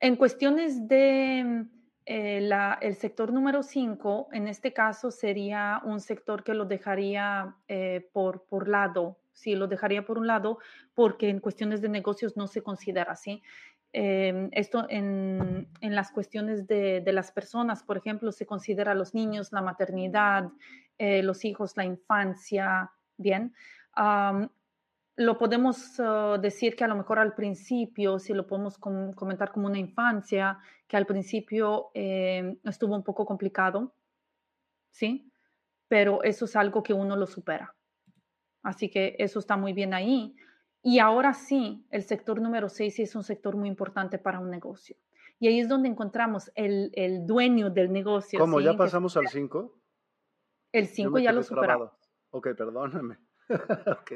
en 0.00 0.16
cuestiones 0.16 0.88
de 0.88 1.66
eh, 2.06 2.50
el 2.80 2.94
sector 2.96 3.32
número 3.32 3.62
5, 3.62 4.28
en 4.32 4.48
este 4.48 4.72
caso 4.72 5.10
sería 5.10 5.80
un 5.84 6.00
sector 6.00 6.44
que 6.44 6.54
lo 6.54 6.66
dejaría 6.66 7.56
eh, 7.68 8.08
por, 8.12 8.44
por 8.44 8.68
lado, 8.68 9.18
sí, 9.32 9.54
lo 9.54 9.68
dejaría 9.68 10.04
por 10.04 10.18
un 10.18 10.26
lado 10.26 10.58
porque 10.92 11.30
en 11.30 11.40
cuestiones 11.40 11.80
de 11.80 11.88
negocios 11.88 12.36
no 12.36 12.46
se 12.46 12.62
considera 12.62 13.12
así. 13.12 13.42
Em, 13.96 14.48
esto 14.52 14.86
en, 14.90 15.68
en, 15.80 15.94
las 15.94 16.10
cuestiones 16.10 16.66
de, 16.66 17.00
de, 17.00 17.12
las 17.12 17.30
personas, 17.30 17.84
por 17.84 17.96
ejemplo, 17.96 18.32
se 18.32 18.44
considera 18.44 18.92
los 18.92 19.14
niños, 19.14 19.52
la 19.52 19.62
maternidad, 19.62 20.50
eh, 20.98 21.22
los 21.22 21.44
hijos, 21.44 21.76
la 21.76 21.84
infancia, 21.84 22.90
bien. 23.16 23.54
lo 25.16 25.38
podemos 25.38 25.98
uh, 26.00 26.40
decir 26.40 26.74
que 26.74 26.84
a 26.84 26.88
lo 26.88 26.96
mejor 26.96 27.18
al 27.18 27.34
principio, 27.34 28.18
si 28.18 28.32
lo 28.32 28.46
podemos 28.46 28.78
comentar 28.78 29.52
como 29.52 29.66
una 29.66 29.78
infancia, 29.78 30.58
que 30.88 30.96
al 30.96 31.06
principio 31.06 31.90
em, 31.94 32.58
estuvo 32.64 32.94
un 32.94 33.04
poco 33.04 33.24
complicado, 33.24 33.94
¿sí? 34.90 35.30
Pero 35.88 36.22
eso 36.22 36.44
es 36.46 36.56
algo 36.56 36.82
que 36.82 36.92
uno 36.92 37.16
lo 37.16 37.26
supera. 37.26 37.74
Así 38.62 38.90
que 38.90 39.14
eso 39.18 39.38
está 39.38 39.56
muy 39.56 39.72
bien 39.72 39.94
ahí. 39.94 40.34
Y 40.82 40.98
ahora 40.98 41.34
sí, 41.34 41.86
el 41.90 42.02
sector 42.02 42.40
número 42.40 42.68
6 42.68 42.98
es 42.98 43.14
un 43.14 43.22
sector 43.22 43.56
muy 43.56 43.68
importante 43.68 44.18
para 44.18 44.40
un 44.40 44.50
negocio. 44.50 44.96
Y 45.38 45.48
ahí 45.48 45.60
es 45.60 45.68
donde 45.68 45.88
encontramos 45.88 46.50
el, 46.54 46.90
el 46.94 47.26
dueño 47.26 47.70
del 47.70 47.92
negocio. 47.92 48.38
¿Cómo? 48.38 48.60
¿Ya 48.60 48.76
pasamos 48.76 49.16
al 49.16 49.28
5? 49.28 49.83
El 50.74 50.88
5 50.88 51.18
ya 51.20 51.32
lo 51.32 51.42
superamos. 51.42 51.92
Ok, 52.30 52.48
perdóname. 52.56 53.16
ok, 54.00 54.12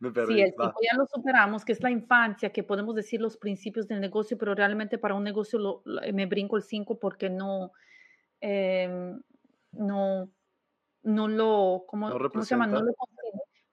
me 0.00 0.10
perdí. 0.10 0.34
Sí, 0.34 0.40
el 0.40 0.52
5 0.52 0.74
ya 0.90 0.96
lo 0.96 1.06
superamos, 1.06 1.64
que 1.64 1.72
es 1.72 1.82
la 1.82 1.90
infancia, 1.90 2.50
que 2.50 2.62
podemos 2.62 2.94
decir 2.94 3.20
los 3.20 3.36
principios 3.36 3.86
del 3.88 4.00
negocio, 4.00 4.38
pero 4.38 4.54
realmente 4.54 4.96
para 4.98 5.14
un 5.14 5.24
negocio 5.24 5.58
lo, 5.58 5.82
me 6.12 6.26
brinco 6.26 6.56
el 6.56 6.62
5 6.62 6.98
porque 6.98 7.28
no, 7.28 7.72
eh, 8.40 9.14
no, 9.72 10.32
no 11.02 11.28
lo, 11.28 11.84
¿cómo, 11.86 12.08
no 12.08 12.30
¿cómo 12.30 12.44
se 12.44 12.54
llama? 12.54 12.66
No 12.66 12.80
lo 12.80 12.94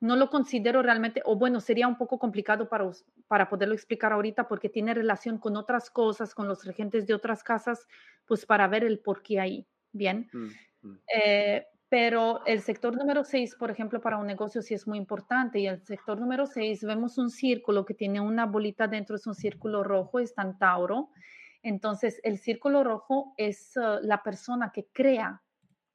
no 0.02 0.16
lo 0.16 0.30
considero 0.30 0.82
realmente, 0.82 1.22
o 1.26 1.36
bueno, 1.36 1.60
sería 1.60 1.88
un 1.88 1.98
poco 1.98 2.20
complicado 2.20 2.70
para, 2.70 2.90
para 3.28 3.50
poderlo 3.50 3.76
explicar 3.76 4.14
ahorita 4.14 4.48
porque 4.48 4.70
tiene 4.70 4.94
relación 4.94 5.38
con 5.38 5.58
otras 5.58 5.90
cosas, 5.90 6.34
con 6.34 6.48
los 6.48 6.64
regentes 6.64 7.06
de 7.06 7.14
otras 7.14 7.44
casas, 7.44 7.86
pues 8.26 8.46
para 8.46 8.68
ver 8.68 8.86
el 8.86 9.00
por 9.00 9.22
qué 9.22 9.40
ahí. 9.40 9.68
Bien. 9.92 10.30
Mm, 10.32 10.48
mm. 10.88 11.00
Eh, 11.16 11.66
pero 11.90 12.46
el 12.46 12.62
sector 12.62 12.96
número 12.96 13.24
6, 13.24 13.56
por 13.56 13.72
ejemplo, 13.72 14.00
para 14.00 14.18
un 14.18 14.28
negocio 14.28 14.62
sí 14.62 14.76
es 14.76 14.88
muy 14.88 15.00
importante. 15.00 15.60
Y 15.60 15.68
el 15.68 15.82
sector 15.84 16.20
número 16.20 16.46
6, 16.46 16.84
vemos 16.84 17.18
un 17.18 17.32
círculo 17.32 17.84
que 17.84 17.96
tiene 17.96 18.22
una 18.22 18.46
bolita 18.46 18.88
dentro, 18.88 19.16
es 19.16 19.26
un 19.26 19.34
círculo 19.34 19.84
rojo, 19.84 20.20
en 20.20 20.58
Tauro. 20.60 21.10
Entonces, 21.64 22.22
el 22.24 22.38
círculo 22.38 22.84
rojo 22.84 23.34
es 23.38 23.76
uh, 23.76 24.00
la 24.04 24.22
persona 24.22 24.72
que 24.72 24.88
crea, 24.94 25.42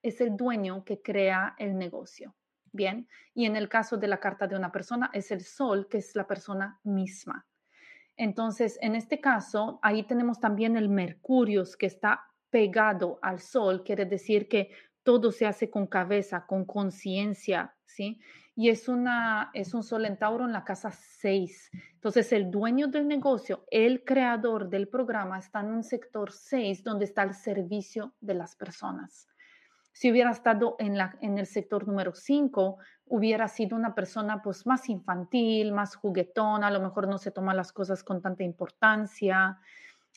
es 0.03 0.20
el 0.20 0.36
dueño 0.36 0.84
que 0.84 1.01
crea 1.01 1.55
el 1.59 1.78
negocio. 1.78 2.34
Bien, 2.72 3.09
y 3.32 3.47
en 3.47 3.55
el 3.55 3.68
caso 3.68 3.97
de 3.97 4.09
la 4.09 4.18
carta 4.18 4.49
de 4.49 4.57
una 4.57 4.72
persona 4.72 5.09
es 5.12 5.30
el 5.30 5.42
sol, 5.42 5.86
que 5.88 5.99
es 5.99 6.16
la 6.16 6.26
persona 6.26 6.80
misma. 6.82 7.47
Entonces, 8.16 8.78
en 8.82 8.97
este 8.97 9.20
caso, 9.20 9.78
ahí 9.80 10.03
tenemos 10.03 10.40
también 10.40 10.76
el 10.76 10.88
Mercurio, 10.88 11.62
que 11.78 11.86
está 11.86 12.24
pegado 12.51 13.20
al 13.22 13.38
sol, 13.38 13.84
quiere 13.84 14.07
decir 14.07 14.49
que 14.49 14.70
todo 15.05 15.30
se 15.30 15.46
hace 15.46 15.70
con 15.70 15.86
cabeza, 15.86 16.46
con 16.46 16.64
conciencia, 16.64 17.74
¿sí? 17.86 18.18
Y 18.57 18.70
es, 18.70 18.88
una, 18.88 19.50
es 19.52 19.74
un 19.74 19.82
sol 19.82 20.07
en 20.07 20.18
la 20.52 20.64
casa 20.64 20.90
6. 20.92 21.70
Entonces, 21.94 22.32
el 22.32 22.50
dueño 22.50 22.86
del 22.86 23.07
negocio, 23.07 23.64
el 23.70 24.05
creador 24.05 24.68
del 24.68 24.88
programa, 24.88 25.38
está 25.38 25.61
en 25.61 25.72
un 25.72 25.82
sector 25.82 26.32
6 26.32 26.84
donde 26.84 27.05
está 27.05 27.22
el 27.24 27.34
servicio 27.34 28.14
de 28.20 28.34
las 28.34 28.55
personas. 28.57 29.28
Si 29.92 30.11
hubiera 30.11 30.30
estado 30.30 30.76
en, 30.78 30.96
la, 30.96 31.16
en 31.20 31.38
el 31.38 31.46
sector 31.46 31.86
número 31.86 32.14
5, 32.14 32.78
hubiera 33.07 33.48
sido 33.48 33.76
una 33.76 33.94
persona 33.94 34.42
pues 34.42 34.66
más 34.66 34.88
infantil, 34.88 35.72
más 35.72 35.94
juguetona, 35.96 36.68
a 36.68 36.70
lo 36.70 36.80
mejor 36.80 37.09
no 37.09 37.18
se 37.18 37.30
toma 37.30 37.55
las 37.55 37.72
cosas 37.72 38.02
con 38.02 38.22
tanta 38.22 38.44
importancia. 38.44 39.59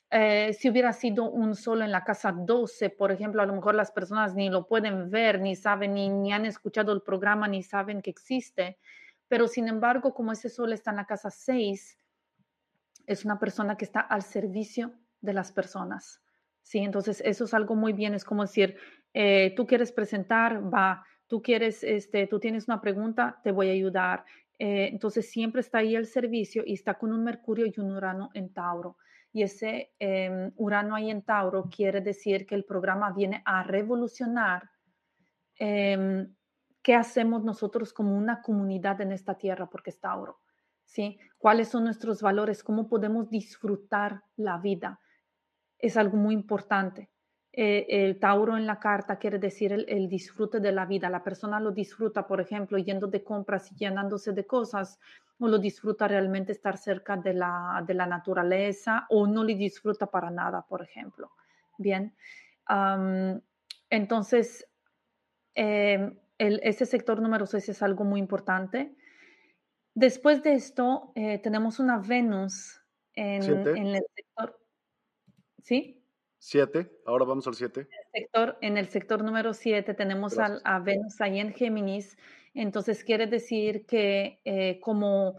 Eh, 0.10 0.54
si 0.54 0.70
hubiera 0.70 0.94
sido 0.94 1.30
un 1.30 1.56
solo 1.56 1.84
en 1.84 1.92
la 1.92 2.06
casa 2.06 2.32
12, 2.32 2.90
por 2.92 3.12
ejemplo, 3.12 3.42
a 3.42 3.46
lo 3.46 3.54
mejor 3.54 3.76
las 3.76 3.92
personas 3.92 4.36
ni 4.36 4.50
lo 4.50 4.66
pueden 4.66 5.10
ver, 5.10 5.42
ni 5.42 5.56
saben, 5.56 5.94
ni, 5.94 6.32
han 6.32 6.46
escuchado 6.46 6.94
el 6.94 7.02
programa, 7.02 7.48
ni 7.48 7.62
saben 7.62 8.02
que 8.02 8.10
existe. 8.10 8.78
Pero 9.28 9.48
sin 9.48 9.68
embargo, 9.68 10.14
como 10.14 10.32
ese 10.32 10.50
solo 10.50 10.74
está 10.74 10.92
en 10.92 10.98
la 10.98 11.06
casa 11.06 11.30
6, 11.30 11.98
es 13.06 13.26
una 13.26 13.38
persona 13.40 13.76
que 13.76 13.84
está 13.84 14.00
al 14.00 14.22
servicio 14.22 14.94
de 15.20 15.34
las 15.34 15.52
personas. 15.52 16.22
Sí, 16.62 16.80
entonces 16.80 17.22
eso 17.26 17.46
es 17.46 17.54
algo 17.54 17.76
muy 17.76 17.94
bien, 17.94 18.14
es 18.14 18.24
como 18.24 18.44
decir, 18.44 18.78
eh, 19.14 19.54
tú 19.56 19.66
quieres 19.68 19.92
presentar, 19.92 20.74
va, 20.74 21.06
tú 21.28 21.42
quieres, 21.42 21.84
este, 21.84 22.28
tú 22.28 22.40
tienes 22.40 22.68
una 22.68 22.80
pregunta, 22.80 23.40
te 23.44 23.52
voy 23.52 23.70
a 23.70 23.74
ayudar. 23.74 24.26
Eh, 24.60 24.90
entonces 24.92 25.30
siempre 25.30 25.62
está 25.62 25.80
ahí 25.80 25.96
el 25.96 26.06
servicio 26.06 26.64
y 26.66 26.74
está 26.74 26.96
con 26.96 27.12
un 27.12 27.24
Mercurio 27.24 27.66
y 27.66 27.80
un 27.80 27.92
Urano 27.92 28.30
en 28.34 28.54
Tauro. 28.54 28.98
Y 29.32 29.44
ese 29.44 29.94
em, 30.00 30.52
Urano 30.56 30.96
ahí 30.96 31.10
en 31.12 31.22
Tauro 31.22 31.70
quiere 31.70 32.02
decir 32.02 32.46
que 32.46 32.56
el 32.56 32.66
programa 32.66 33.12
viene 33.12 33.42
a 33.46 33.64
revolucionar 33.64 34.70
em, 35.60 36.34
qué 36.82 36.96
hacemos 36.96 37.44
nosotros 37.44 37.94
como 37.94 38.16
una 38.16 38.42
comunidad 38.42 39.02
en 39.02 39.12
esta 39.12 39.38
tierra, 39.38 39.70
porque 39.70 39.90
es 39.90 40.00
Tauro. 40.00 40.40
¿sí? 40.88 41.20
¿Cuáles 41.38 41.68
son 41.68 41.84
nuestros 41.84 42.22
valores? 42.22 42.64
¿Cómo 42.64 42.88
podemos 42.88 43.30
disfrutar 43.30 44.24
la 44.36 44.58
vida? 44.58 45.00
Es 45.78 45.98
algo 45.98 46.18
muy 46.18 46.34
importante. 46.34 47.12
Eh, 47.60 47.88
el 48.06 48.20
Tauro 48.20 48.56
en 48.56 48.68
la 48.68 48.80
carta 48.80 49.18
quiere 49.18 49.40
decir 49.40 49.74
el, 49.74 50.08
disfrute 50.08 50.60
de 50.60 50.72
la 50.72 50.86
vida. 50.86 51.10
La 51.10 51.24
persona 51.24 51.60
lo 51.60 51.72
disfruta, 51.72 52.28
por 52.28 52.40
ejemplo, 52.40 52.78
yendo 52.78 53.08
de 53.08 53.24
compras 53.24 53.72
y 53.72 53.76
llenándose 53.76 54.32
de 54.32 54.46
cosas, 54.46 55.00
o 55.40 55.48
lo 55.48 55.58
disfruta 55.58 56.08
realmente 56.08 56.52
estar 56.52 56.78
cerca 56.78 57.18
de 57.18 57.34
la, 57.34 57.84
de 57.88 57.96
la 57.96 58.06
naturaleza, 58.06 59.08
o 59.10 59.26
no 59.26 59.44
le 59.44 59.56
disfruta 59.56 60.06
para 60.06 60.30
nada, 60.30 60.62
por 60.70 60.84
ejemplo. 60.84 61.32
Bien. 61.80 62.14
entonces, 63.90 64.68
em, 65.56 66.16
ese 66.38 66.86
sector 66.86 67.20
número 67.20 67.48
6 67.48 67.70
es 67.70 67.82
algo 67.82 68.04
muy 68.04 68.20
importante. 68.20 68.96
Después 69.96 70.44
de 70.44 70.54
esto, 70.54 71.12
eh, 71.16 71.40
tenemos 71.40 71.80
una 71.80 71.98
Venus 71.98 72.80
en, 73.16 73.42
en 73.76 73.88
el 73.88 74.04
sector. 74.14 74.60
¿Sí? 75.64 75.97
Siete, 76.40 76.92
ahora 77.06 77.26
vamos 77.26 77.48
al 77.48 77.56
siete. 77.56 77.88
Sector, 78.14 78.58
en 78.62 78.78
el 78.78 78.88
sector 78.90 79.24
número 79.24 79.54
siete 79.54 79.94
tenemos 79.94 80.38
a 80.38 80.80
Venus 80.80 81.20
ahí 81.20 81.40
en 81.40 81.54
Géminis, 81.54 82.18
entonces 82.54 83.04
quiere 83.04 83.28
decir 83.28 83.86
que 83.86 84.40
eh, 84.46 84.80
como, 84.80 85.38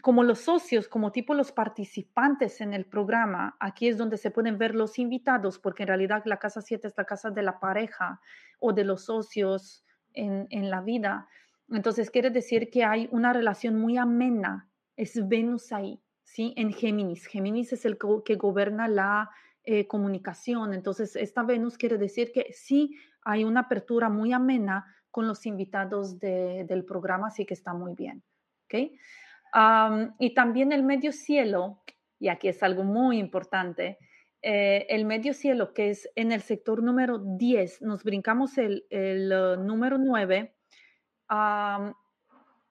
como 0.00 0.22
los 0.22 0.40
socios, 0.40 0.88
como 0.88 1.10
tipo 1.12 1.34
los 1.34 1.52
participantes 1.52 2.60
en 2.60 2.72
el 2.72 2.86
programa, 2.86 3.56
aquí 3.60 3.88
es 3.88 3.96
donde 3.98 4.16
se 4.16 4.30
pueden 4.30 4.58
ver 4.58 4.74
los 4.74 4.98
invitados, 4.98 5.58
porque 5.58 5.84
en 5.84 5.88
realidad 5.88 6.22
la 6.24 6.38
casa 6.38 6.60
siete 6.60 6.88
es 6.88 6.94
la 6.96 7.04
casa 7.04 7.30
de 7.30 7.42
la 7.42 7.58
pareja 7.58 8.20
o 8.58 8.72
de 8.72 8.84
los 8.84 9.04
socios 9.04 9.84
en, 10.12 10.46
en 10.50 10.70
la 10.70 10.80
vida. 10.80 11.28
Entonces 11.68 12.10
quiere 12.10 12.30
decir 12.30 12.70
que 12.70 12.84
hay 12.84 13.08
una 13.12 13.32
relación 13.32 13.78
muy 13.78 13.96
amena, 13.96 14.68
es 14.96 15.26
Venus 15.26 15.72
ahí, 15.72 16.02
¿sí? 16.22 16.52
En 16.56 16.72
Géminis. 16.72 17.26
Géminis 17.26 17.72
es 17.72 17.84
el 17.84 17.96
que 18.24 18.34
gobierna 18.34 18.88
la 18.88 19.30
eh, 19.64 19.86
comunicación. 19.86 20.74
Entonces, 20.74 21.16
esta 21.16 21.42
Venus 21.42 21.78
quiere 21.78 21.98
decir 21.98 22.32
que 22.32 22.52
sí 22.52 22.96
hay 23.24 23.44
una 23.44 23.60
apertura 23.60 24.08
muy 24.08 24.32
amena 24.32 24.84
con 25.10 25.28
los 25.28 25.46
invitados 25.46 26.18
del 26.18 26.84
programa, 26.86 27.28
así 27.28 27.44
que 27.44 27.54
está 27.54 27.74
muy 27.74 27.94
bien. 27.94 28.22
¿okay? 28.64 28.98
y 30.18 30.32
también 30.32 30.72
el 30.72 30.82
medio 30.82 31.12
cielo, 31.12 31.82
y 32.18 32.28
aquí 32.28 32.48
es 32.48 32.62
algo 32.62 32.84
muy 32.84 33.18
importante, 33.18 33.98
eh, 34.42 34.86
el 34.88 35.04
medio 35.04 35.34
cielo, 35.34 35.72
que 35.72 35.90
es 35.90 36.10
en 36.16 36.32
el 36.32 36.42
sector 36.42 36.82
número 36.82 37.18
10, 37.18 37.82
nos 37.82 38.02
brincamos 38.02 38.58
el, 38.58 38.84
el 38.90 39.32
uh, 39.32 39.62
número 39.62 39.98
9. 39.98 40.56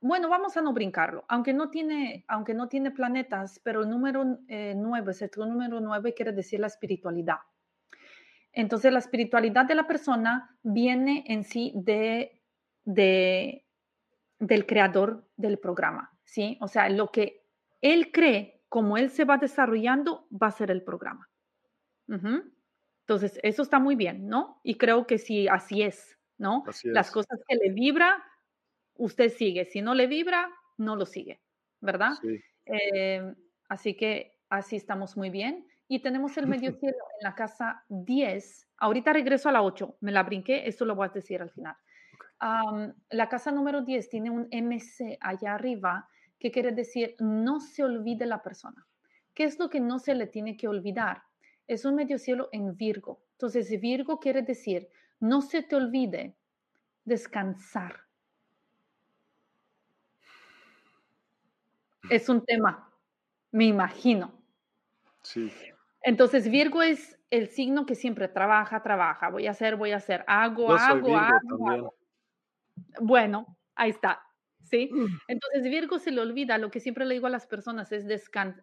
Bueno, 0.01 0.29
vamos 0.29 0.57
a 0.57 0.61
no 0.61 0.73
brincarlo, 0.73 1.25
aunque 1.27 1.53
no 1.53 1.69
tiene, 1.69 2.25
aunque 2.27 2.55
no 2.55 2.67
tiene 2.67 2.89
planetas, 2.89 3.59
pero 3.63 3.81
el 3.81 3.89
número 3.89 4.39
eh, 4.47 4.73
9, 4.75 5.13
el 5.21 5.49
número 5.49 5.79
9 5.79 6.13
quiere 6.15 6.31
decir 6.31 6.59
la 6.59 6.67
espiritualidad. 6.67 7.37
Entonces, 8.51 8.91
la 8.91 8.99
espiritualidad 8.99 9.65
de 9.65 9.75
la 9.75 9.87
persona 9.87 10.57
viene 10.63 11.23
en 11.27 11.43
sí 11.43 11.71
de, 11.75 12.41
de, 12.83 13.65
del 14.39 14.65
creador 14.65 15.29
del 15.37 15.59
programa, 15.59 16.11
¿sí? 16.25 16.57
O 16.61 16.67
sea, 16.67 16.89
lo 16.89 17.11
que 17.11 17.45
él 17.79 18.11
cree, 18.11 18.63
como 18.69 18.97
él 18.97 19.11
se 19.11 19.23
va 19.23 19.37
desarrollando, 19.37 20.27
va 20.31 20.47
a 20.47 20.51
ser 20.51 20.71
el 20.71 20.83
programa. 20.83 21.29
Entonces, 22.07 23.39
eso 23.43 23.61
está 23.61 23.79
muy 23.79 23.95
bien, 23.95 24.27
¿no? 24.27 24.59
Y 24.63 24.75
creo 24.75 25.07
que 25.07 25.17
sí, 25.17 25.47
así 25.47 25.81
es, 25.81 26.17
¿no? 26.37 26.63
Las 26.83 27.11
cosas 27.11 27.39
que 27.47 27.55
le 27.55 27.71
vibra, 27.71 28.21
usted 29.01 29.29
sigue. 29.29 29.65
Si 29.65 29.81
no 29.81 29.93
le 29.95 30.07
vibra, 30.07 30.49
no 30.77 30.95
lo 30.95 31.05
sigue, 31.05 31.41
¿verdad? 31.81 32.13
Em, 32.65 33.35
así 33.67 33.95
que 33.95 34.37
así 34.49 34.75
estamos 34.75 35.17
muy 35.17 35.29
bien. 35.29 35.67
Y 35.87 36.01
tenemos 36.01 36.37
el 36.37 36.47
medio 36.47 36.71
cielo 36.79 37.03
en 37.19 37.23
la 37.23 37.35
casa 37.35 37.83
10. 37.89 38.69
Ahorita 38.77 39.11
regreso 39.11 39.49
a 39.49 39.51
la 39.51 39.63
8, 39.63 39.97
me 40.01 40.11
la 40.11 40.23
brinqué, 40.23 40.67
esto 40.67 40.85
lo 40.85 40.95
voy 40.95 41.07
a 41.07 41.09
decir 41.09 41.41
al 41.41 41.49
final. 41.49 41.75
la 43.09 43.27
casa 43.27 43.51
número 43.51 43.81
10 43.81 44.09
tiene 44.09 44.29
un 44.29 44.47
MC 44.51 45.17
allá 45.19 45.55
arriba, 45.55 46.07
que 46.39 46.51
quiere 46.51 46.71
decir 46.71 47.15
no 47.19 47.59
se 47.59 47.83
olvide 47.83 48.25
la 48.25 48.41
persona. 48.41 48.87
¿Qué 49.33 49.43
es 49.43 49.59
lo 49.59 49.69
que 49.69 49.79
no 49.79 49.99
se 49.99 50.15
le 50.15 50.27
tiene 50.27 50.57
que 50.57 50.67
olvidar? 50.67 51.23
Es 51.67 51.85
un 51.85 51.95
medio 51.95 52.17
cielo 52.17 52.49
en 52.51 52.75
Virgo. 52.75 53.23
Entonces, 53.33 53.69
Virgo 53.79 54.19
quiere 54.19 54.41
decir 54.41 54.87
no 55.19 55.41
se 55.41 55.61
te 55.61 55.75
olvide 55.75 56.35
descansar. 57.05 58.10
Es 62.09 62.29
un 62.29 62.45
tema, 62.45 62.91
me 63.51 63.65
imagino. 63.65 64.33
Sí. 65.23 65.51
Entonces, 66.03 66.49
Virgo 66.49 66.81
es 66.81 67.17
el 67.29 67.47
signo 67.47 67.85
que 67.85 67.95
siempre 67.95 68.27
trabaja, 68.27 68.81
trabaja, 68.81 69.29
voy 69.29 69.47
a 69.47 69.51
hacer, 69.51 69.75
voy 69.75 69.91
a 69.91 69.97
hacer, 69.97 70.23
hago, 70.27 70.73
hago, 70.73 71.17
hago, 71.17 71.95
Bueno, 72.99 73.57
ahí 73.75 73.91
está. 73.91 74.21
¿Sí? 74.63 74.89
Mm. 74.91 75.07
Entonces, 75.27 75.63
Virgo 75.63 75.99
se 75.99 76.11
le 76.11 76.21
olvida, 76.21 76.57
lo 76.57 76.69
que 76.71 76.79
siempre 76.79 77.05
le 77.05 77.15
digo 77.15 77.27
a 77.27 77.31
las 77.31 77.47
personas 77.47 77.91
es 77.91 78.05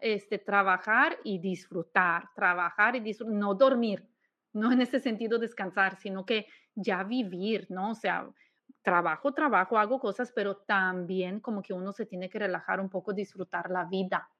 este, 0.00 0.38
trabajar 0.38 1.18
y 1.24 1.38
disfrutar, 1.38 2.28
trabajar 2.34 2.96
y 2.96 3.00
disfrutar, 3.00 3.34
no 3.34 3.54
dormir, 3.54 4.08
no 4.52 4.72
en 4.72 4.80
ese 4.80 5.00
sentido 5.00 5.38
descansar, 5.38 5.96
sino 5.96 6.24
que 6.24 6.46
ya 6.74 7.02
vivir, 7.02 7.66
¿no? 7.68 7.90
O 7.90 7.94
sea, 7.94 8.28
trabajo, 8.88 9.32
trabajo, 9.32 9.76
hago 9.76 10.00
cosas, 10.00 10.32
pero 10.32 10.56
también 10.56 11.40
como 11.40 11.60
que 11.60 11.74
uno 11.74 11.92
se 11.92 12.06
tiene 12.06 12.30
que 12.30 12.38
relajar 12.38 12.80
un 12.80 12.88
poco, 12.88 13.12
disfrutar 13.12 13.70
la 13.70 13.84
vida. 13.84 14.30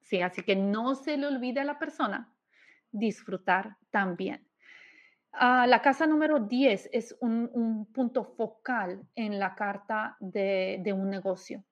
Sí, 0.00 0.20
así 0.20 0.42
que 0.42 0.56
no 0.56 0.96
se 0.96 1.16
le 1.16 1.28
olvide 1.28 1.60
a 1.60 1.64
la 1.64 1.78
persona 1.78 2.32
disfrutar 2.90 3.76
también. 3.90 4.44
Ah, 5.32 5.66
la 5.68 5.80
casa 5.82 6.04
número 6.06 6.40
10 6.40 6.88
es 6.92 7.16
un, 7.20 7.86
punto 7.92 8.24
focal 8.24 9.06
en 9.14 9.38
la 9.38 9.54
carta 9.54 10.16
de, 10.18 10.92
un 10.92 11.08
negocio. 11.08 11.62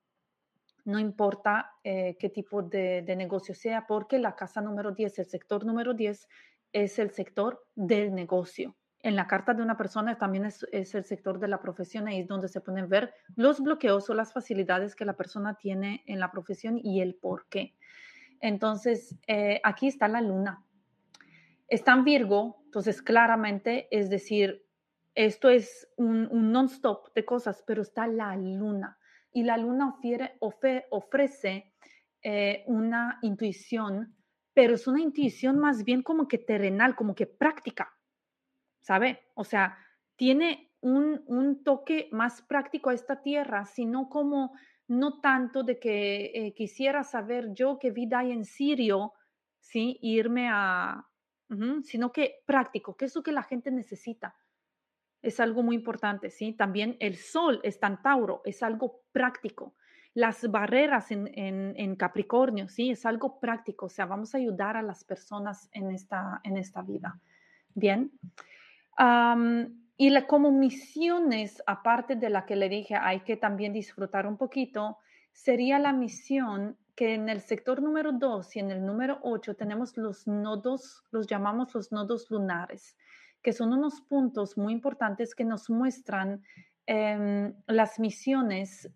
No 0.85 1.01
importa 1.01 1.73
eh, 1.83 2.17
qué 2.21 2.29
tipo 2.29 2.63
de, 2.63 3.03
negocio 3.17 3.57
sea, 3.57 3.87
porque 3.89 4.21
la 4.21 4.37
casa 4.37 4.61
número 4.61 4.93
10, 4.93 5.19
el 5.19 5.27
sector 5.27 5.65
número 5.65 5.95
10, 5.95 6.29
es 6.73 6.99
el 7.01 7.11
sector 7.11 7.67
del 7.75 8.15
negocio. 8.15 8.77
En 9.05 9.17
la 9.17 9.27
carta 9.27 9.53
de 9.53 9.63
una 9.63 9.77
persona 9.77 10.17
también 10.17 10.47
es, 10.47 10.65
el 10.73 11.05
sector 11.05 11.39
de 11.39 11.47
la 11.47 11.61
profesión, 11.61 12.09
ahí 12.09 12.21
es 12.21 12.27
donde 12.27 12.49
se 12.49 12.63
pueden 12.63 12.89
ver 12.89 13.13
los 13.37 13.61
bloqueos 13.61 14.09
o 14.09 14.15
las 14.15 14.33
facilidades 14.33 14.97
que 14.97 15.05
la 15.05 15.13
persona 15.13 15.59
tiene 15.59 16.03
en 16.07 16.19
la 16.19 16.31
profesión 16.31 16.81
y 16.83 17.03
el 17.03 17.15
por 17.15 17.47
qué. 17.51 17.75
Entonces, 18.41 19.15
eh, 19.27 19.61
aquí 19.63 19.89
está 19.89 20.09
la 20.09 20.23
luna. 20.23 20.65
Está 21.69 21.93
en 21.93 22.05
Virgo, 22.05 22.63
entonces 22.65 23.03
claramente 23.03 23.89
es 23.91 24.09
decir, 24.09 24.65
esto 25.15 25.51
es 25.51 25.87
un, 25.99 26.51
non-stop 26.51 27.13
de 27.15 27.27
cosas, 27.27 27.63
pero 27.67 27.83
está 27.83 28.07
la 28.07 28.35
luna. 28.37 28.99
Y 29.35 29.43
la 29.43 29.59
luna 29.59 29.97
ofrece 30.89 31.75
eh, 32.23 32.65
una 32.69 33.19
intuición, 33.21 34.17
pero 34.55 34.77
es 34.77 34.87
una 34.87 35.03
intuición 35.03 35.59
más 35.59 35.85
bien 35.85 36.03
como 36.03 36.27
que 36.27 36.39
terrenal, 36.39 36.97
como 36.97 37.15
que 37.15 37.27
práctica, 37.27 37.93
¿sabe? 38.85 39.31
O 39.35 39.45
sea, 39.45 39.77
tiene 40.15 40.71
un, 40.81 41.25
un 41.27 41.65
toque 41.65 42.09
más 42.13 42.43
práctico 42.43 42.91
a 42.91 42.95
esta 42.95 43.23
tierra, 43.23 43.65
sino 43.65 44.09
como 44.09 44.53
no 44.87 45.21
tanto 45.21 45.63
de 45.63 45.79
que 45.79 46.27
eh, 46.35 46.55
quisiera 46.55 47.03
saber 47.03 47.55
yo 47.55 47.79
qué 47.81 47.91
vida 47.91 48.19
hay 48.19 48.33
en 48.33 48.45
Sirio, 48.45 49.15
¿sí? 49.59 49.99
Irme 50.03 50.49
a, 50.53 51.09
sino 51.83 52.13
que 52.13 52.43
práctico, 52.47 52.97
que 52.97 53.07
es 53.07 53.15
lo 53.15 53.23
que 53.23 53.33
la 53.33 53.43
gente 53.43 53.71
necesita. 53.71 54.37
Es 55.23 55.41
algo 55.41 55.63
muy 55.63 55.77
importante, 55.77 56.29
¿sí? 56.31 56.53
También 56.53 56.99
el 57.01 57.17
sol 57.17 57.61
está 57.63 57.87
en 57.87 58.03
Tauro, 58.03 58.43
es 58.45 58.63
algo 58.63 59.01
práctico. 59.13 59.75
Las 60.13 60.49
barreras 60.51 61.11
en, 61.11 61.97
Capricornio, 61.97 62.69
¿sí? 62.69 62.91
Es 62.91 63.07
algo 63.07 63.41
práctico, 63.41 63.87
o 63.87 63.89
sea, 63.89 64.05
vamos 64.05 64.35
a 64.35 64.39
ayudar 64.39 64.77
a 64.77 64.83
las 64.83 65.03
personas 65.03 65.71
en 65.73 65.91
esta, 65.91 66.41
en 66.45 66.59
esta 66.59 66.83
vida. 66.83 67.19
Bien. 67.75 68.13
Y 69.97 70.11
la, 70.11 70.27
como 70.27 70.51
misiones, 70.51 71.63
aparte 71.67 72.17
de 72.17 72.29
la 72.29 72.47
que 72.47 72.57
le 72.57 72.69
dije, 72.69 72.97
hay 72.97 73.21
que 73.21 73.37
también 73.37 73.73
disfrutar 73.73 74.27
un 74.27 74.37
poquito, 74.37 74.99
sería 75.33 75.79
la 75.79 75.93
misión 75.93 76.77
que 76.97 77.15
en 77.15 77.29
el 77.29 77.41
sector 77.41 77.83
número 77.83 78.13
2 78.13 78.57
y 78.57 78.61
en 78.61 78.71
el 78.71 78.85
número 78.85 79.19
8 79.23 79.55
tenemos 79.55 79.97
los 79.97 80.27
nodos, 80.27 81.05
los 81.11 81.27
llamamos 81.27 81.75
los 81.75 81.93
nodos 81.93 82.31
lunares, 82.31 82.97
que 83.43 83.53
son 83.53 83.73
unos 83.73 84.01
puntos 84.01 84.57
muy 84.57 84.73
importantes 84.73 85.35
que 85.35 85.45
nos 85.45 85.71
muestran 85.71 86.43
em, 86.87 87.55
las 87.67 87.99
misiones 87.99 88.89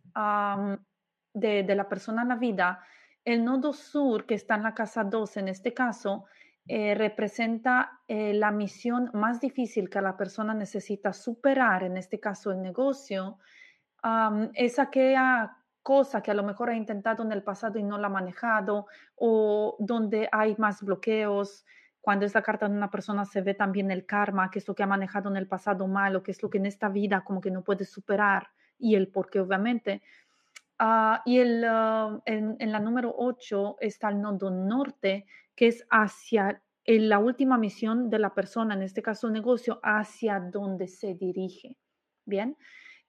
de, 1.32 1.62
de, 1.62 1.74
la 1.74 1.88
persona 1.88 2.22
en 2.22 2.28
la 2.28 2.36
vida. 2.36 2.80
El 3.24 3.44
nodo 3.44 3.72
sur, 3.72 4.26
que 4.26 4.34
está 4.34 4.54
en 4.54 4.62
la 4.62 4.74
casa 4.74 5.04
2 5.04 5.36
en 5.38 5.48
este 5.48 5.74
caso, 5.74 6.24
eh, 6.68 6.94
representa 6.94 8.00
eh, 8.06 8.34
la 8.34 8.50
misión 8.50 9.10
más 9.14 9.40
difícil 9.40 9.88
que 9.88 10.00
la 10.02 10.16
persona 10.16 10.54
necesita 10.54 11.12
superar, 11.12 11.82
en 11.82 11.96
este 11.96 12.20
caso 12.20 12.52
el 12.52 12.62
negocio, 12.62 13.38
es 14.54 14.78
aquella 14.78 15.56
cosa 15.82 16.22
que 16.22 16.30
a 16.30 16.34
lo 16.34 16.42
mejor 16.42 16.68
ha 16.70 16.76
intentado 16.76 17.24
en 17.24 17.32
el 17.32 17.42
pasado 17.42 17.78
y 17.78 17.82
no 17.82 17.96
la 17.96 18.08
ha 18.08 18.10
manejado, 18.10 18.86
o 19.16 19.76
donde 19.78 20.28
hay 20.30 20.54
más 20.58 20.82
bloqueos. 20.82 21.64
Cuando 22.00 22.26
esta 22.26 22.42
carta 22.42 22.68
de 22.68 22.76
una 22.76 22.90
persona 22.90 23.24
se 23.24 23.40
ve 23.40 23.54
también 23.54 23.90
el 23.90 24.04
karma, 24.04 24.50
que 24.50 24.58
es 24.58 24.68
lo 24.68 24.74
que 24.74 24.82
ha 24.82 24.86
manejado 24.86 25.30
en 25.30 25.36
el 25.38 25.48
pasado 25.48 25.88
malo, 25.88 26.22
que 26.22 26.30
es 26.30 26.42
lo 26.42 26.50
que 26.50 26.58
en 26.58 26.66
esta 26.66 26.88
vida 26.90 27.24
como 27.24 27.40
que 27.40 27.50
no 27.50 27.64
puede 27.64 27.86
superar, 27.86 28.48
y 28.78 28.94
el 28.94 29.08
por 29.08 29.30
qué, 29.30 29.40
obviamente. 29.40 30.02
Ah, 30.78 31.22
y 31.24 31.38
el, 31.38 31.64
ah, 31.64 32.20
en, 32.24 32.56
en, 32.58 32.72
la 32.72 32.80
número 32.80 33.14
8 33.16 33.78
está 33.80 34.08
el 34.08 34.20
nodo 34.20 34.50
norte, 34.50 35.26
que 35.54 35.66
es 35.66 35.84
hacia 35.90 36.62
la 36.86 37.18
última 37.18 37.58
misión 37.58 38.08
de 38.08 38.18
la 38.18 38.32
persona, 38.32 38.74
en 38.74 38.82
este 38.82 39.02
caso 39.02 39.26
el 39.26 39.34
negocio, 39.34 39.80
hacia 39.82 40.40
donde 40.40 40.88
se 40.88 41.14
dirige. 41.14 41.76
Bien. 42.24 42.56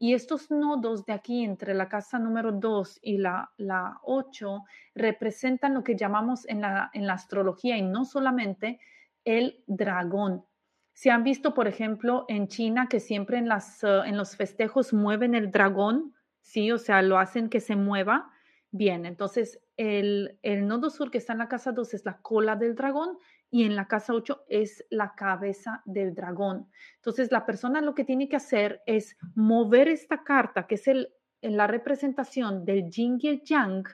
Y 0.01 0.13
estos 0.13 0.49
nodos 0.49 1.05
de 1.05 1.11
aquí 1.13 1.43
entre 1.43 1.73
la 1.73 1.89
casa 1.89 2.19
número 2.19 2.53
2 2.53 2.99
y 3.01 3.17
la, 3.17 3.51
la 3.57 3.99
8 4.03 4.63
representan 4.95 5.73
lo 5.73 5.83
que 5.83 5.95
llamamos 5.95 6.47
en 6.47 6.61
la, 6.61 6.89
en 6.93 7.05
la 7.05 7.13
astrología 7.13 7.77
y 7.77 7.81
no 7.81 8.05
solamente 8.05 8.79
el 9.25 9.61
dragón. 9.67 10.45
Se 10.93 11.11
han 11.11 11.23
visto, 11.23 11.53
por 11.53 11.67
ejemplo, 11.67 12.25
en 12.29 12.47
China 12.47 12.87
que 12.89 13.01
siempre 13.01 13.37
en, 13.37 13.49
las, 13.49 13.83
eh, 13.83 14.01
en 14.05 14.17
los 14.17 14.35
festejos 14.37 14.93
mueven 14.93 15.35
el 15.35 15.51
dragón, 15.51 16.13
¿sí? 16.49 16.71
O 16.71 16.79
sea, 16.79 17.01
lo 17.01 17.19
hacen 17.19 17.49
que 17.49 17.59
se 17.59 17.75
mueva. 17.75 18.31
Bien, 18.71 19.05
entonces 19.05 19.59
el, 19.77 20.37
nodo 20.43 20.89
sur 20.89 21.11
que 21.11 21.19
está 21.19 21.33
en 21.33 21.39
la 21.39 21.47
casa 21.47 21.71
2 21.71 21.93
es 21.93 22.05
la 22.05 22.21
cola 22.21 22.55
del 22.55 22.75
dragón 22.75 23.17
y 23.49 23.63
en 23.63 23.75
la 23.75 23.87
casa 23.87 24.13
8 24.13 24.45
es 24.47 24.85
la 24.89 25.13
cabeza 25.15 25.81
del 25.85 26.13
dragón. 26.13 26.69
Entonces 26.97 27.31
la 27.31 27.45
persona 27.45 27.81
lo 27.81 27.95
que 27.95 28.03
tiene 28.03 28.27
que 28.27 28.35
hacer 28.35 28.81
es 28.85 29.15
mover 29.35 29.87
esta 29.87 30.23
carta, 30.23 30.67
que 30.67 30.75
es 30.75 30.87
el, 30.87 31.13
la 31.41 31.67
representación 31.67 32.65
del 32.65 32.89
yin 32.89 33.17
y 33.21 33.27
el 33.27 33.43
yang. 33.43 33.85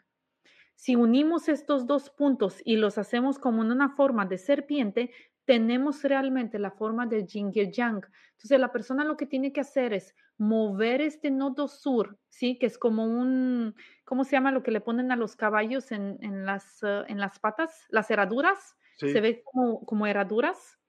Si 0.76 0.96
unimos 0.96 1.48
estos 1.48 1.86
dos 1.86 2.10
puntos 2.10 2.62
y 2.66 2.76
los 2.76 2.98
hacemos 2.98 3.40
como 3.40 3.62
una 3.62 3.90
forma 3.90 4.26
de 4.26 4.38
serpiente, 4.38 5.12
tenemos 5.46 6.04
realmente 6.04 6.60
la 6.60 6.72
forma 6.72 7.06
del 7.06 7.28
yin 7.28 7.52
y 7.54 7.60
el 7.60 7.72
yang. 7.72 8.02
Entonces 8.32 8.60
la 8.60 8.72
persona 8.72 9.06
lo 9.06 9.16
que 9.16 9.26
tiene 9.26 9.54
que 9.54 9.62
hacer 9.62 9.94
es 9.94 10.16
mover 10.38 11.02
este 11.02 11.32
nodo 11.32 11.68
sur, 11.68 12.18
¿sí? 12.30 12.58
Que 12.60 12.66
es 12.66 12.78
como 12.78 13.06
un, 13.06 13.76
¿cómo 14.04 14.24
se 14.24 14.32
llama 14.32 14.52
lo 14.52 14.64
que 14.64 14.72
le 14.72 14.82
ponen 14.82 15.12
a 15.12 15.16
los 15.16 15.36
caballos 15.36 15.92
en, 15.92 16.46
las, 16.46 16.84
eh, 16.84 17.04
en 17.08 17.20
las 17.20 17.40
patas? 17.40 17.86
Las 17.90 18.10
herraduras. 18.12 18.76
Se 18.98 19.20
ve 19.20 19.44
como, 19.44 19.86
como 19.86 20.08
herraduras. 20.08 20.80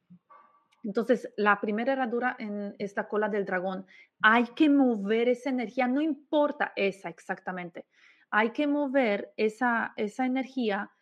Entonces, 0.85 1.33
la 1.37 1.61
primera 1.61 1.95
herradura 1.95 2.37
en 2.39 2.77
esta 2.79 3.09
cola 3.09 3.29
del 3.29 3.45
dragón, 3.45 3.87
hay 4.23 4.45
que 4.55 4.71
mover 4.71 5.29
esa 5.29 5.51
energía, 5.51 5.89
no 5.89 6.01
importa 6.01 6.73
esa 6.77 7.09
exactamente, 7.09 7.87
hay 8.31 8.51
que 8.51 8.69
mover 8.69 9.33
esa, 9.37 9.93
esa 9.97 10.27
energía, 10.27 10.93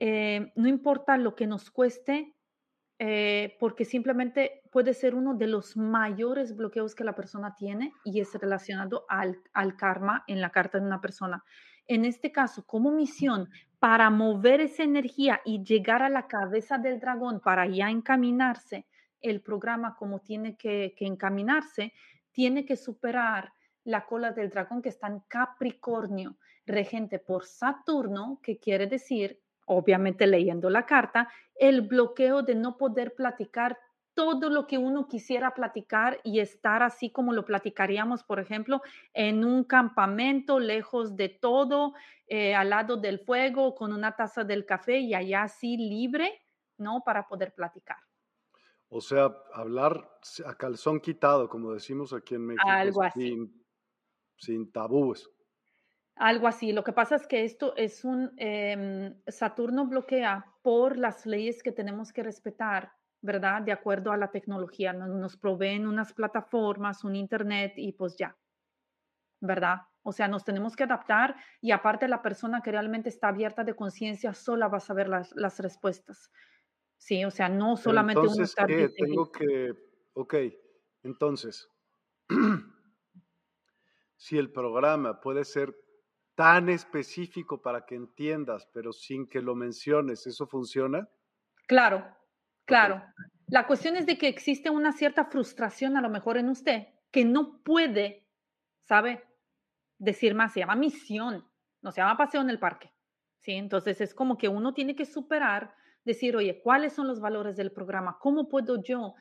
eh, 0.00 0.52
no 0.56 0.66
importa 0.66 1.16
lo 1.16 1.36
que 1.36 1.46
nos 1.46 1.70
cueste, 1.70 2.34
eh, 3.02 3.56
porque 3.58 3.86
simplemente 3.86 4.60
puede 4.70 4.92
ser 4.92 5.14
uno 5.14 5.32
de 5.32 5.46
los 5.46 5.74
mayores 5.74 6.54
bloqueos 6.54 6.94
que 6.94 7.02
la 7.02 7.14
persona 7.14 7.54
tiene 7.56 7.94
y 8.04 8.20
es 8.20 8.34
relacionado 8.34 9.06
al, 9.08 9.40
karma 9.78 10.22
en 10.26 10.42
la 10.42 10.50
carta 10.50 10.78
de 10.78 10.84
una 10.84 11.00
persona. 11.00 11.42
En 11.86 12.04
este 12.04 12.30
caso, 12.30 12.66
como 12.66 12.90
misión, 12.90 13.48
para 13.78 14.10
mover 14.10 14.60
esa 14.60 14.82
energía 14.82 15.40
y 15.46 15.64
llegar 15.64 16.02
a 16.02 16.10
la 16.10 16.28
cabeza 16.28 16.76
del 16.76 17.00
dragón 17.00 17.40
para 17.40 17.66
ya 17.66 17.88
encaminarse, 17.88 18.86
el 19.22 19.40
programa 19.40 19.96
como 19.96 20.20
tiene 20.20 20.58
que, 20.58 20.92
que 20.94 21.06
encaminarse, 21.06 21.94
tiene 22.32 22.66
que 22.66 22.76
superar 22.76 23.54
la 23.82 24.04
cola 24.04 24.32
del 24.32 24.50
dragón 24.50 24.82
que 24.82 24.90
está 24.90 25.06
en 25.06 25.20
Capricornio, 25.20 26.36
regente 26.66 27.18
por 27.18 27.46
Saturno, 27.46 28.40
que 28.42 28.58
quiere 28.58 28.86
decir 28.86 29.40
obviamente 29.70 30.26
leyendo 30.26 30.68
la 30.68 30.84
carta, 30.84 31.28
el 31.54 31.82
bloqueo 31.82 32.42
de 32.42 32.56
no 32.56 32.76
poder 32.76 33.14
platicar 33.14 33.78
todo 34.14 34.50
lo 34.50 34.66
que 34.66 34.78
uno 34.78 35.06
quisiera 35.06 35.54
platicar 35.54 36.20
y 36.24 36.40
estar 36.40 36.82
así 36.82 37.10
como 37.10 37.32
lo 37.32 37.44
platicaríamos, 37.44 38.24
por 38.24 38.40
ejemplo, 38.40 38.82
en 39.14 39.44
un 39.44 39.62
campamento 39.62 40.58
lejos 40.58 41.16
de 41.16 41.28
todo, 41.28 41.94
eh, 42.26 42.54
al 42.54 42.70
lado 42.70 42.96
del 42.96 43.20
fuego, 43.20 43.76
con 43.76 43.92
una 43.92 44.16
taza 44.16 44.42
del 44.42 44.66
café 44.66 44.98
y 44.98 45.14
allá 45.14 45.44
así 45.44 45.76
libre, 45.76 46.42
¿no? 46.76 47.02
Para 47.04 47.28
poder 47.28 47.54
platicar. 47.54 47.98
O 48.88 49.00
sea, 49.00 49.32
hablar 49.54 50.18
a 50.44 50.54
calzón 50.56 50.98
quitado, 50.98 51.48
como 51.48 51.72
decimos 51.72 52.12
aquí 52.12 52.34
en 52.34 52.46
México, 52.46 52.68
Algo 52.68 53.04
así. 53.04 53.28
Sin, 53.28 53.64
sin 54.36 54.72
tabúes. 54.72 55.30
Algo 56.20 56.48
así. 56.48 56.72
Lo 56.72 56.84
que 56.84 56.92
pasa 56.92 57.16
es 57.16 57.26
que 57.26 57.44
esto 57.44 57.74
es 57.76 58.04
un, 58.04 58.34
em, 58.36 59.14
Saturno 59.26 59.86
bloquea 59.86 60.44
por 60.60 60.98
las 60.98 61.24
leyes 61.24 61.62
que 61.62 61.72
tenemos 61.72 62.12
que 62.12 62.22
respetar, 62.22 62.92
¿verdad? 63.22 63.62
De 63.62 63.72
acuerdo 63.72 64.12
a 64.12 64.18
la 64.18 64.30
tecnología. 64.30 64.92
Nos, 64.92 65.08
nos 65.08 65.38
proveen 65.38 65.86
unas 65.86 66.12
plataformas, 66.12 67.04
un 67.04 67.16
Internet 67.16 67.72
y 67.76 67.92
pues 67.92 68.16
ya, 68.18 68.36
¿verdad? 69.40 69.78
O 70.02 70.12
sea, 70.12 70.28
nos 70.28 70.44
tenemos 70.44 70.76
que 70.76 70.84
adaptar 70.84 71.36
y 71.62 71.70
aparte 71.70 72.06
la 72.06 72.20
persona 72.20 72.60
que 72.60 72.70
realmente 72.70 73.08
está 73.08 73.28
abierta 73.28 73.64
de 73.64 73.74
conciencia 73.74 74.34
sola 74.34 74.68
va 74.68 74.76
a 74.76 74.80
saber 74.80 75.08
las, 75.08 75.32
las 75.36 75.58
respuestas. 75.58 76.30
Sí, 76.98 77.24
o 77.24 77.30
sea, 77.30 77.48
no 77.48 77.78
solamente 77.78 78.20
uno 78.20 78.44
estar 78.44 78.66
¿qué? 78.66 78.90
Tengo 78.90 79.32
que, 79.32 79.72
ok, 80.12 80.34
entonces, 81.02 81.66
si 84.16 84.36
el 84.36 84.52
programa 84.52 85.18
puede 85.18 85.46
ser 85.46 85.74
tan 86.34 86.68
específico 86.68 87.60
para 87.60 87.84
que 87.84 87.94
entiendas, 87.94 88.68
pero 88.72 88.92
sin 88.92 89.28
que 89.28 89.42
lo 89.42 89.54
menciones, 89.54 90.26
¿eso 90.26 90.46
funciona? 90.46 91.08
Claro, 91.66 92.06
claro. 92.64 93.02
La 93.48 93.66
cuestión 93.66 93.96
es 93.96 94.06
de 94.06 94.16
que 94.16 94.28
existe 94.28 94.70
una 94.70 94.92
cierta 94.92 95.24
frustración 95.24 95.96
a 95.96 96.00
lo 96.00 96.08
mejor 96.08 96.36
en 96.36 96.48
usted 96.48 96.86
que 97.10 97.24
no 97.24 97.62
puede, 97.62 98.26
¿sabe? 98.84 99.24
Decir 99.98 100.34
más, 100.34 100.52
se 100.52 100.60
llama 100.60 100.76
misión, 100.76 101.44
no 101.82 101.90
se 101.92 102.00
llama 102.00 102.16
paseo 102.16 102.40
en 102.40 102.50
el 102.50 102.58
parque. 102.58 102.92
¿sí? 103.40 103.52
Entonces 103.52 104.00
es 104.00 104.14
como 104.14 104.38
que 104.38 104.48
uno 104.48 104.72
tiene 104.72 104.94
que 104.94 105.04
superar, 105.04 105.74
decir, 106.04 106.36
oye, 106.36 106.60
¿cuáles 106.62 106.92
son 106.92 107.08
los 107.08 107.20
valores 107.20 107.56
del 107.56 107.72
programa? 107.72 108.18
¿Cómo 108.20 108.48
puedo 108.48 108.82
yo 108.82 109.14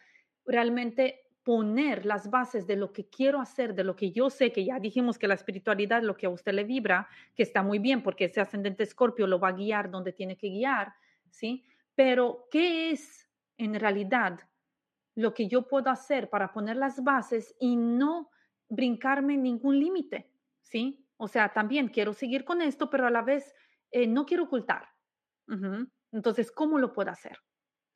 realmente 0.45 1.28
poner 1.49 2.05
las 2.05 2.29
bases 2.29 2.67
de 2.67 2.75
lo 2.75 2.93
que 2.93 3.09
quiero 3.09 3.41
hacer, 3.41 3.73
de 3.73 3.83
lo 3.83 3.95
que 3.95 4.11
yo 4.11 4.29
sé, 4.29 4.51
que 4.51 4.63
ya 4.63 4.79
dijimos 4.79 5.17
que 5.17 5.27
la 5.27 5.33
espiritualidad, 5.33 6.03
lo 6.03 6.15
que 6.15 6.27
a 6.27 6.29
usted 6.29 6.53
le 6.53 6.63
vibra, 6.63 7.07
que 7.33 7.41
está 7.41 7.63
muy 7.63 7.79
bien 7.79 8.03
porque 8.03 8.25
ese 8.25 8.39
ascendente 8.39 8.83
escorpio 8.83 9.25
lo 9.25 9.39
va 9.39 9.47
a 9.47 9.53
guiar 9.53 9.89
donde 9.89 10.13
tiene 10.13 10.37
que 10.37 10.49
guiar, 10.49 10.93
¿sí? 11.31 11.65
Pero, 11.95 12.47
¿qué 12.51 12.91
es 12.91 13.27
en 13.57 13.73
realidad 13.73 14.41
lo 15.15 15.33
que 15.33 15.47
yo 15.47 15.67
puedo 15.67 15.89
hacer 15.89 16.29
para 16.29 16.53
poner 16.53 16.77
las 16.77 17.03
bases 17.03 17.55
y 17.59 17.75
no 17.77 18.29
brincarme 18.67 19.35
ningún 19.35 19.79
límite, 19.79 20.31
¿sí? 20.61 21.03
O 21.17 21.27
sea, 21.27 21.51
también 21.51 21.87
quiero 21.87 22.13
seguir 22.13 22.45
con 22.45 22.61
esto, 22.61 22.91
pero 22.91 23.07
a 23.07 23.09
la 23.09 23.23
vez 23.23 23.55
eh, 23.89 24.05
no 24.05 24.27
quiero 24.27 24.43
ocultar. 24.43 24.87
Entonces, 26.11 26.51
¿cómo 26.51 26.77
lo 26.77 26.93
puedo 26.93 27.09
hacer? 27.09 27.39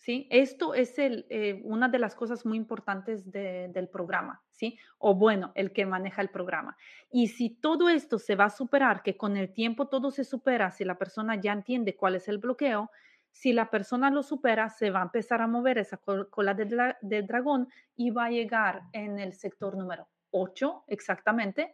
¿Sí? 0.04 0.28
Esto 0.30 0.74
es 0.74 1.00
el, 1.00 1.26
eh, 1.30 1.62
una 1.64 1.88
de 1.88 1.98
las 1.98 2.14
cosas 2.14 2.46
muy 2.46 2.58
importantes 2.58 3.32
del 3.32 3.88
programa, 3.88 4.44
¿sí? 4.52 4.78
O 4.98 5.16
bueno, 5.16 5.54
el 5.56 5.72
que 5.72 5.86
maneja 5.86 6.22
el 6.22 6.30
programa. 6.30 6.76
Y 7.10 7.30
si 7.30 7.50
todo 7.50 7.88
esto 7.88 8.20
se 8.20 8.36
va 8.36 8.46
a 8.46 8.50
superar, 8.50 9.02
que 9.02 9.16
con 9.16 9.38
el 9.38 9.54
tiempo 9.54 9.88
todo 9.88 10.12
se 10.12 10.26
supera, 10.26 10.72
si 10.72 10.84
la 10.84 10.98
persona 10.98 11.40
ya 11.40 11.54
entiende 11.54 11.96
cuál 11.96 12.16
es 12.16 12.28
el 12.28 12.38
bloqueo, 12.38 12.92
si 13.32 13.54
la 13.54 13.70
persona 13.70 14.12
lo 14.12 14.24
supera, 14.24 14.68
se 14.68 14.92
va 14.92 15.00
a 15.00 15.04
empezar 15.04 15.42
a 15.42 15.48
mover 15.48 15.78
esa 15.78 15.98
cola 16.30 16.54
del 16.54 17.26
dragón 17.26 17.70
y 17.96 18.12
va 18.12 18.26
a 18.26 18.30
llegar 18.30 18.82
en 18.92 19.20
el 19.20 19.32
sector 19.32 19.78
número 19.78 20.10
8 20.32 20.84
exactamente, 20.88 21.74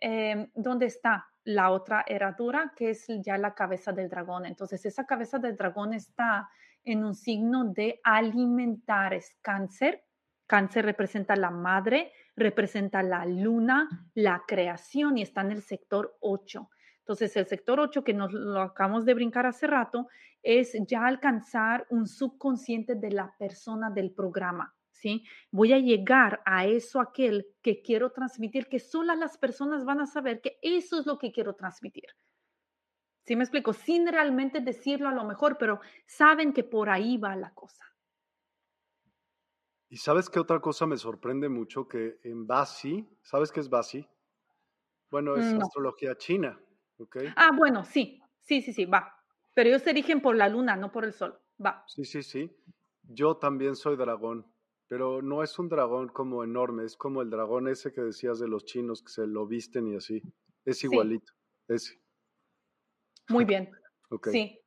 eh, 0.00 0.48
donde 0.54 0.86
está 0.86 1.26
la 1.44 1.70
otra 1.70 2.06
herradura, 2.08 2.72
que 2.74 2.90
es 2.90 3.06
ya 3.20 3.36
la 3.36 3.54
cabeza 3.54 3.92
del 3.92 4.08
dragón. 4.08 4.46
Entonces, 4.46 4.86
esa 4.86 5.04
cabeza 5.04 5.38
del 5.38 5.56
dragón 5.56 5.92
está 5.92 6.48
en 6.86 7.04
un 7.04 7.14
signo 7.14 7.64
de 7.64 8.00
alimentar, 8.02 9.12
es 9.12 9.36
cáncer. 9.42 10.04
Cáncer 10.46 10.84
representa 10.86 11.36
la 11.36 11.50
madre, 11.50 12.12
representa 12.36 13.02
la 13.02 13.26
luna, 13.26 14.08
la 14.14 14.44
creación 14.46 15.18
y 15.18 15.22
está 15.22 15.42
en 15.42 15.50
el 15.50 15.62
sector 15.62 16.16
8. 16.20 16.70
Entonces, 17.00 17.36
el 17.36 17.46
sector 17.46 17.80
8, 17.80 18.02
que 18.02 18.14
nos 18.14 18.32
lo 18.32 18.60
acabamos 18.60 19.04
de 19.04 19.14
brincar 19.14 19.46
hace 19.46 19.66
rato, 19.66 20.08
es 20.42 20.76
ya 20.86 21.06
alcanzar 21.06 21.86
un 21.90 22.06
subconsciente 22.06 22.94
de 22.94 23.10
la 23.10 23.34
persona 23.38 23.90
del 23.90 24.12
programa. 24.12 24.72
¿Sí? 24.92 25.24
Voy 25.50 25.74
a 25.74 25.78
llegar 25.78 26.40
a 26.46 26.64
eso, 26.64 27.00
aquel 27.00 27.46
que 27.62 27.82
quiero 27.82 28.12
transmitir, 28.12 28.66
que 28.66 28.78
solo 28.78 29.14
las 29.14 29.36
personas 29.36 29.84
van 29.84 30.00
a 30.00 30.06
saber 30.06 30.40
que 30.40 30.58
eso 30.62 30.98
es 30.98 31.06
lo 31.06 31.18
que 31.18 31.32
quiero 31.32 31.54
transmitir. 31.54 32.06
¿Sí 33.26 33.36
me 33.36 33.42
explico? 33.44 33.72
Sin 33.72 34.06
realmente 34.06 34.60
decirlo 34.60 35.08
a 35.08 35.12
lo 35.12 35.24
mejor, 35.24 35.58
pero 35.58 35.80
saben 36.06 36.52
que 36.52 36.64
por 36.64 36.88
ahí 36.88 37.18
va 37.18 37.34
la 37.36 37.52
cosa. 37.54 37.84
Y 39.88 39.96
sabes 39.96 40.30
qué 40.30 40.38
otra 40.38 40.60
cosa 40.60 40.86
me 40.86 40.96
sorprende 40.96 41.48
mucho 41.48 41.88
que 41.88 42.20
en 42.22 42.46
Basi, 42.46 43.08
¿sabes 43.22 43.50
qué 43.50 43.58
es 43.60 43.68
Basi? 43.68 44.08
Bueno, 45.10 45.36
es 45.36 45.52
astrología 45.56 46.16
china, 46.16 46.60
¿ok? 46.98 47.16
Ah, 47.36 47.50
bueno, 47.56 47.84
sí, 47.84 48.20
sí, 48.40 48.62
sí, 48.62 48.72
sí, 48.72 48.84
va. 48.84 49.14
Pero 49.54 49.68
ellos 49.68 49.82
se 49.82 49.90
erigen 49.90 50.20
por 50.20 50.36
la 50.36 50.48
luna, 50.48 50.76
no 50.76 50.90
por 50.92 51.04
el 51.04 51.12
sol, 51.12 51.40
va. 51.64 51.88
Sí, 51.88 52.04
sí, 52.04 52.22
sí. 52.22 52.56
Yo 53.02 53.36
también 53.36 53.76
soy 53.76 53.96
dragón, 53.96 54.52
pero 54.88 55.22
no 55.22 55.42
es 55.42 55.58
un 55.58 55.68
dragón 55.68 56.08
como 56.08 56.42
enorme, 56.44 56.84
es 56.84 56.96
como 56.96 57.22
el 57.22 57.30
dragón 57.30 57.68
ese 57.68 57.92
que 57.92 58.00
decías 58.02 58.38
de 58.40 58.48
los 58.48 58.64
chinos 58.64 59.02
que 59.02 59.10
se 59.12 59.26
lo 59.26 59.46
visten 59.46 59.86
y 59.88 59.96
así. 59.96 60.22
Es 60.64 60.82
igualito, 60.84 61.32
ese. 61.68 62.00
Muy 63.28 63.44
bien. 63.44 63.70
Sí. 64.32 64.60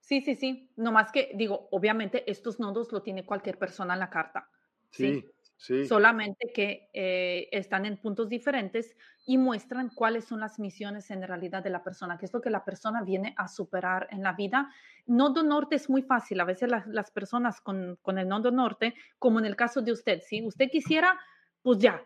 Sí, 0.00 0.20
sí, 0.22 0.34
sí. 0.34 0.70
No 0.76 0.92
más 0.92 1.12
que, 1.12 1.30
digo, 1.34 1.68
obviamente 1.70 2.28
estos 2.28 2.58
nodos 2.58 2.90
lo 2.90 3.02
tiene 3.02 3.24
cualquier 3.24 3.58
persona 3.58 3.92
en 3.94 4.00
la 4.00 4.10
carta. 4.10 4.48
Sí, 4.90 5.24
sí. 5.56 5.86
Solamente 5.86 6.50
que 6.52 6.88
eh, 6.92 7.48
están 7.52 7.86
en 7.86 7.98
puntos 7.98 8.28
diferentes 8.28 8.96
y 9.26 9.38
muestran 9.38 9.90
cuáles 9.90 10.24
son 10.24 10.40
las 10.40 10.58
misiones 10.58 11.10
en 11.10 11.22
realidad 11.22 11.62
de 11.62 11.70
la 11.70 11.84
persona, 11.84 12.18
que 12.18 12.26
es 12.26 12.32
lo 12.32 12.40
que 12.40 12.50
la 12.50 12.64
persona 12.64 13.02
viene 13.02 13.34
a 13.36 13.46
superar 13.46 14.08
en 14.10 14.22
la 14.22 14.32
vida. 14.32 14.70
Nodo 15.06 15.42
norte 15.42 15.76
es 15.76 15.88
muy 15.88 16.02
fácil. 16.02 16.40
A 16.40 16.44
veces 16.44 16.68
las, 16.68 17.10
personas 17.12 17.60
con, 17.60 17.96
con 18.02 18.18
el 18.18 18.26
nodo 18.26 18.50
norte, 18.50 18.94
como 19.18 19.38
en 19.38 19.44
el 19.44 19.54
caso 19.54 19.82
de 19.82 19.92
usted, 19.92 20.20
si 20.22 20.44
usted 20.44 20.68
quisiera, 20.68 21.20
pues 21.62 21.78
ya, 21.78 22.02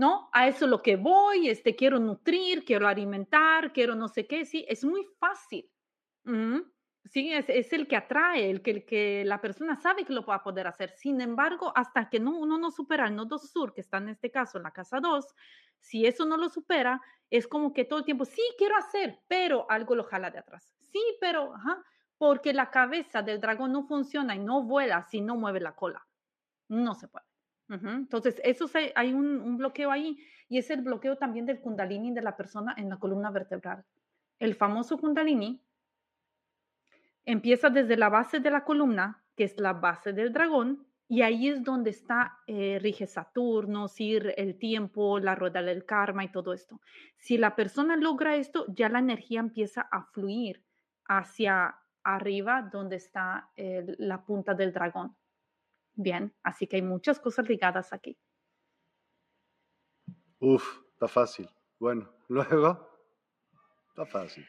¿no? 0.00 0.30
A 0.32 0.48
eso 0.48 0.64
es 0.64 0.70
lo 0.70 0.80
que 0.80 0.96
voy, 0.96 1.50
este, 1.50 1.76
quiero 1.76 1.98
nutrir, 1.98 2.64
quiero 2.64 2.88
alimentar, 2.88 3.70
quiero 3.70 3.94
no 3.94 4.08
sé 4.08 4.26
qué, 4.26 4.46
sí, 4.46 4.64
es 4.66 4.82
muy 4.82 5.06
fácil. 5.18 5.70
Sí, 7.04 7.30
es, 7.30 7.72
el 7.74 7.86
que 7.86 7.96
atrae, 7.96 8.48
el 8.48 8.62
que, 8.62 9.22
la 9.26 9.42
persona 9.42 9.76
sabe 9.76 10.06
que 10.06 10.14
lo 10.14 10.24
va 10.24 10.36
a 10.36 10.42
poder 10.42 10.66
hacer. 10.66 10.90
Sin 10.96 11.20
embargo, 11.20 11.70
hasta 11.76 12.08
que 12.08 12.18
no, 12.18 12.38
uno 12.38 12.56
no 12.56 12.70
supera 12.70 13.08
el 13.08 13.14
nodo 13.14 13.36
sur, 13.36 13.74
que 13.74 13.82
está 13.82 13.98
en 13.98 14.08
este 14.08 14.30
caso 14.30 14.56
en 14.56 14.64
la 14.64 14.70
casa 14.70 15.00
2, 15.00 15.34
si 15.78 16.06
eso 16.06 16.24
no 16.24 16.38
lo 16.38 16.48
supera, 16.48 17.02
es 17.28 17.46
como 17.46 17.74
que 17.74 17.84
todo 17.84 17.98
el 17.98 18.06
tiempo, 18.06 18.24
sí, 18.24 18.42
quiero 18.56 18.78
hacer, 18.78 19.20
pero 19.28 19.66
algo 19.68 19.94
lo 19.94 20.04
jala 20.04 20.30
de 20.30 20.38
atrás. 20.38 20.74
Sí, 20.80 21.02
pero, 21.20 21.54
ajá, 21.54 21.84
porque 22.16 22.54
la 22.54 22.70
cabeza 22.70 23.20
del 23.20 23.38
dragón 23.38 23.72
no 23.72 23.82
funciona 23.82 24.34
y 24.34 24.38
no 24.38 24.62
vuela 24.62 25.02
si 25.02 25.20
no 25.20 25.36
mueve 25.36 25.60
la 25.60 25.74
cola. 25.74 26.06
No 26.68 26.94
se 26.94 27.06
puede. 27.06 27.29
Entonces, 27.70 28.40
eso 28.42 28.68
hay 28.96 29.12
un, 29.12 29.56
bloqueo 29.56 29.90
ahí 29.90 30.18
y 30.48 30.58
es 30.58 30.70
el 30.70 30.82
bloqueo 30.82 31.16
también 31.16 31.46
del 31.46 31.60
kundalini 31.60 32.12
de 32.12 32.22
la 32.22 32.36
persona 32.36 32.74
en 32.76 32.88
la 32.88 32.96
columna 32.96 33.30
vertebral. 33.30 33.84
El 34.38 34.54
famoso 34.54 34.98
kundalini 34.98 35.62
Empieza 37.26 37.70
desde 37.70 37.96
la 37.96 38.08
base 38.08 38.40
de 38.40 38.50
la 38.50 38.64
columna, 38.64 39.22
que 39.36 39.44
es 39.44 39.60
la 39.60 39.74
base 39.74 40.12
del 40.12 40.32
dragón, 40.32 40.86
y 41.06 41.22
ahí 41.22 41.48
es 41.48 41.62
donde 41.62 41.90
está, 41.90 42.38
eh, 42.46 42.78
rige 42.80 43.06
Saturno, 43.06 43.88
Sir, 43.88 44.34
el 44.36 44.58
tiempo, 44.58 45.18
la 45.18 45.34
rueda 45.34 45.62
del 45.62 45.84
karma 45.84 46.24
y 46.24 46.32
todo 46.32 46.52
esto. 46.52 46.80
Si 47.18 47.36
la 47.36 47.54
persona 47.54 47.96
logra 47.96 48.36
esto, 48.36 48.64
ya 48.68 48.88
la 48.88 49.00
energía 49.00 49.40
empieza 49.40 49.82
a 49.82 50.04
fluir 50.06 50.64
hacia 51.06 51.76
arriba 52.02 52.68
donde 52.72 52.96
está 52.96 53.50
la 53.56 54.24
punta 54.24 54.54
del 54.54 54.72
dragón. 54.72 55.14
Bien, 56.02 56.34
así 56.42 56.66
que 56.66 56.76
hay 56.76 56.82
muchas 56.82 57.20
cosas 57.20 57.46
ligadas 57.46 57.92
aquí. 57.92 58.16
Uf, 60.38 60.80
está 60.94 61.06
fácil. 61.06 61.46
Bueno, 61.78 62.10
luego, 62.28 62.88
está 63.88 64.06
fácil. 64.06 64.46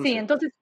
Sí, 0.00 0.12
entonces 0.16 0.52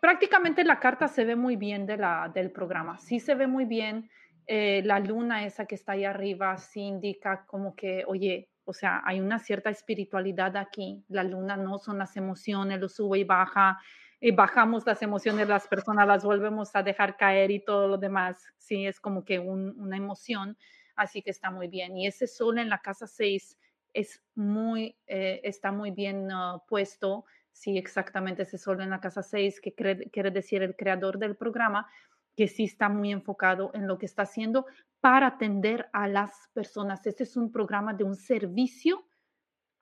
prácticamente 0.00 0.62
la 0.64 0.78
carta 0.78 1.08
se 1.08 1.24
ve 1.24 1.34
muy 1.34 1.56
bien 1.56 1.86
de 1.86 1.96
la, 1.96 2.30
del 2.32 2.52
programa. 2.52 2.98
Sí 2.98 3.20
se 3.20 3.34
ve 3.34 3.46
muy 3.46 3.64
bien. 3.64 4.10
Eh, 4.46 4.82
la 4.84 5.00
luna 5.00 5.46
esa 5.46 5.64
que 5.64 5.74
está 5.74 5.92
ahí 5.92 6.04
arriba 6.04 6.58
sí 6.58 6.80
indica 6.80 7.46
como 7.46 7.74
que, 7.74 8.04
oye, 8.06 8.50
o 8.64 8.74
sea, 8.74 9.00
hay 9.06 9.18
una 9.18 9.38
cierta 9.38 9.70
espiritualidad 9.70 10.58
aquí. 10.58 11.06
La 11.08 11.24
luna 11.24 11.56
no 11.56 11.78
son 11.78 11.96
las 11.96 12.14
emociones, 12.18 12.78
lo 12.78 12.90
sube 12.90 13.20
y 13.20 13.24
baja, 13.24 13.80
y 14.20 14.32
bajamos 14.32 14.84
las 14.86 15.00
emociones 15.02 15.46
de 15.46 15.52
las 15.52 15.68
personas, 15.68 16.06
las 16.06 16.24
volvemos 16.24 16.74
a 16.74 16.82
dejar 16.82 17.16
caer 17.16 17.50
y 17.50 17.60
todo 17.60 17.86
lo 17.86 17.98
demás. 17.98 18.44
Sí, 18.56 18.86
es 18.86 19.00
como 19.00 19.24
que 19.24 19.38
una 19.38 19.96
emoción, 19.96 20.56
así 20.96 21.22
que 21.22 21.30
está 21.30 21.50
muy 21.50 21.68
bien. 21.68 21.96
Y 21.96 22.06
ese 22.06 22.26
sol 22.26 22.58
en 22.58 22.68
la 22.68 22.80
casa 22.80 23.06
6 23.06 23.58
es 23.94 24.22
muy, 24.34 24.96
eh, 25.06 25.40
está 25.44 25.70
muy 25.72 25.92
bien 25.92 26.28
ah, 26.32 26.62
puesto. 26.66 27.24
Sí, 27.52 27.78
exactamente 27.78 28.42
ese 28.42 28.58
sol 28.58 28.80
en 28.80 28.90
la 28.90 29.00
casa 29.00 29.22
6, 29.22 29.60
que 29.60 29.74
quiere 29.74 30.30
decir 30.30 30.62
el 30.62 30.76
creador 30.76 31.18
del 31.18 31.36
programa, 31.36 31.88
que 32.36 32.46
sí 32.46 32.64
está 32.64 32.88
muy 32.88 33.10
enfocado 33.10 33.72
en 33.74 33.88
lo 33.88 33.98
que 33.98 34.06
está 34.06 34.22
haciendo 34.22 34.66
para 35.00 35.28
atender 35.28 35.88
a 35.92 36.06
las 36.06 36.48
personas. 36.52 37.04
Este 37.06 37.24
es 37.24 37.36
un 37.36 37.50
programa 37.50 37.94
de 37.94 38.04
un 38.04 38.14
servicio 38.14 39.04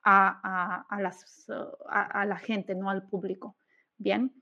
a, 0.03 0.87
a, 0.89 2.25
la 2.25 2.39
gente, 2.39 2.75
no 2.75 2.89
al 2.89 3.09
público. 3.09 3.57
Bien, 3.99 4.33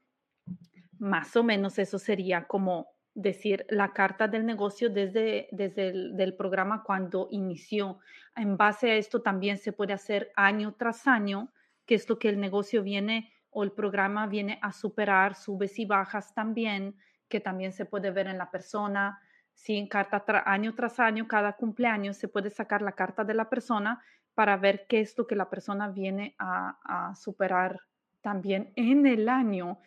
más 0.99 1.37
o 1.37 1.45
menos 1.45 1.79
eso 1.79 1.99
sería 1.99 2.47
como 2.47 2.89
decir 3.15 3.65
la 3.69 3.93
carta 3.93 4.27
del 4.27 4.45
negocio 4.45 4.91
desde, 4.91 5.49
desde 5.53 5.89
el 5.89 6.17
del 6.17 6.35
programa 6.35 6.83
cuando 6.83 7.29
inició. 7.31 8.01
En 8.35 8.57
base 8.57 8.91
a 8.91 8.97
esto 8.97 9.23
también 9.23 9.59
se 9.59 9.73
puede 9.73 9.93
hacer 9.93 10.33
año 10.35 10.75
tras 10.77 11.07
año, 11.07 11.53
que 11.87 11.95
es 11.95 12.09
lo 12.09 12.19
que 12.19 12.29
el 12.29 12.41
negocio 12.41 12.83
viene 12.83 13.33
o 13.51 13.63
el 13.63 13.71
programa 13.71 14.27
viene 14.27 14.59
a 14.63 14.73
superar, 14.73 15.37
subes 15.37 15.79
y 15.79 15.85
bajas 15.85 16.35
también 16.35 16.97
que 17.29 17.41
también 17.41 17.73
se 17.73 17.85
puede 17.85 18.11
ver 18.11 18.27
en 18.27 18.39
la 18.39 18.51
persona. 18.51 19.21
sin 19.53 19.89
carta 19.89 20.25
año 20.47 20.75
tras 20.75 20.99
año, 20.99 21.29
cada 21.29 21.53
cumpleaños 21.55 22.17
se 22.17 22.27
puede 22.29 22.51
sacar 22.51 22.83
la 22.83 22.93
carta 22.93 23.23
de 23.25 23.35
la 23.35 23.49
persona 23.49 24.03
para 24.35 24.57
ver 24.57 24.87
qué 24.89 25.01
es 25.01 25.17
lo 25.17 25.27
que 25.27 25.37
la 25.37 25.49
persona 25.49 25.89
viene 25.89 26.35
a, 26.39 27.13
superar 27.15 27.81
también 28.25 28.73
en 28.75 29.07
el 29.07 29.29
año. 29.29 29.79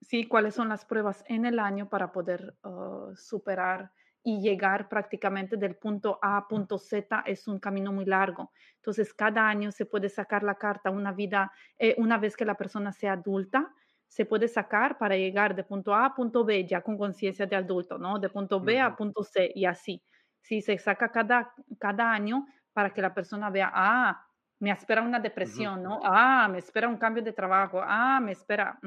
Sí, 0.00 0.26
cuáles 0.26 0.54
son 0.56 0.68
las 0.68 0.84
pruebas 0.84 1.24
en 1.28 1.46
el 1.46 1.60
año 1.60 1.88
para 1.88 2.10
poder 2.10 2.56
uh, 2.64 3.14
superar 3.14 3.92
y 4.24 4.40
llegar 4.40 4.88
prácticamente 4.88 5.56
del 5.56 5.76
punto 5.76 6.18
A 6.20 6.36
a 6.36 6.48
punto 6.48 6.78
Z 6.78 7.22
es 7.26 7.46
un 7.46 7.60
camino 7.60 7.92
muy 7.92 8.04
largo. 8.04 8.50
Entonces, 8.74 9.14
cada 9.14 9.48
año 9.48 9.70
se 9.70 9.86
puede 9.86 10.08
sacar 10.08 10.42
la 10.42 10.56
carta 10.56 10.90
una 10.90 11.12
vida, 11.12 11.52
eh, 11.78 11.94
una 11.98 12.18
vez 12.18 12.36
que 12.36 12.44
la 12.44 12.56
persona 12.56 12.92
sea 12.92 13.12
adulta, 13.12 13.72
se 14.08 14.26
puede 14.26 14.48
sacar 14.48 14.98
para 14.98 15.16
llegar 15.16 15.54
de 15.54 15.62
punto 15.62 15.94
A 15.94 16.06
a 16.06 16.14
punto 16.14 16.44
B 16.44 16.66
ya 16.66 16.80
con 16.82 16.98
conciencia 16.98 17.46
de 17.46 17.54
adulto, 17.54 17.98
¿no? 17.98 18.18
De 18.18 18.30
punto 18.30 18.60
B 18.60 18.80
a 18.80 18.96
punto 18.96 19.22
C 19.22 19.52
y 19.54 19.64
así. 19.64 20.02
Si 20.40 20.60
se 20.60 20.76
saca 20.78 21.12
cada, 21.12 21.54
cada 21.78 22.10
año 22.10 22.46
para 22.72 22.92
que 22.92 23.00
la 23.02 23.14
persona 23.14 23.48
vea, 23.50 23.70
ah, 23.72 24.27
me 24.60 24.70
espera 24.70 25.02
una 25.02 25.20
depresión, 25.20 25.82
¿no? 25.82 26.00
Ah, 26.02 26.48
me 26.50 26.58
espera 26.58 26.88
un 26.88 26.96
cambio 26.98 27.22
de 27.22 27.32
trabajo, 27.32 27.80
ah, 27.82 28.20
me 28.20 28.32
espera. 28.32 28.78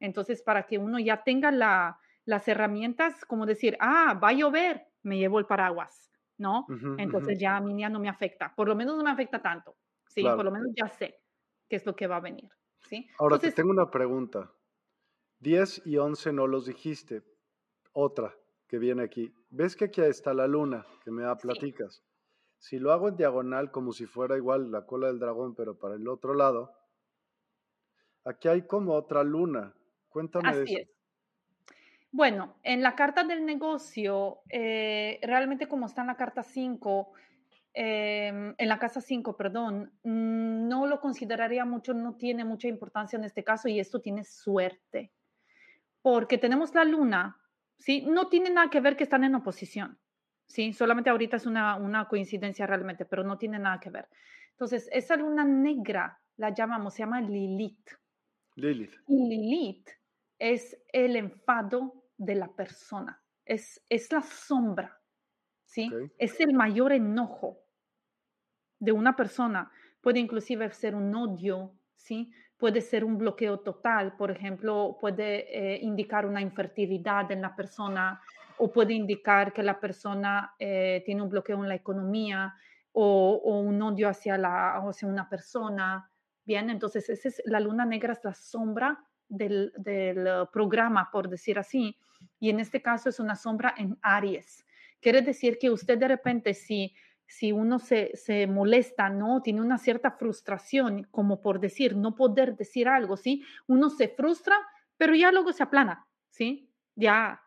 Entonces, 0.00 0.42
para 0.42 0.64
que 0.64 0.78
uno 0.78 0.98
ya 0.98 1.22
tenga 1.22 1.50
la, 1.50 1.98
las 2.24 2.46
herramientas, 2.48 3.24
como 3.24 3.46
decir, 3.46 3.76
ah, 3.80 4.18
va 4.22 4.28
a 4.28 4.32
llover, 4.32 4.86
me 5.02 5.18
llevo 5.18 5.38
el 5.38 5.46
paraguas, 5.46 6.10
¿no? 6.36 6.66
Entonces 6.96 7.38
ya 7.38 7.56
a 7.56 7.60
mí 7.60 7.80
ya 7.80 7.88
no 7.88 8.00
me 8.00 8.08
afecta, 8.08 8.54
por 8.54 8.68
lo 8.68 8.76
menos 8.76 8.96
no 8.96 9.04
me 9.04 9.10
afecta 9.10 9.40
tanto, 9.40 9.76
¿sí? 10.06 10.32
Por 10.34 10.44
lo 10.44 10.50
menos 10.50 10.68
ya 10.76 10.88
sé 10.88 11.20
qué 11.68 11.76
es 11.76 11.86
lo 11.86 11.94
que 11.94 12.06
va 12.06 12.16
a 12.16 12.20
venir. 12.20 12.48
Ahora 13.18 13.38
te 13.38 13.50
tengo 13.50 13.70
una 13.70 13.90
pregunta. 13.90 14.52
10 15.40 15.82
y 15.86 15.98
11 15.98 16.32
no 16.32 16.46
los 16.46 16.66
dijiste. 16.66 17.22
Otra 17.92 18.34
que 18.66 18.78
viene 18.78 19.02
aquí. 19.02 19.34
¿Ves 19.50 19.76
que 19.76 19.86
aquí 19.86 20.00
está 20.02 20.34
la 20.34 20.46
luna 20.46 20.86
que 21.04 21.10
me 21.10 21.22
da 21.22 21.40
platicas? 21.40 22.04
Si 22.58 22.78
lo 22.78 22.92
hago 22.92 23.08
en 23.08 23.16
diagonal 23.16 23.70
como 23.70 23.92
si 23.92 24.06
fuera 24.06 24.36
igual 24.36 24.70
la 24.70 24.84
cola 24.84 25.06
del 25.06 25.18
dragón, 25.18 25.54
pero 25.54 25.78
para 25.78 25.94
el 25.94 26.06
otro 26.08 26.34
lado, 26.34 26.74
aquí 28.24 28.48
hay 28.48 28.62
como 28.62 28.94
otra 28.94 29.22
luna. 29.22 29.74
Cuéntame 30.08 30.56
de 30.56 30.64
eso. 30.64 30.90
Bueno, 32.10 32.56
en 32.62 32.82
la 32.82 32.96
carta 32.96 33.22
del 33.22 33.44
negocio, 33.44 34.40
eh, 34.50 35.20
realmente 35.22 35.68
como 35.68 35.86
está 35.86 36.00
en 36.00 36.06
la 36.08 36.16
carta 36.16 36.42
5, 36.42 37.12
Em, 37.80 38.56
en 38.58 38.68
la 38.68 38.78
casa 38.80 39.00
5, 39.00 39.36
perdón, 39.36 39.92
mm, 40.02 40.68
no 40.68 40.88
lo 40.88 41.00
consideraría 41.00 41.64
mucho, 41.64 41.94
no 41.94 42.16
tiene 42.16 42.44
mucha 42.44 42.66
importancia 42.66 43.16
en 43.16 43.24
este 43.24 43.44
caso 43.44 43.68
y 43.68 43.78
esto 43.78 44.00
tiene 44.00 44.24
suerte, 44.24 45.12
porque 46.02 46.38
tenemos 46.38 46.74
la 46.74 46.84
luna, 46.84 47.40
¿sí? 47.76 48.02
No 48.02 48.28
tiene 48.28 48.50
nada 48.50 48.68
que 48.68 48.80
ver 48.80 48.96
que 48.96 49.04
están 49.04 49.22
en 49.22 49.36
oposición, 49.36 49.96
¿sí? 50.48 50.72
Solamente 50.72 51.10
ahorita 51.10 51.36
es 51.36 51.46
una, 51.46 51.76
una 51.76 52.08
coincidencia 52.08 52.66
realmente, 52.66 53.04
pero 53.04 53.22
no 53.22 53.38
tiene 53.38 53.58
nada 53.58 53.78
que 53.78 53.90
ver. 53.90 54.08
Entonces, 54.50 54.88
esa 54.92 55.16
luna 55.16 55.44
negra 55.44 56.20
la 56.36 56.52
llamamos, 56.52 56.94
se 56.94 57.04
llama 57.04 57.20
Lilith. 57.20 57.90
Lilith. 58.56 58.94
Y 59.06 59.28
Lilith 59.28 59.88
es 60.38 60.76
el 60.92 61.16
enfado 61.16 62.04
de 62.16 62.34
la 62.34 62.48
persona, 62.48 63.22
es, 63.44 63.84
es 63.88 64.10
la 64.10 64.22
sombra, 64.22 65.00
¿sí? 65.64 65.90
Es 66.18 66.40
el 66.40 66.54
mayor 66.54 66.92
enojo 66.92 67.60
de 68.80 68.92
una 68.92 69.14
persona. 69.14 69.70
Puede 70.00 70.18
inclusive 70.18 70.70
ser 70.72 70.94
un 70.94 71.14
odio, 71.14 71.76
¿sí? 71.94 72.32
Puede 72.56 72.80
ser 72.80 73.04
un 73.04 73.18
bloqueo 73.18 73.60
total, 73.60 74.16
por 74.16 74.32
ejemplo, 74.32 74.98
puede 75.00 75.74
eh, 75.74 75.78
indicar 75.80 76.26
una 76.26 76.40
infertilidad 76.40 77.30
en 77.30 77.42
la 77.42 77.54
persona 77.54 78.20
o 78.58 78.72
puede 78.72 78.94
indicar 78.94 79.52
que 79.52 79.62
la 79.62 79.78
persona 79.80 80.54
eh, 80.58 81.02
tiene 81.04 81.22
un 81.22 81.28
bloqueo 81.28 81.62
en 81.62 81.68
la 81.68 81.74
economía 81.74 82.54
o, 82.92 83.40
un 83.44 83.80
odio 83.82 84.08
hacia, 84.08 84.36
la, 84.38 84.76
hacia 84.76 85.08
una 85.08 85.28
persona. 85.28 86.10
Bien, 86.44 86.70
entonces 86.70 87.08
esa 87.08 87.28
es, 87.28 87.42
la 87.44 87.60
luna 87.60 87.84
negra 87.84 88.12
es 88.12 88.24
la 88.24 88.34
sombra 88.34 89.04
del, 89.28 89.72
del 89.76 90.46
programa, 90.52 91.10
por 91.12 91.28
decir 91.28 91.58
así, 91.58 91.96
y 92.40 92.50
en 92.50 92.60
este 92.60 92.82
caso 92.82 93.08
es 93.08 93.20
una 93.20 93.36
sombra 93.36 93.74
en 93.76 93.98
Aries. 94.02 94.64
Quiere 95.00 95.22
decir 95.22 95.58
que 95.58 95.70
usted 95.70 95.98
de 95.98 96.08
repente, 96.08 96.54
si 96.54 96.94
si 97.28 97.52
uno 97.52 97.78
se, 97.78 98.16
se, 98.16 98.46
molesta, 98.46 99.10
¿no? 99.10 99.42
Tiene 99.42 99.60
una 99.60 99.76
cierta 99.76 100.10
frustración, 100.10 101.06
como 101.10 101.42
por 101.42 101.60
decir, 101.60 101.94
no 101.94 102.14
poder 102.14 102.56
decir 102.56 102.88
algo, 102.88 103.18
¿sí? 103.18 103.44
Uno 103.66 103.90
se 103.90 104.08
frustra, 104.08 104.56
pero 104.96 105.14
ya 105.14 105.30
luego 105.30 105.52
se 105.52 105.62
aplana, 105.62 106.06
¿sí? 106.30 106.72
Ya. 106.96 107.42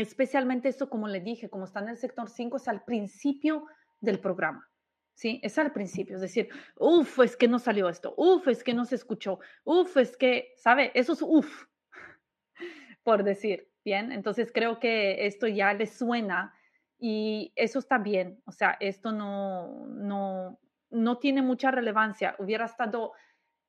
Especialmente 0.00 0.68
esto, 0.68 0.88
como 0.88 1.08
le 1.08 1.20
dije, 1.20 1.50
como 1.50 1.64
está 1.64 1.80
en 1.80 1.90
el 1.90 1.96
sector 1.96 2.28
5, 2.28 2.56
es 2.56 2.68
al 2.68 2.84
principio 2.84 3.66
del 4.00 4.18
programa. 4.18 4.70
¿sí? 5.14 5.38
Es 5.42 5.58
al 5.58 5.72
principio, 5.72 6.16
es 6.16 6.22
decir, 6.22 6.48
uff, 6.76 7.18
es 7.20 7.36
que 7.36 7.46
no 7.46 7.58
salió 7.58 7.90
esto, 7.90 8.14
uff, 8.16 8.48
es 8.48 8.64
que 8.64 8.72
no 8.72 8.86
se 8.86 8.94
escuchó, 8.94 9.38
uff, 9.64 9.98
es 9.98 10.16
que, 10.16 10.54
¿sabe? 10.56 10.92
Eso 10.94 11.12
es 11.12 11.20
uff, 11.20 11.66
por 13.02 13.22
decir, 13.22 13.70
¿bien? 13.84 14.12
Entonces 14.12 14.50
creo 14.50 14.80
que 14.80 15.26
esto 15.26 15.46
ya 15.46 15.74
le 15.74 15.86
suena 15.86 16.54
y 16.98 17.52
eso 17.54 17.78
está 17.78 17.98
bien, 17.98 18.40
o 18.46 18.52
sea, 18.52 18.78
esto 18.80 19.12
no, 19.12 19.86
no, 19.88 20.58
no 20.88 21.18
tiene 21.18 21.42
mucha 21.42 21.70
relevancia. 21.70 22.34
Hubiera 22.38 22.64
estado 22.64 23.12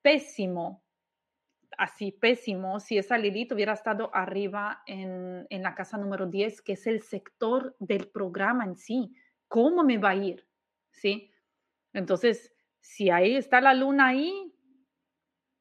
pésimo, 0.02 0.84
así 1.78 2.12
pésimo, 2.12 2.80
si 2.80 2.98
esa 2.98 3.18
Lilith 3.18 3.52
hubiera 3.52 3.74
estado 3.74 4.10
arriba 4.14 4.84
en, 4.86 5.46
en 5.50 5.64
la 5.64 5.76
casa 5.76 5.98
número 5.98 6.26
10, 6.26 6.62
que 6.62 6.74
es 6.74 6.88
el 6.88 7.02
sector 7.02 7.76
del 7.80 8.10
programa 8.10 8.64
en 8.66 8.76
sí. 8.76 9.14
¿Cómo 9.48 9.84
me 9.84 9.98
va 9.98 10.12
a 10.12 10.16
ir? 10.16 10.48
¿Sí? 10.92 11.32
Entonces, 11.94 12.54
si 12.80 13.10
ahí 13.10 13.36
está 13.36 13.62
la 13.62 13.74
luna 13.74 14.08
ahí, 14.08 14.54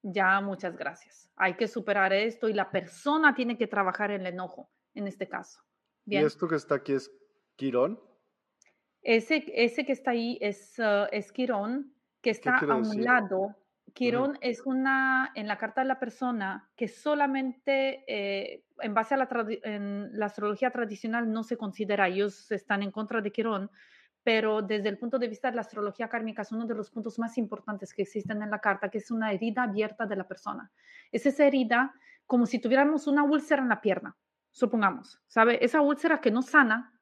ya 0.02 0.40
muchas 0.40 0.76
gracias. 0.76 1.30
Hay 1.36 1.54
que 1.54 1.68
superar 1.68 2.12
esto 2.12 2.48
y 2.48 2.52
la 2.52 2.70
persona 2.70 3.34
tiene 3.34 3.58
que 3.58 3.66
trabajar 3.66 4.10
el 4.10 4.26
enojo 4.26 4.70
en 4.94 5.06
este 5.06 5.28
caso. 5.28 5.60
Bien. 6.04 6.22
Y 6.22 6.26
esto 6.26 6.48
que 6.48 6.56
está 6.56 6.76
aquí 6.76 6.92
es 6.92 7.10
Quirón. 7.56 8.00
Ese, 9.02 9.44
ese 9.54 9.84
que 9.84 9.92
está 9.92 10.12
ahí 10.12 10.38
es, 10.40 10.78
uh, 10.78 11.06
es 11.10 11.32
Quirón, 11.32 11.94
que 12.20 12.30
está 12.30 12.58
a 12.58 12.76
un 12.76 13.02
lado 13.02 13.56
Quirón 13.92 14.38
es 14.40 14.62
una, 14.64 15.32
en 15.34 15.46
la 15.46 15.56
carta 15.56 15.82
de 15.82 15.88
la 15.88 15.98
persona, 15.98 16.68
que 16.76 16.88
solamente 16.88 18.04
eh, 18.06 18.64
en 18.80 18.94
base 18.94 19.14
a 19.14 19.16
la, 19.16 20.24
astrología 20.24 20.70
tradicional 20.70 21.30
no 21.30 21.42
se 21.42 21.56
considera, 21.56 22.08
ellos 22.08 22.50
están 22.50 22.82
en 22.82 22.90
contra 22.90 23.20
de 23.20 23.32
Quirón, 23.32 23.70
pero 24.22 24.62
desde 24.62 24.88
el 24.88 24.98
punto 24.98 25.18
de 25.18 25.28
vista 25.28 25.50
de 25.50 25.56
la 25.56 25.62
astrología 25.62 26.08
kármica 26.08 26.42
es 26.42 26.52
uno 26.52 26.66
de 26.66 26.74
los 26.74 26.90
puntos 26.90 27.18
más 27.18 27.38
importantes 27.38 27.94
que 27.94 28.02
existen 28.02 28.42
en 28.42 28.50
la 28.50 28.60
carta, 28.60 28.88
que 28.90 28.98
es 28.98 29.10
una 29.10 29.32
herida 29.32 29.62
abierta 29.62 30.06
de 30.06 30.16
la 30.16 30.28
persona. 30.28 30.70
Es 31.10 31.26
esa 31.26 31.46
herida 31.46 31.94
como 32.26 32.46
si 32.46 32.58
tuviéramos 32.58 33.06
una 33.06 33.24
úlcera 33.24 33.62
en 33.62 33.68
la 33.68 33.80
pierna, 33.80 34.16
supongamos, 34.50 35.20
¿sabe? 35.26 35.64
Esa 35.64 35.80
úlcera 35.80 36.20
que 36.20 36.30
no 36.30 36.42
sana, 36.42 37.00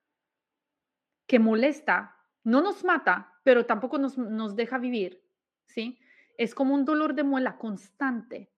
que 1.27 1.39
molesta, 1.39 2.17
no 2.45 2.61
nos 2.63 2.85
mata, 2.85 3.35
pero 3.43 3.67
tampoco 3.67 3.99
nos, 3.99 4.17
nos 4.17 4.57
deja 4.57 4.79
vivir, 4.79 5.23
¿sí? 5.67 5.99
Es 6.39 6.55
como 6.55 6.75
un 6.75 6.87
dolor 6.87 7.15
de 7.15 7.25
muela 7.25 7.59
constante, 7.59 8.51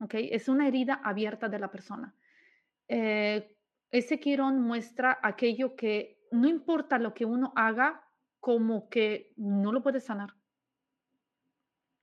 ¿ok? 0.00 0.14
Es 0.14 0.48
una 0.48 0.68
herida 0.68 1.00
abierta 1.02 1.48
de 1.48 1.58
la 1.58 1.70
persona. 1.70 2.14
Eh, 2.88 3.56
ese 3.90 4.20
quirón 4.20 4.60
muestra 4.60 5.18
aquello 5.22 5.76
que 5.76 6.18
no 6.32 6.48
importa 6.48 6.98
lo 6.98 7.14
que 7.14 7.24
uno 7.24 7.52
haga, 7.56 8.02
como 8.40 8.88
que 8.88 9.32
no 9.36 9.72
lo 9.72 9.82
puede 9.82 10.00
sanar. 10.00 10.34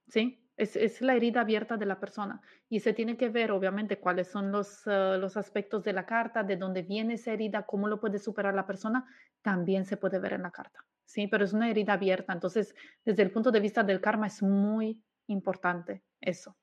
¿Sí? 0.08 0.40
Es, 0.56 1.00
la 1.00 1.16
herida 1.16 1.40
abierta 1.40 1.76
de 1.76 1.86
la 1.86 1.98
persona 1.98 2.40
y 2.68 2.80
se 2.80 2.92
tiene 2.92 3.16
que 3.16 3.28
ver, 3.28 3.50
obviamente, 3.50 3.98
cuáles 3.98 4.28
son 4.28 4.52
los, 4.52 4.86
eh, 4.86 5.18
los 5.18 5.36
aspectos 5.36 5.82
de 5.82 5.92
la 5.92 6.06
carta, 6.06 6.44
de 6.44 6.56
dónde 6.56 6.82
viene 6.82 7.14
esa 7.14 7.32
herida, 7.32 7.66
cómo 7.66 7.88
lo 7.88 8.00
puede 8.00 8.18
superar 8.18 8.54
la 8.54 8.66
persona, 8.66 9.04
también 9.42 9.84
se 9.84 9.96
puede 9.96 10.18
ver 10.20 10.34
en 10.34 10.42
la 10.42 10.52
carta. 10.52 10.84
Sí, 11.04 11.26
pero 11.28 11.44
es 11.44 11.52
una 11.52 11.70
herida 11.70 11.94
abierta. 11.94 12.32
Entonces, 12.32 12.74
desde 13.04 13.22
el 13.22 13.30
punto 13.30 13.50
de 13.50 13.60
vista 13.60 13.82
del 13.82 14.00
karma 14.00 14.26
es 14.26 14.42
muy 14.42 15.02
importante 15.26 16.02
eso. 16.20 16.56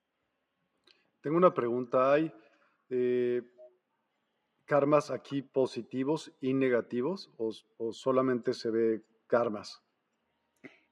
Tengo 1.22 1.38
una 1.38 1.54
pregunta. 1.54 2.14
¿Hay 2.14 2.32
eh, 2.90 3.42
karmas 4.66 5.12
aquí 5.12 5.42
positivos 5.42 6.32
y 6.40 6.54
negativos 6.54 7.32
o, 7.38 7.52
solamente 7.94 8.54
se 8.54 8.72
ve 8.72 9.02
karmas? 9.28 9.82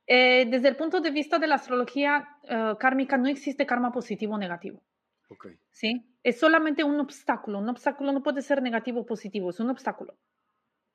Eh, 0.05 0.47
desde 0.49 0.69
el 0.69 0.75
punto 0.75 1.01
de 1.01 1.11
vista 1.11 1.37
de 1.37 1.47
la 1.47 1.55
astrología 1.55 2.27
uh, 2.43 2.77
kármica 2.77 3.15
no 3.17 3.27
existe 3.27 3.65
karma 3.65 3.91
positivo 3.91 4.35
o 4.35 4.37
negativo. 4.37 4.81
Okay. 5.29 5.59
¿Sí? 5.69 6.17
Es 6.23 6.39
solamente 6.39 6.83
un 6.83 6.99
obstáculo. 6.99 7.59
Un 7.59 7.69
obstáculo 7.69 8.11
no 8.11 8.23
puede 8.23 8.41
ser 8.41 8.61
negativo 8.61 9.01
o 9.01 9.05
positivo, 9.05 9.51
es 9.51 9.59
un 9.59 9.69
obstáculo. 9.69 10.17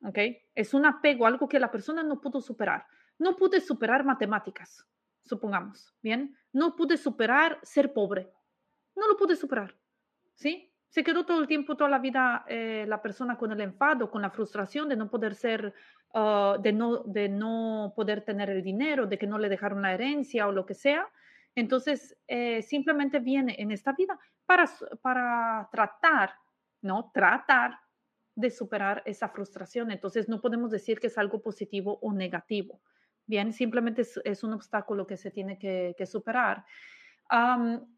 ¿Ok? 0.07 0.17
Es 0.53 0.73
un 0.73 0.85
apego, 0.85 1.25
algo 1.25 1.47
que 1.47 1.59
la 1.59 1.71
persona 1.71 2.03
no 2.03 2.21
pudo 2.21 2.39
superar. 2.41 2.85
No 3.17 3.35
pude 3.35 3.61
superar 3.61 4.03
matemáticas, 4.03 4.85
supongamos, 5.23 5.93
¿bien? 6.01 6.35
No 6.51 6.75
pude 6.75 6.97
superar 6.97 7.59
ser 7.63 7.93
pobre. 7.93 8.31
No 8.95 9.07
lo 9.07 9.17
pude 9.17 9.35
superar, 9.35 9.75
¿sí? 10.35 10.71
se 10.95 11.03
quedó 11.03 11.25
todo 11.25 11.41
el 11.41 11.47
tiempo, 11.47 11.75
toda 11.75 11.89
la 11.89 11.99
vida, 11.99 12.45
eh, 12.47 12.85
la 12.87 13.01
persona 13.01 13.37
con 13.37 13.51
el 13.51 13.59
enfado, 13.59 14.09
con 14.09 14.21
la 14.21 14.29
frustración 14.29 14.87
de 14.87 14.95
no 14.95 15.09
poder 15.09 15.35
ser, 15.35 15.73
ah, 16.13 16.55
de, 16.57 16.71
no, 16.71 16.99
de 16.99 17.27
no 17.27 17.91
poder 17.97 18.21
tener 18.21 18.49
el 18.49 18.63
dinero, 18.63 19.05
de 19.05 19.17
que 19.17 19.27
no 19.27 19.37
le 19.37 19.49
dejaron 19.49 19.81
la 19.81 19.93
herencia 19.93 20.47
o 20.47 20.53
lo 20.53 20.65
que 20.65 20.73
sea. 20.73 21.05
Entonces, 21.53 22.17
eh, 22.29 22.61
simplemente 22.61 23.19
viene 23.19 23.57
en 23.59 23.71
esta 23.71 23.91
vida 23.91 24.17
para, 24.45 24.69
para 25.01 25.67
tratar, 25.69 26.33
¿no? 26.81 27.11
Tratar 27.13 27.77
de 28.35 28.49
superar 28.49 29.01
esa 29.05 29.29
frustración. 29.29 29.91
Entonces, 29.91 30.29
no 30.29 30.41
podemos 30.41 30.71
decir 30.71 30.99
que 30.99 31.07
es 31.07 31.17
algo 31.17 31.41
positivo 31.41 31.99
o 32.01 32.13
negativo. 32.13 32.81
Bien, 33.25 33.53
simplemente 33.53 34.03
es, 34.23 34.43
un 34.43 34.53
obstáculo 34.53 35.07
que 35.07 35.17
se 35.17 35.31
tiene 35.31 35.57
que, 35.57 36.05
superar. 36.05 36.65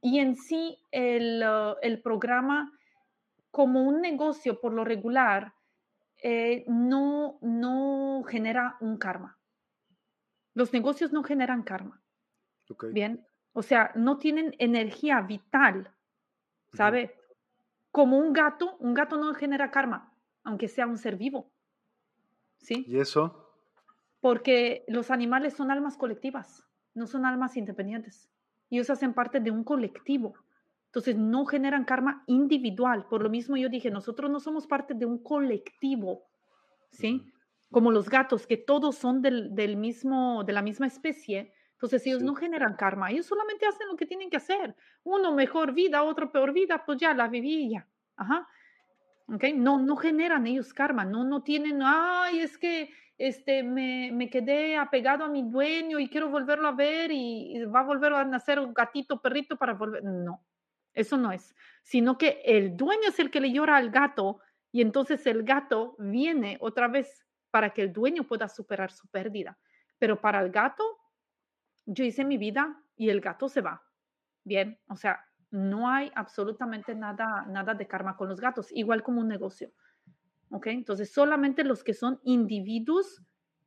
y 0.01 0.19
en 0.19 0.35
sí, 0.37 0.79
el, 0.91 1.43
el 1.81 2.01
programa 2.01 2.71
como 3.51 3.83
un 3.83 4.01
negocio 4.01 4.61
por 4.61 4.73
lo 4.73 4.85
regular 4.85 5.53
eh, 6.23 6.63
no, 6.67 7.37
no 7.41 8.23
genera 8.23 8.77
un 8.79 8.97
karma. 8.97 9.37
Los 10.53 10.73
negocios 10.73 11.13
no 11.13 11.23
generan 11.23 11.63
karma. 11.63 12.01
Bien, 12.91 13.25
o 13.53 13.61
sea, 13.61 13.91
no 13.95 14.17
tienen 14.17 14.55
energía 14.59 15.21
vital, 15.21 15.93
¿sabe? 16.73 17.15
Como 17.91 18.17
un 18.17 18.33
gato, 18.33 18.77
un 18.77 18.93
gato 18.93 19.17
no 19.17 19.33
genera 19.33 19.71
karma, 19.71 20.13
aunque 20.47 20.69
sea 20.69 20.87
un 20.87 20.97
ser 20.97 21.17
vivo. 21.17 21.51
¿Sí? 22.59 22.85
¿Y 22.87 22.99
eso? 22.99 23.53
Porque 24.21 24.85
los 24.87 25.11
animales 25.11 25.53
son 25.53 25.71
almas 25.71 25.97
colectivas, 25.97 26.65
no 26.93 27.05
son 27.05 27.25
almas 27.25 27.57
independientes. 27.57 28.29
Ellos 28.69 28.89
hacen 28.89 29.13
parte 29.13 29.41
de 29.41 29.51
un 29.51 29.65
colectivo. 29.65 30.35
Entonces 30.85 31.17
no 31.17 31.45
generan 31.45 31.83
karma 31.83 32.23
individual. 32.27 33.07
Por 33.09 33.23
lo 33.23 33.29
mismo 33.29 33.57
yo 33.57 33.67
dije, 33.67 33.91
nosotros 33.91 34.31
no 34.31 34.39
somos 34.39 34.67
parte 34.67 34.93
de 34.93 35.05
un 35.05 35.21
colectivo, 35.21 36.23
¿sí? 36.91 37.29
Como 37.69 37.91
los 37.91 38.09
gatos, 38.09 38.47
que 38.47 38.55
todos 38.55 38.95
son 38.95 39.21
del, 39.21 39.75
mismo, 39.75 40.45
de 40.45 40.53
la 40.53 40.61
misma 40.61 40.87
especie. 40.87 41.51
Entonces 41.73 42.07
ellos 42.07 42.23
no 42.23 42.35
generan 42.35 42.77
karma, 42.77 43.11
ellos 43.11 43.25
solamente 43.25 43.65
hacen 43.65 43.87
lo 43.89 43.97
que 43.97 44.05
tienen 44.05 44.29
que 44.29 44.37
hacer. 44.37 44.77
Uno 45.03 45.33
mejor 45.33 45.73
vida, 45.73 46.03
otro 46.03 46.31
peor 46.31 46.53
vida, 46.53 46.83
pues 46.85 46.99
ya 46.99 47.13
la 47.13 47.27
viví 47.27 47.69
ya. 47.71 47.85
Ajá. 48.15 48.47
Okay. 49.29 49.53
No, 49.53 49.79
no 49.79 49.97
generan 49.97 50.47
ellos 50.47 50.73
karma, 50.73 51.03
no, 51.03 51.25
no 51.25 51.43
tienen, 51.43 51.81
ay, 51.83 52.39
es 52.39 52.57
que 52.57 52.91
este, 53.17 53.61
me, 53.61 54.09
me, 54.13 54.29
quedé 54.29 54.77
apegado 54.77 55.25
a 55.25 55.27
mi 55.27 55.43
dueño 55.43 55.99
y 55.99 56.07
quiero 56.07 56.29
volverlo 56.29 56.67
a 56.69 56.71
ver 56.71 57.11
y, 57.11 57.57
y 57.57 57.65
va 57.65 57.81
a 57.81 57.83
volver 57.83 58.13
a 58.13 58.23
nacer 58.23 58.59
un 58.59 58.73
gatito, 58.73 59.21
perrito 59.21 59.57
para 59.57 59.73
volver. 59.73 60.03
No, 60.03 60.45
eso 60.93 61.17
no 61.17 61.31
es, 61.31 61.55
sino 61.83 62.17
que 62.17 62.41
el 62.45 62.77
dueño 62.77 63.09
es 63.09 63.19
el 63.19 63.29
que 63.29 63.41
le 63.41 63.51
llora 63.51 63.75
al 63.75 63.89
gato 63.89 64.39
y 64.71 64.81
entonces 64.81 65.25
el 65.27 65.43
gato 65.43 65.95
viene 65.99 66.57
otra 66.61 66.87
vez 66.87 67.25
para 67.51 67.71
que 67.71 67.81
el 67.81 67.91
dueño 67.91 68.23
pueda 68.23 68.47
superar 68.47 68.91
su 68.91 69.07
pérdida. 69.07 69.57
Pero 69.99 70.21
para 70.21 70.41
el 70.41 70.51
gato, 70.51 70.83
yo 71.85 72.03
hice 72.03 72.23
mi 72.23 72.37
vida 72.37 72.81
y 72.95 73.09
el 73.09 73.19
gato 73.19 73.49
se 73.49 73.61
va. 73.61 73.83
Bien, 74.43 74.79
o 74.87 74.95
sea, 74.95 75.26
no 75.51 75.89
hay 75.89 76.11
absolutamente 76.15 76.93
nada, 76.95 77.45
nada 77.47 77.73
de 77.73 77.87
karma 77.87 78.15
con 78.15 78.29
los 78.29 78.39
gatos, 78.39 78.71
igual 78.71 79.03
como 79.03 79.21
un 79.21 79.27
negocio. 79.27 79.71
¿Ok? 80.49 80.67
Entonces, 80.67 81.11
solamente 81.11 81.63
los 81.63 81.83
que 81.83 81.93
son 81.93 82.19
individuos 82.23 83.21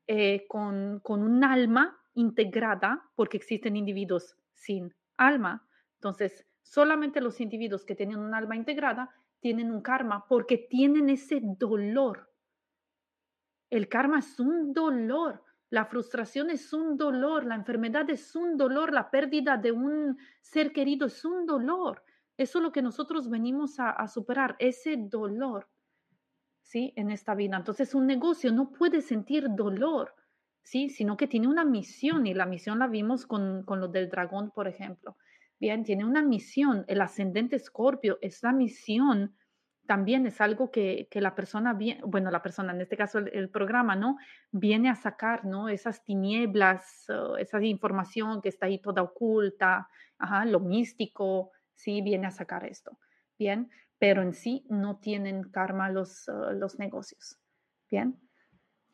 eh, 0.07 0.47
con, 0.49 1.01
con 1.01 1.23
un 1.23 1.45
alma 1.45 1.99
integrada, 2.15 3.11
porque 3.17 3.37
existen 3.37 3.77
individuos 3.77 4.37
sin 4.55 4.95
alma. 5.17 5.67
Entonces, 5.97 6.47
Solamente 6.71 7.21
los 7.21 7.41
individuos 7.41 7.85
que 7.85 7.97
tienen 7.97 8.19
un 8.19 8.33
alma 8.33 8.55
integrada 8.55 9.11
tienen 9.41 9.73
un 9.73 9.83
karma 9.83 10.25
porque 10.29 10.57
tienen 10.57 11.11
ese 11.11 11.41
dolor. 11.43 12.31
El 13.71 13.89
karma 13.89 14.21
es 14.21 14.39
un 14.39 14.73
dolor, 14.73 15.43
la 15.71 15.87
frustración 15.87 16.51
es 16.51 16.73
un 16.73 16.97
dolor, 16.97 17.47
la 17.47 17.55
enfermedad 17.55 18.11
es 18.11 18.35
un 18.35 18.57
dolor, 18.57 18.93
la 18.93 19.09
pérdida 19.09 19.57
de 19.57 19.71
un 19.71 20.19
ser 20.41 20.73
querido 20.73 21.07
es 21.07 21.25
un 21.25 21.47
dolor. 21.47 22.03
Eso 22.37 22.59
es 22.59 22.63
lo 22.65 22.73
que 22.73 22.83
nosotros 22.83 23.31
venimos 23.31 23.77
a, 23.79 24.09
superar, 24.09 24.57
ese 24.59 24.97
dolor, 24.97 25.69
¿sí? 26.63 26.93
En 26.97 27.11
esta 27.11 27.37
vida. 27.37 27.57
Entonces, 27.57 27.95
un 27.95 28.07
negocio 28.07 28.51
no 28.51 28.73
puede 28.73 29.01
sentir 29.01 29.47
dolor, 29.51 30.13
¿sí? 30.63 30.89
Sino 30.89 31.17
que 31.17 31.29
tiene 31.29 31.47
una 31.47 31.65
misión 31.65 32.27
y 32.27 32.35
la 32.35 32.47
misión 32.47 32.81
la 32.81 32.89
vimos 32.89 33.25
con, 33.27 33.63
con 33.63 33.79
lo 33.81 33.87
del 33.87 34.09
dragón, 34.09 34.51
por 34.51 34.67
ejemplo. 34.67 35.17
Bien, 35.61 35.85
tiene 35.85 36.05
una 36.05 36.23
misión. 36.23 36.85
El 36.89 37.01
ascendente 37.01 37.55
escorpio, 37.55 38.19
esa 38.23 38.53
misión 38.53 39.37
también 39.91 40.25
es 40.25 40.41
algo 40.41 40.71
que, 40.71 41.09
la 41.15 41.35
persona, 41.35 41.77
bueno, 42.05 42.31
la 42.31 42.43
persona, 42.43 42.73
en 42.73 42.81
este 42.81 42.97
caso 42.97 43.19
el, 43.19 43.51
programa, 43.51 43.97
¿no? 43.97 44.19
Viene 44.53 44.89
a 44.89 44.95
sacar, 44.95 45.45
¿no? 45.45 45.69
Esas 45.69 46.05
tinieblas, 46.05 47.07
esa 47.41 47.61
información 47.65 48.41
que 48.41 48.51
está 48.51 48.67
ahí 48.67 48.81
toda 48.81 49.03
oculta, 49.03 49.89
ajá, 50.17 50.45
lo 50.45 50.61
místico, 50.61 51.51
sí, 51.75 52.03
viene 52.03 52.29
a 52.29 52.31
sacar 52.31 52.67
esto. 52.67 53.01
Bien, 53.37 53.69
pero 53.99 54.23
en 54.23 54.33
sí 54.33 54.65
no 54.71 55.01
tienen 55.01 55.51
karma 55.51 55.91
los, 55.91 56.31
los 56.53 56.79
negocios. 56.79 57.41
Bien. 57.91 58.17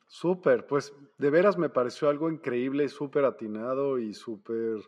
Súper, 0.06 0.66
pues 0.66 0.94
de 1.18 1.28
veras 1.28 1.58
me 1.58 1.68
pareció 1.68 2.08
algo 2.08 2.30
increíble, 2.30 2.88
súper 2.88 3.26
atinado 3.26 3.98
y 3.98 4.14
súper 4.14 4.78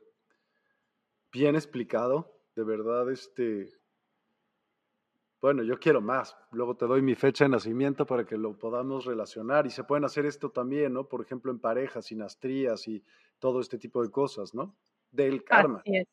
bien 1.30 1.54
explicado, 1.54 2.32
de 2.56 2.64
verdad, 2.64 3.10
este, 3.10 3.68
bueno, 5.40 5.62
yo 5.62 5.78
quiero 5.78 6.00
más. 6.00 6.36
Luego 6.50 6.76
te 6.76 6.86
doy 6.86 7.02
mi 7.02 7.14
fecha 7.14 7.44
de 7.44 7.50
nacimiento 7.50 8.06
para 8.06 8.24
que 8.24 8.36
lo 8.36 8.58
podamos 8.58 9.04
relacionar 9.04 9.66
y 9.66 9.70
se 9.70 9.84
pueden 9.84 10.04
hacer 10.04 10.26
esto 10.26 10.50
también, 10.50 10.92
¿no? 10.92 11.08
Por 11.08 11.22
ejemplo, 11.22 11.52
en 11.52 11.60
parejas, 11.60 12.06
sinastrías 12.06 12.86
y 12.88 13.04
todo 13.38 13.60
este 13.60 13.78
tipo 13.78 14.02
de 14.02 14.10
cosas, 14.10 14.54
¿no? 14.54 14.76
Del 15.10 15.44
karma. 15.44 15.80
Así 15.80 15.96
es. 15.96 16.06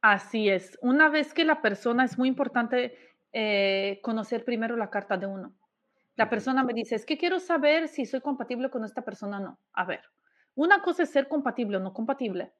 Así 0.00 0.48
es. 0.48 0.78
Una 0.82 1.08
vez 1.08 1.32
que 1.34 1.44
la 1.44 1.62
persona, 1.62 2.04
es 2.04 2.18
muy 2.18 2.28
importante 2.28 2.96
eh, 3.32 4.00
conocer 4.02 4.44
primero 4.44 4.76
la 4.76 4.90
carta 4.90 5.16
de 5.16 5.26
uno. 5.26 5.54
La 6.16 6.28
persona 6.28 6.62
me 6.64 6.74
dice, 6.74 6.94
es 6.94 7.06
que 7.06 7.16
quiero 7.18 7.40
saber 7.40 7.88
si 7.88 8.04
soy 8.04 8.20
compatible 8.20 8.70
con 8.70 8.84
esta 8.84 9.02
persona 9.02 9.38
o 9.38 9.40
no. 9.40 9.58
A 9.72 9.84
ver, 9.84 10.02
una 10.54 10.82
cosa 10.82 11.04
es 11.04 11.10
ser 11.10 11.28
compatible 11.28 11.78
o 11.78 11.80
no 11.80 11.92
compatible 11.92 12.52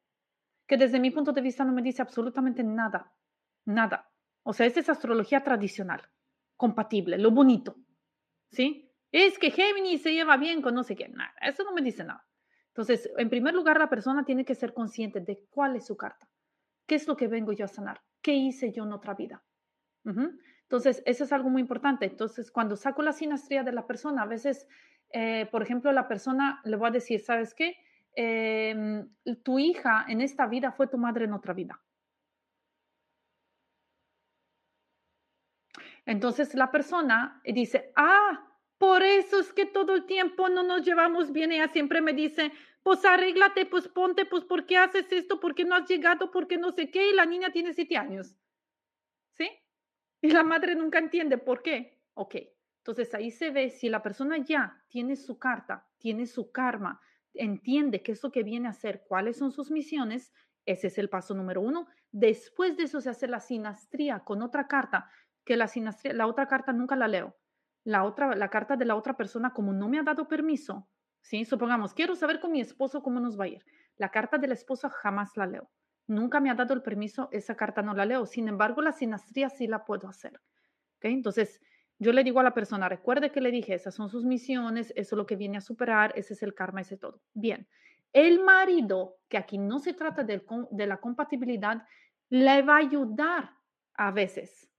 que 0.67 0.77
desde 0.77 1.01
mi 1.01 1.11
punto 1.11 1.33
de 1.33 1.43
vista 1.43 1.65
no 1.65 1.73
me 1.73 1.83
dice 1.83 2.03
absolutamente 2.03 2.63
nada, 2.63 3.13
nada. 3.67 4.12
O 4.43 4.53
sea, 4.53 4.67
esta 4.67 4.81
es 4.81 4.89
astrología 4.89 5.43
tradicional, 5.43 6.03
compatible, 6.57 7.19
lo 7.19 7.31
bonito, 7.31 7.77
¿sí? 8.51 8.91
Es 9.11 9.39
que 9.39 9.51
Géminis 9.51 10.03
se 10.03 10.13
lleva 10.13 10.37
bien 10.37 10.63
con 10.63 10.75
no 10.75 10.83
sé 10.83 10.97
qué, 10.97 11.09
nada, 11.09 11.35
eso 11.41 11.65
no 11.65 11.73
me 11.73 11.83
dice 11.83 12.05
nada. 12.05 12.27
Entonces, 12.69 13.11
en 13.19 13.29
primer 13.29 13.55
lugar, 13.55 13.79
la 13.79 13.91
persona 13.91 14.25
tiene 14.25 14.45
que 14.47 14.55
ser 14.55 14.73
consciente 14.73 15.21
de 15.21 15.45
cuál 15.51 15.77
es 15.77 15.87
su 15.87 15.97
carta, 15.97 16.29
qué 16.87 16.95
es 16.95 17.07
lo 17.07 17.17
que 17.17 17.29
vengo 17.29 17.53
yo 17.53 17.67
a 17.67 17.69
sanar, 17.69 18.01
qué 18.23 18.33
hice 18.33 18.73
yo 18.73 18.85
en 18.85 18.93
otra 18.93 19.15
vida. 19.15 19.45
Entonces, 20.73 21.03
eso 21.05 21.25
es 21.25 21.33
algo 21.33 21.51
muy 21.51 21.61
importante. 21.61 22.07
Entonces, 22.07 22.51
cuando 22.51 22.77
saco 22.77 23.03
la 23.03 23.13
sinastría 23.13 23.63
de 23.63 23.73
la 23.73 23.87
persona, 23.87 24.23
a 24.23 24.27
veces, 24.27 24.67
eh, 25.13 25.47
por 25.53 25.63
ejemplo, 25.63 25.93
la 25.93 26.09
persona 26.09 26.63
le 26.65 26.77
voy 26.77 26.89
a 26.89 26.93
decir, 26.93 27.21
¿sabes 27.21 27.53
qué? 27.53 27.77
Em, 28.15 29.07
tu 29.43 29.59
hija 29.59 30.07
en 30.09 30.23
esta 30.23 30.47
vida 30.47 30.73
fue 30.73 30.87
tu 30.87 30.97
madre 30.97 31.27
en 31.27 31.35
otra 31.35 31.53
vida. 31.53 31.79
Entonces 36.07 36.55
la 36.55 36.71
persona 36.71 37.41
dice, 37.45 37.93
ah, 37.97 38.49
por 38.79 39.03
eso 39.03 39.39
es 39.39 39.53
que 39.53 39.67
todo 39.67 39.95
el 39.95 40.07
tiempo 40.07 40.49
no 40.49 40.63
nos 40.63 40.85
llevamos 40.85 41.33
bien. 41.33 41.53
Ella 41.53 41.69
siempre 41.69 42.01
me 42.01 42.13
dice, 42.13 42.53
pues 42.83 43.05
arréglate, 43.05 43.67
pues 43.67 43.87
ponte, 43.89 44.27
pues 44.27 44.45
¿por 44.45 44.67
qué 44.67 44.77
haces 44.77 45.11
esto? 45.13 45.39
¿Por 45.39 45.55
qué 45.55 45.65
no 45.65 45.77
has 45.77 45.89
llegado? 45.89 46.31
¿Por 46.31 46.49
qué 46.49 46.59
no 46.59 46.73
sé 46.73 46.91
qué? 46.91 47.11
Y 47.11 47.15
la 47.15 47.25
niña 47.25 47.53
tiene 47.53 47.73
siete 47.73 47.97
años. 47.97 48.37
¿Sí? 49.31 49.49
Y 50.21 50.31
la 50.31 50.43
madre 50.43 50.75
nunca 50.75 50.99
entiende 50.99 51.39
por 51.39 51.63
qué. 51.63 52.01
Ok, 52.15 52.37
entonces 52.79 53.15
ahí 53.15 53.31
se 53.31 53.51
ve 53.51 53.71
si 53.71 53.89
la 53.89 54.03
persona 54.03 54.39
ya 54.39 54.85
tiene 54.89 55.15
su 55.17 55.39
carta, 55.39 55.89
tiene 55.99 56.27
su 56.27 56.51
karma, 56.51 57.01
entiende 57.35 58.03
qué 58.03 58.13
es 58.13 58.23
lo 58.23 58.33
que 58.33 58.43
viene 58.43 58.67
a 58.67 58.73
hacer, 58.73 59.05
cuáles 59.07 59.37
son 59.37 59.53
sus 59.53 59.71
misiones, 59.71 60.33
ese 60.67 60.89
es 60.89 60.99
el 60.99 61.09
paso 61.09 61.35
número 61.35 61.61
uno. 61.61 61.87
Después 62.11 62.77
de 62.77 62.85
eso 62.85 63.01
se 63.01 63.11
hace 63.11 63.29
la 63.29 63.41
sinastría 63.41 64.21
con 64.21 64.43
otra 64.43 64.67
carta, 64.67 65.09
que 65.45 65.57
la 65.57 65.69
sinastría, 65.69 66.13
la 66.13 66.27
otra 66.27 66.47
carta 66.47 66.73
nunca 66.73 66.97
la 66.97 67.09
leo 67.09 67.37
la 67.85 68.05
otra, 68.05 68.35
la 68.37 68.49
carta 68.49 68.77
de 68.77 68.85
la 68.85 68.97
otra 68.97 69.17
persona, 69.17 69.53
como 69.53 69.73
no 69.73 69.89
me 69.89 69.99
ha 69.99 70.03
dado 70.03 70.29
permiso, 70.29 70.89
¿sí? 71.21 71.45
Supongamos, 71.45 71.95
quiero 71.95 72.15
saber 72.15 72.41
con 72.41 72.53
mi 72.53 72.61
esposo 72.61 73.03
cómo 73.03 73.21
nos 73.21 73.39
va 73.39 73.45
a 73.45 73.49
ir. 73.49 73.65
La 73.97 74.11
carta 74.11 74.39
de 74.39 74.49
la 74.49 74.55
esposa 74.55 74.89
jamás 74.89 75.37
la 75.37 75.47
leo. 75.47 75.71
Nunca 76.07 76.41
me 76.41 76.51
ha 76.51 76.55
dado 76.55 76.75
el 76.75 76.83
permiso, 76.83 77.29
esa 77.33 77.57
carta 77.57 77.83
no 77.83 77.95
la 77.95 78.07
leo. 78.07 78.27
Sin 78.27 78.49
embargo, 78.49 78.83
la 78.83 78.93
sinastría 78.93 79.49
sí 79.49 79.67
la 79.67 79.85
puedo 79.85 80.09
hacer. 80.09 80.41
¿ok? 80.97 81.05
Entonces, 81.05 81.61
yo 81.99 82.13
le 82.13 82.25
digo 82.25 82.41
a 82.41 82.45
la 82.45 82.55
persona, 82.55 82.89
recuerde 82.89 83.31
que 83.31 83.41
le 83.41 83.51
dije, 83.51 83.75
esas 83.75 83.95
son 83.95 84.09
sus 84.09 84.25
misiones, 84.25 84.93
eso 84.97 85.15
es 85.15 85.19
lo 85.19 85.27
que 85.27 85.37
viene 85.37 85.59
a 85.59 85.61
superar, 85.61 86.13
ese 86.17 86.35
es 86.35 86.43
el 86.43 86.55
karma, 86.55 86.81
ese 86.81 86.97
todo. 86.97 87.23
Bien, 87.33 87.69
el 88.13 88.41
marido, 88.43 89.19
que 89.29 89.39
aquí 89.39 89.59
no 89.59 89.79
se 89.79 89.95
trata 89.95 90.25
de, 90.25 90.45
de 90.71 90.87
la 90.87 90.99
compatibilidad, 90.99 91.85
le 92.29 92.63
va 92.63 92.75
a 92.75 92.79
ayudar 92.79 93.57
a 93.95 94.11
veces 94.11 94.72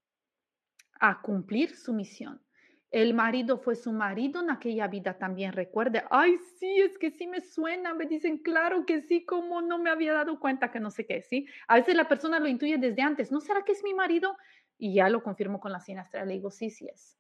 a 1.04 1.22
cumplir 1.22 1.76
su 1.76 1.94
misión. 1.94 2.42
El 2.90 3.14
marido 3.14 3.58
fue 3.58 3.76
su 3.76 3.92
marido 3.92 4.42
en 4.42 4.50
aquella 4.50 4.88
vida 4.88 5.18
también, 5.18 5.52
recuerde. 5.52 6.06
Ay, 6.10 6.38
sí, 6.58 6.80
es 6.80 6.98
que 6.98 7.12
sí 7.12 7.28
me 7.28 7.42
suena, 7.42 7.94
me 7.94 8.06
dicen, 8.06 8.38
claro 8.38 8.86
que 8.86 9.02
sí, 9.02 9.26
como 9.26 9.62
no 9.62 9.80
me 9.80 9.90
había 9.90 10.14
dado 10.14 10.40
cuenta 10.40 10.72
que 10.72 10.80
no 10.80 10.92
sé 10.92 11.06
qué, 11.06 11.22
¿sí? 11.22 11.46
A 11.68 11.76
veces 11.76 11.96
la 11.96 12.08
persona 12.08 12.40
lo 12.40 12.48
intuye 12.48 12.78
desde 12.78 13.02
antes, 13.02 13.34
¿no 13.34 13.42
será 13.42 13.64
que 13.66 13.74
es 13.74 13.84
mi 13.84 13.94
marido? 13.94 14.38
Y 14.78 14.94
ya 14.94 15.10
lo 15.10 15.22
confirmo 15.24 15.60
con 15.60 15.74
la 15.74 15.82
sinastría, 15.82 16.24
le 16.24 16.36
digo, 16.36 16.50
sí, 16.52 16.70
sí 16.70 16.88
es. 16.88 17.20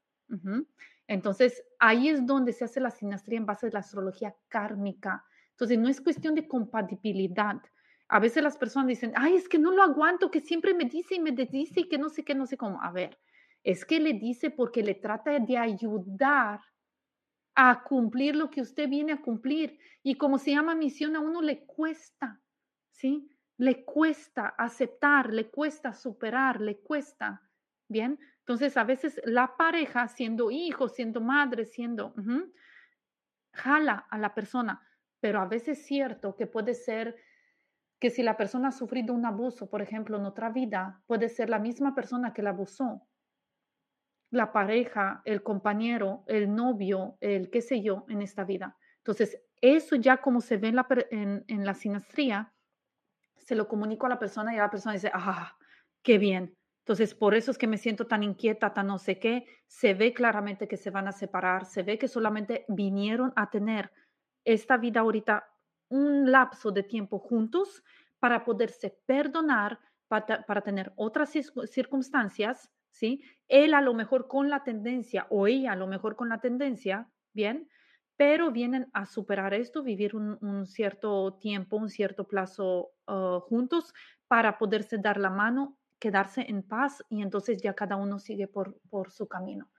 Entonces, 1.07 1.61
ahí 1.77 2.07
es 2.07 2.25
donde 2.25 2.53
se 2.53 2.63
hace 2.63 2.79
la 2.79 2.89
sinastría 2.89 3.37
en 3.37 3.45
base 3.45 3.67
a 3.67 3.69
la 3.71 3.79
astrología 3.79 4.33
kármica. 4.47 5.25
Entonces, 5.49 5.77
no 5.77 5.89
es 5.89 5.99
cuestión 5.99 6.35
de 6.35 6.47
compatibilidad. 6.47 7.61
A 8.07 8.19
veces 8.19 8.43
las 8.43 8.57
personas 8.57 8.87
dicen, 8.87 9.11
ay, 9.17 9.35
es 9.35 9.49
que 9.49 9.59
no 9.59 9.71
lo 9.71 9.83
aguanto, 9.83 10.31
que 10.31 10.39
siempre 10.39 10.73
me 10.73 10.85
dice 10.85 11.15
y 11.15 11.19
me 11.19 11.31
dice 11.31 11.81
y 11.81 11.89
que 11.89 11.97
no 11.97 12.07
sé 12.07 12.23
qué, 12.23 12.33
no 12.33 12.45
sé 12.45 12.55
cómo. 12.55 12.81
A 12.81 12.89
ver, 12.91 13.17
es 13.63 13.85
que 13.85 13.99
le 13.99 14.13
dice 14.13 14.51
porque 14.51 14.83
le 14.83 14.95
trata 14.95 15.39
de 15.39 15.57
ayudar 15.57 16.59
a 17.55 17.83
cumplir 17.83 18.35
lo 18.35 18.49
que 18.49 18.61
usted 18.61 18.89
viene 18.89 19.13
a 19.13 19.21
cumplir. 19.21 19.77
Y 20.01 20.15
como 20.15 20.37
se 20.37 20.51
llama 20.51 20.75
misión, 20.75 21.15
a 21.15 21.19
uno 21.19 21.41
le 21.41 21.65
cuesta, 21.65 22.41
¿sí? 22.91 23.29
Le 23.57 23.85
cuesta 23.85 24.47
aceptar, 24.57 25.33
le 25.33 25.49
cuesta 25.49 25.93
superar, 25.93 26.59
le 26.59 26.79
cuesta. 26.79 27.41
Bien, 27.87 28.19
entonces 28.39 28.75
a 28.75 28.83
veces 28.83 29.21
la 29.25 29.55
pareja, 29.55 30.07
siendo 30.07 30.51
hijo, 30.51 30.89
siendo 30.89 31.21
madre, 31.21 31.65
siendo, 31.65 32.13
jala 33.53 34.07
a 34.09 34.17
la 34.17 34.33
persona, 34.33 34.81
pero 35.19 35.39
a 35.39 35.45
veces 35.45 35.79
es 35.79 35.85
cierto 35.85 36.35
que 36.35 36.47
puede 36.47 36.73
ser 36.73 37.15
que 37.99 38.09
si 38.09 38.23
la 38.23 38.35
persona 38.35 38.69
ha 38.69 38.71
sufrido 38.71 39.13
un 39.13 39.25
abuso, 39.25 39.69
por 39.69 39.81
ejemplo, 39.81 40.17
en 40.17 40.25
otra 40.25 40.49
vida, 40.49 41.01
puede 41.05 41.29
ser 41.29 41.49
la 41.49 41.59
misma 41.59 41.95
persona 41.95 42.33
que 42.33 42.41
la 42.41 42.49
abusó, 42.49 43.07
la 44.33 44.51
pareja, 44.51 45.21
el 45.25 45.43
compañero, 45.43 46.23
el 46.25 46.53
novio, 46.53 47.17
el 47.21 47.51
qué 47.51 47.61
sé 47.61 47.83
yo 47.83 48.03
en 48.09 48.23
esta 48.23 48.43
vida. 48.43 48.75
Entonces, 48.97 49.39
eso 49.61 49.95
ya 49.95 50.17
como 50.17 50.41
se 50.41 50.57
ve 50.57 50.69
en 50.69 50.75
la, 50.75 50.87
en, 51.11 51.75
sinastría, 51.75 52.51
se 53.37 53.53
lo 53.53 53.67
comunico 53.67 54.07
a 54.07 54.09
la 54.09 54.17
persona 54.17 54.51
y 54.51 54.57
la 54.57 54.71
persona 54.71 54.93
dice, 54.93 55.11
ah, 55.13 55.55
qué 56.01 56.17
bien. 56.17 56.57
Entonces, 56.79 57.13
por 57.13 57.35
eso 57.35 57.51
es 57.51 57.59
que 57.59 57.67
me 57.67 57.77
siento 57.77 58.07
tan 58.07 58.23
inquieta, 58.23 58.73
tan 58.73 58.87
no 58.87 58.97
sé 58.97 59.19
qué. 59.19 59.45
Se 59.67 59.93
ve 59.93 60.13
claramente 60.13 60.67
que 60.67 60.77
se 60.77 60.89
van 60.89 61.07
a 61.07 61.11
separar, 61.11 61.65
se 61.65 61.83
ve 61.83 61.99
que 61.99 62.07
solamente 62.07 62.65
vinieron 62.67 63.33
a 63.35 63.51
tener 63.51 63.91
esta 64.45 64.77
vida 64.77 65.01
ahorita 65.01 65.47
un 65.89 66.31
lapso 66.31 66.71
de 66.71 66.81
tiempo 66.81 67.19
juntos 67.19 67.83
para 68.17 68.43
poderse 68.43 68.97
perdonar, 69.05 69.79
para, 70.07 70.43
para 70.43 70.61
tener 70.61 70.91
otras 70.95 71.31
circunstancias 71.67 72.71
¿sí? 72.93 73.23
Él 73.47 73.73
a 73.73 73.81
lo 73.81 73.93
mejor 73.93 74.27
con 74.27 74.49
la 74.49 74.63
tendencia 74.63 75.27
o 75.29 75.47
ella 75.47 75.73
a 75.73 75.75
lo 75.75 75.87
mejor 75.87 76.15
con 76.15 76.29
la 76.29 76.39
tendencia, 76.39 77.09
¿bien? 77.33 77.67
Pero 78.15 78.51
vienen 78.51 78.89
a 78.93 79.05
superar 79.05 79.53
esto, 79.53 79.83
vivir 79.83 80.15
un, 80.15 80.65
cierto 80.67 81.33
tiempo, 81.41 81.77
un 81.77 81.89
cierto 81.89 82.27
plazo 82.27 82.91
ah, 83.07 83.39
juntos 83.41 83.93
para 84.27 84.57
poderse 84.57 84.99
dar 84.99 85.19
la 85.19 85.31
mano, 85.31 85.77
quedarse 85.99 86.45
en 86.47 86.61
paz 86.61 87.03
y 87.09 87.21
entonces 87.21 87.61
ya 87.61 87.73
cada 87.73 87.95
uno 87.95 88.19
sigue 88.19 88.47
por, 88.47 88.77
su 89.09 89.27
camino. 89.27 89.69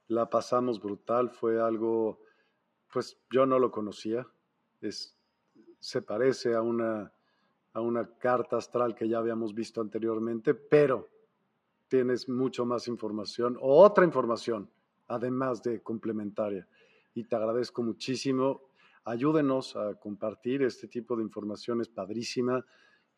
La 0.08 0.30
pasamos 0.30 0.82
brutal, 0.82 1.30
fue 1.30 1.62
algo, 1.62 2.20
pues 2.92 3.18
yo 3.32 3.46
no 3.46 3.60
lo 3.60 3.72
conocía, 3.72 4.28
es, 4.82 5.18
se 5.80 6.02
parece 6.02 6.54
a 6.54 6.62
una 6.62 7.12
a 7.74 7.82
una 7.82 8.08
carta 8.18 8.58
astral 8.58 8.96
que 8.96 9.10
ya 9.10 9.18
habíamos 9.18 9.54
visto 9.54 9.82
anteriormente, 9.82 10.54
pero 10.54 11.10
tienes 11.88 12.30
mucho 12.30 12.66
más 12.66 12.88
información 12.88 13.58
o 13.60 13.84
otra 13.84 14.06
información, 14.06 14.70
además 15.08 15.62
de 15.62 15.82
complementaria. 15.82 16.68
y 17.16 17.26
te 17.26 17.36
agradezco 17.36 17.84
muchísimo. 17.84 18.64
Ayúdenos 19.04 19.76
a 19.76 19.94
compartir 20.00 20.64
este 20.64 20.88
tipo 20.88 21.16
de 21.16 21.22
información, 21.22 21.80
es 21.82 21.88
padrísima. 21.90 22.66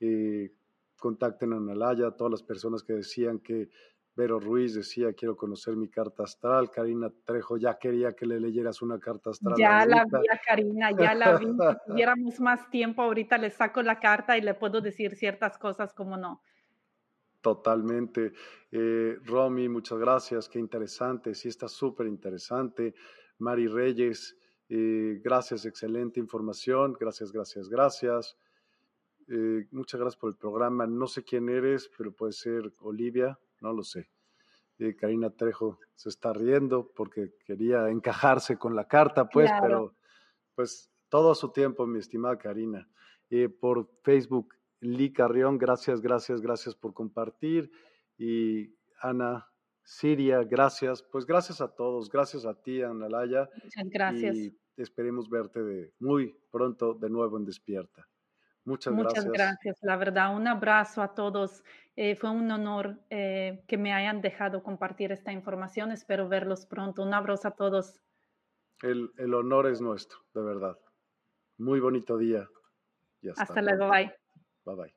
Eh, 0.02 0.52
contacten 1.00 1.54
a 1.54 1.60
Nalaya, 1.62 2.08
a 2.08 2.16
todas 2.16 2.32
las 2.32 2.44
personas 2.44 2.84
que 2.84 2.94
decían 2.94 3.40
que 3.40 3.70
Vero 4.16 4.40
Ruiz 4.40 4.74
decía, 4.74 5.12
quiero 5.14 5.36
conocer 5.36 5.76
mi 5.76 5.90
carta 5.90 6.24
astral. 6.24 6.72
Karina 6.72 7.12
Trejo 7.26 7.58
ya 7.58 7.78
quería 7.78 8.14
que 8.14 8.26
le 8.26 8.40
leyeras 8.40 8.82
una 8.82 8.98
carta 8.98 9.32
astral. 9.32 9.56
Ya 9.58 9.86
la 9.86 10.06
vi, 10.06 10.28
Karina, 10.46 10.92
ya 10.92 11.14
la 11.14 11.38
vi. 11.38 11.48
Si 11.48 11.92
tuviéramos 11.92 12.40
más 12.40 12.70
tiempo, 12.70 13.02
ahorita 13.02 13.38
le 13.38 13.50
saco 13.50 13.82
la 13.82 14.00
carta 14.00 14.38
y 14.38 14.42
le 14.42 14.54
puedo 14.54 14.80
decir 14.80 15.16
ciertas 15.16 15.58
cosas 15.58 15.94
como 15.94 16.16
no. 16.16 16.42
Totalmente. 17.42 18.34
Eh, 18.72 19.18
Romy, 19.24 19.70
muchas 19.70 20.00
gracias, 20.00 20.50
qué 20.50 20.58
interesante, 20.58 21.36
sí 21.36 21.50
está 21.50 21.68
súper 21.68 22.08
interesante. 22.08 22.96
Mari 23.38 23.68
Reyes, 23.68 24.36
eh, 24.68 25.22
gracias, 25.24 25.66
excelente 25.66 26.20
información, 26.20 26.98
gracias, 27.00 27.32
gracias, 27.32 27.70
gracias. 27.70 28.38
Eh, 29.28 29.68
muchas 29.72 30.00
gracias 30.00 30.20
por 30.20 30.32
el 30.32 30.38
programa. 30.38 30.88
No 30.88 31.06
sé 31.06 31.24
quién 31.24 31.50
eres, 31.50 31.90
pero 31.96 32.12
puede 32.12 32.34
ser 32.34 32.74
Olivia, 32.80 33.38
no 33.62 33.74
lo 33.74 33.84
sé. 33.84 34.10
Karina 35.00 35.30
Trejo 35.30 35.80
se 35.94 36.10
está 36.10 36.34
riendo 36.34 36.92
porque 36.96 37.34
quería 37.46 37.90
encajarse 37.90 38.58
con 38.58 38.76
la 38.76 38.88
carta, 38.88 39.30
pues, 39.30 39.50
pero 39.62 39.96
pues 40.54 40.92
todo 41.10 41.32
a 41.32 41.36
su 41.36 41.52
tiempo, 41.52 41.88
mi 41.88 42.00
estimada 42.00 42.38
Karina. 42.38 42.88
Eh, 43.30 43.50
por 43.50 43.90
Facebook, 44.04 44.54
Lee 44.82 45.14
Carrión, 45.14 45.58
gracias, 45.58 46.02
gracias, 46.02 46.42
gracias 46.42 46.76
por 46.76 46.94
compartir. 46.94 47.72
Y 48.18 48.76
Ana 49.02 49.48
Siria, 49.84 50.44
gracias. 50.44 51.04
Pues 51.04 51.26
gracias 51.26 51.62
a 51.62 51.74
todos, 51.74 52.10
gracias 52.10 52.46
a 52.46 52.54
ti, 52.62 52.82
Analaya. 52.82 53.50
Muchas 53.64 53.90
gracias. 53.90 54.36
Y 54.36 54.58
esperemos 54.78 55.30
verte 55.30 55.64
de 55.64 55.94
muy 56.00 56.36
pronto 56.52 56.94
de 56.94 57.10
nuevo 57.10 57.38
en 57.38 57.46
Despierta. 57.46 58.08
Muchas, 58.66 58.94
Muchas 58.94 59.26
gracias. 59.26 59.78
La 59.84 59.96
verdad, 59.96 60.36
un 60.36 60.48
abrazo 60.48 61.04
a 61.04 61.14
todos. 61.14 61.64
Eh, 61.96 62.16
fue 62.16 62.32
un 62.32 62.50
honor 62.50 62.98
eh, 63.12 63.64
que 63.68 63.78
me 63.78 63.94
hayan 63.94 64.22
dejado 64.22 64.64
compartir 64.64 65.12
esta 65.12 65.32
información. 65.32 65.92
Espero 65.92 66.28
verlos 66.28 66.66
pronto. 66.66 67.04
Un 67.04 67.14
abrazo 67.14 67.48
a 67.48 67.52
todos. 67.52 68.02
El, 68.82 69.12
el 69.18 69.36
honor 69.36 69.68
es 69.68 69.82
nuestro, 69.82 70.18
de 70.34 70.42
verdad. 70.42 70.78
Muy 71.58 71.80
bonito 71.80 72.18
día. 72.18 72.50
hasta, 73.30 73.44
hasta 73.44 73.62
luego. 73.62 73.88
Bye. 73.88 74.12
Bye 74.66 74.76
bye. 74.76 74.96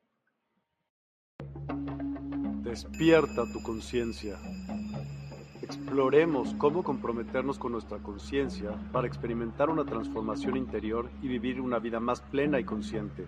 Despierta 2.63 3.43
tu 3.53 3.61
conciencia. 3.61 4.35
Exploremos 5.61 6.55
cómo 6.55 6.83
comprometernos 6.83 7.59
con 7.59 7.73
nuestra 7.73 7.99
conciencia 7.99 8.71
para 8.91 9.05
experimentar 9.05 9.69
una 9.69 9.85
transformación 9.85 10.57
interior 10.57 11.09
y 11.21 11.27
vivir 11.27 11.61
una 11.61 11.77
vida 11.77 11.99
más 11.99 12.21
plena 12.21 12.59
y 12.59 12.63
consciente. 12.63 13.27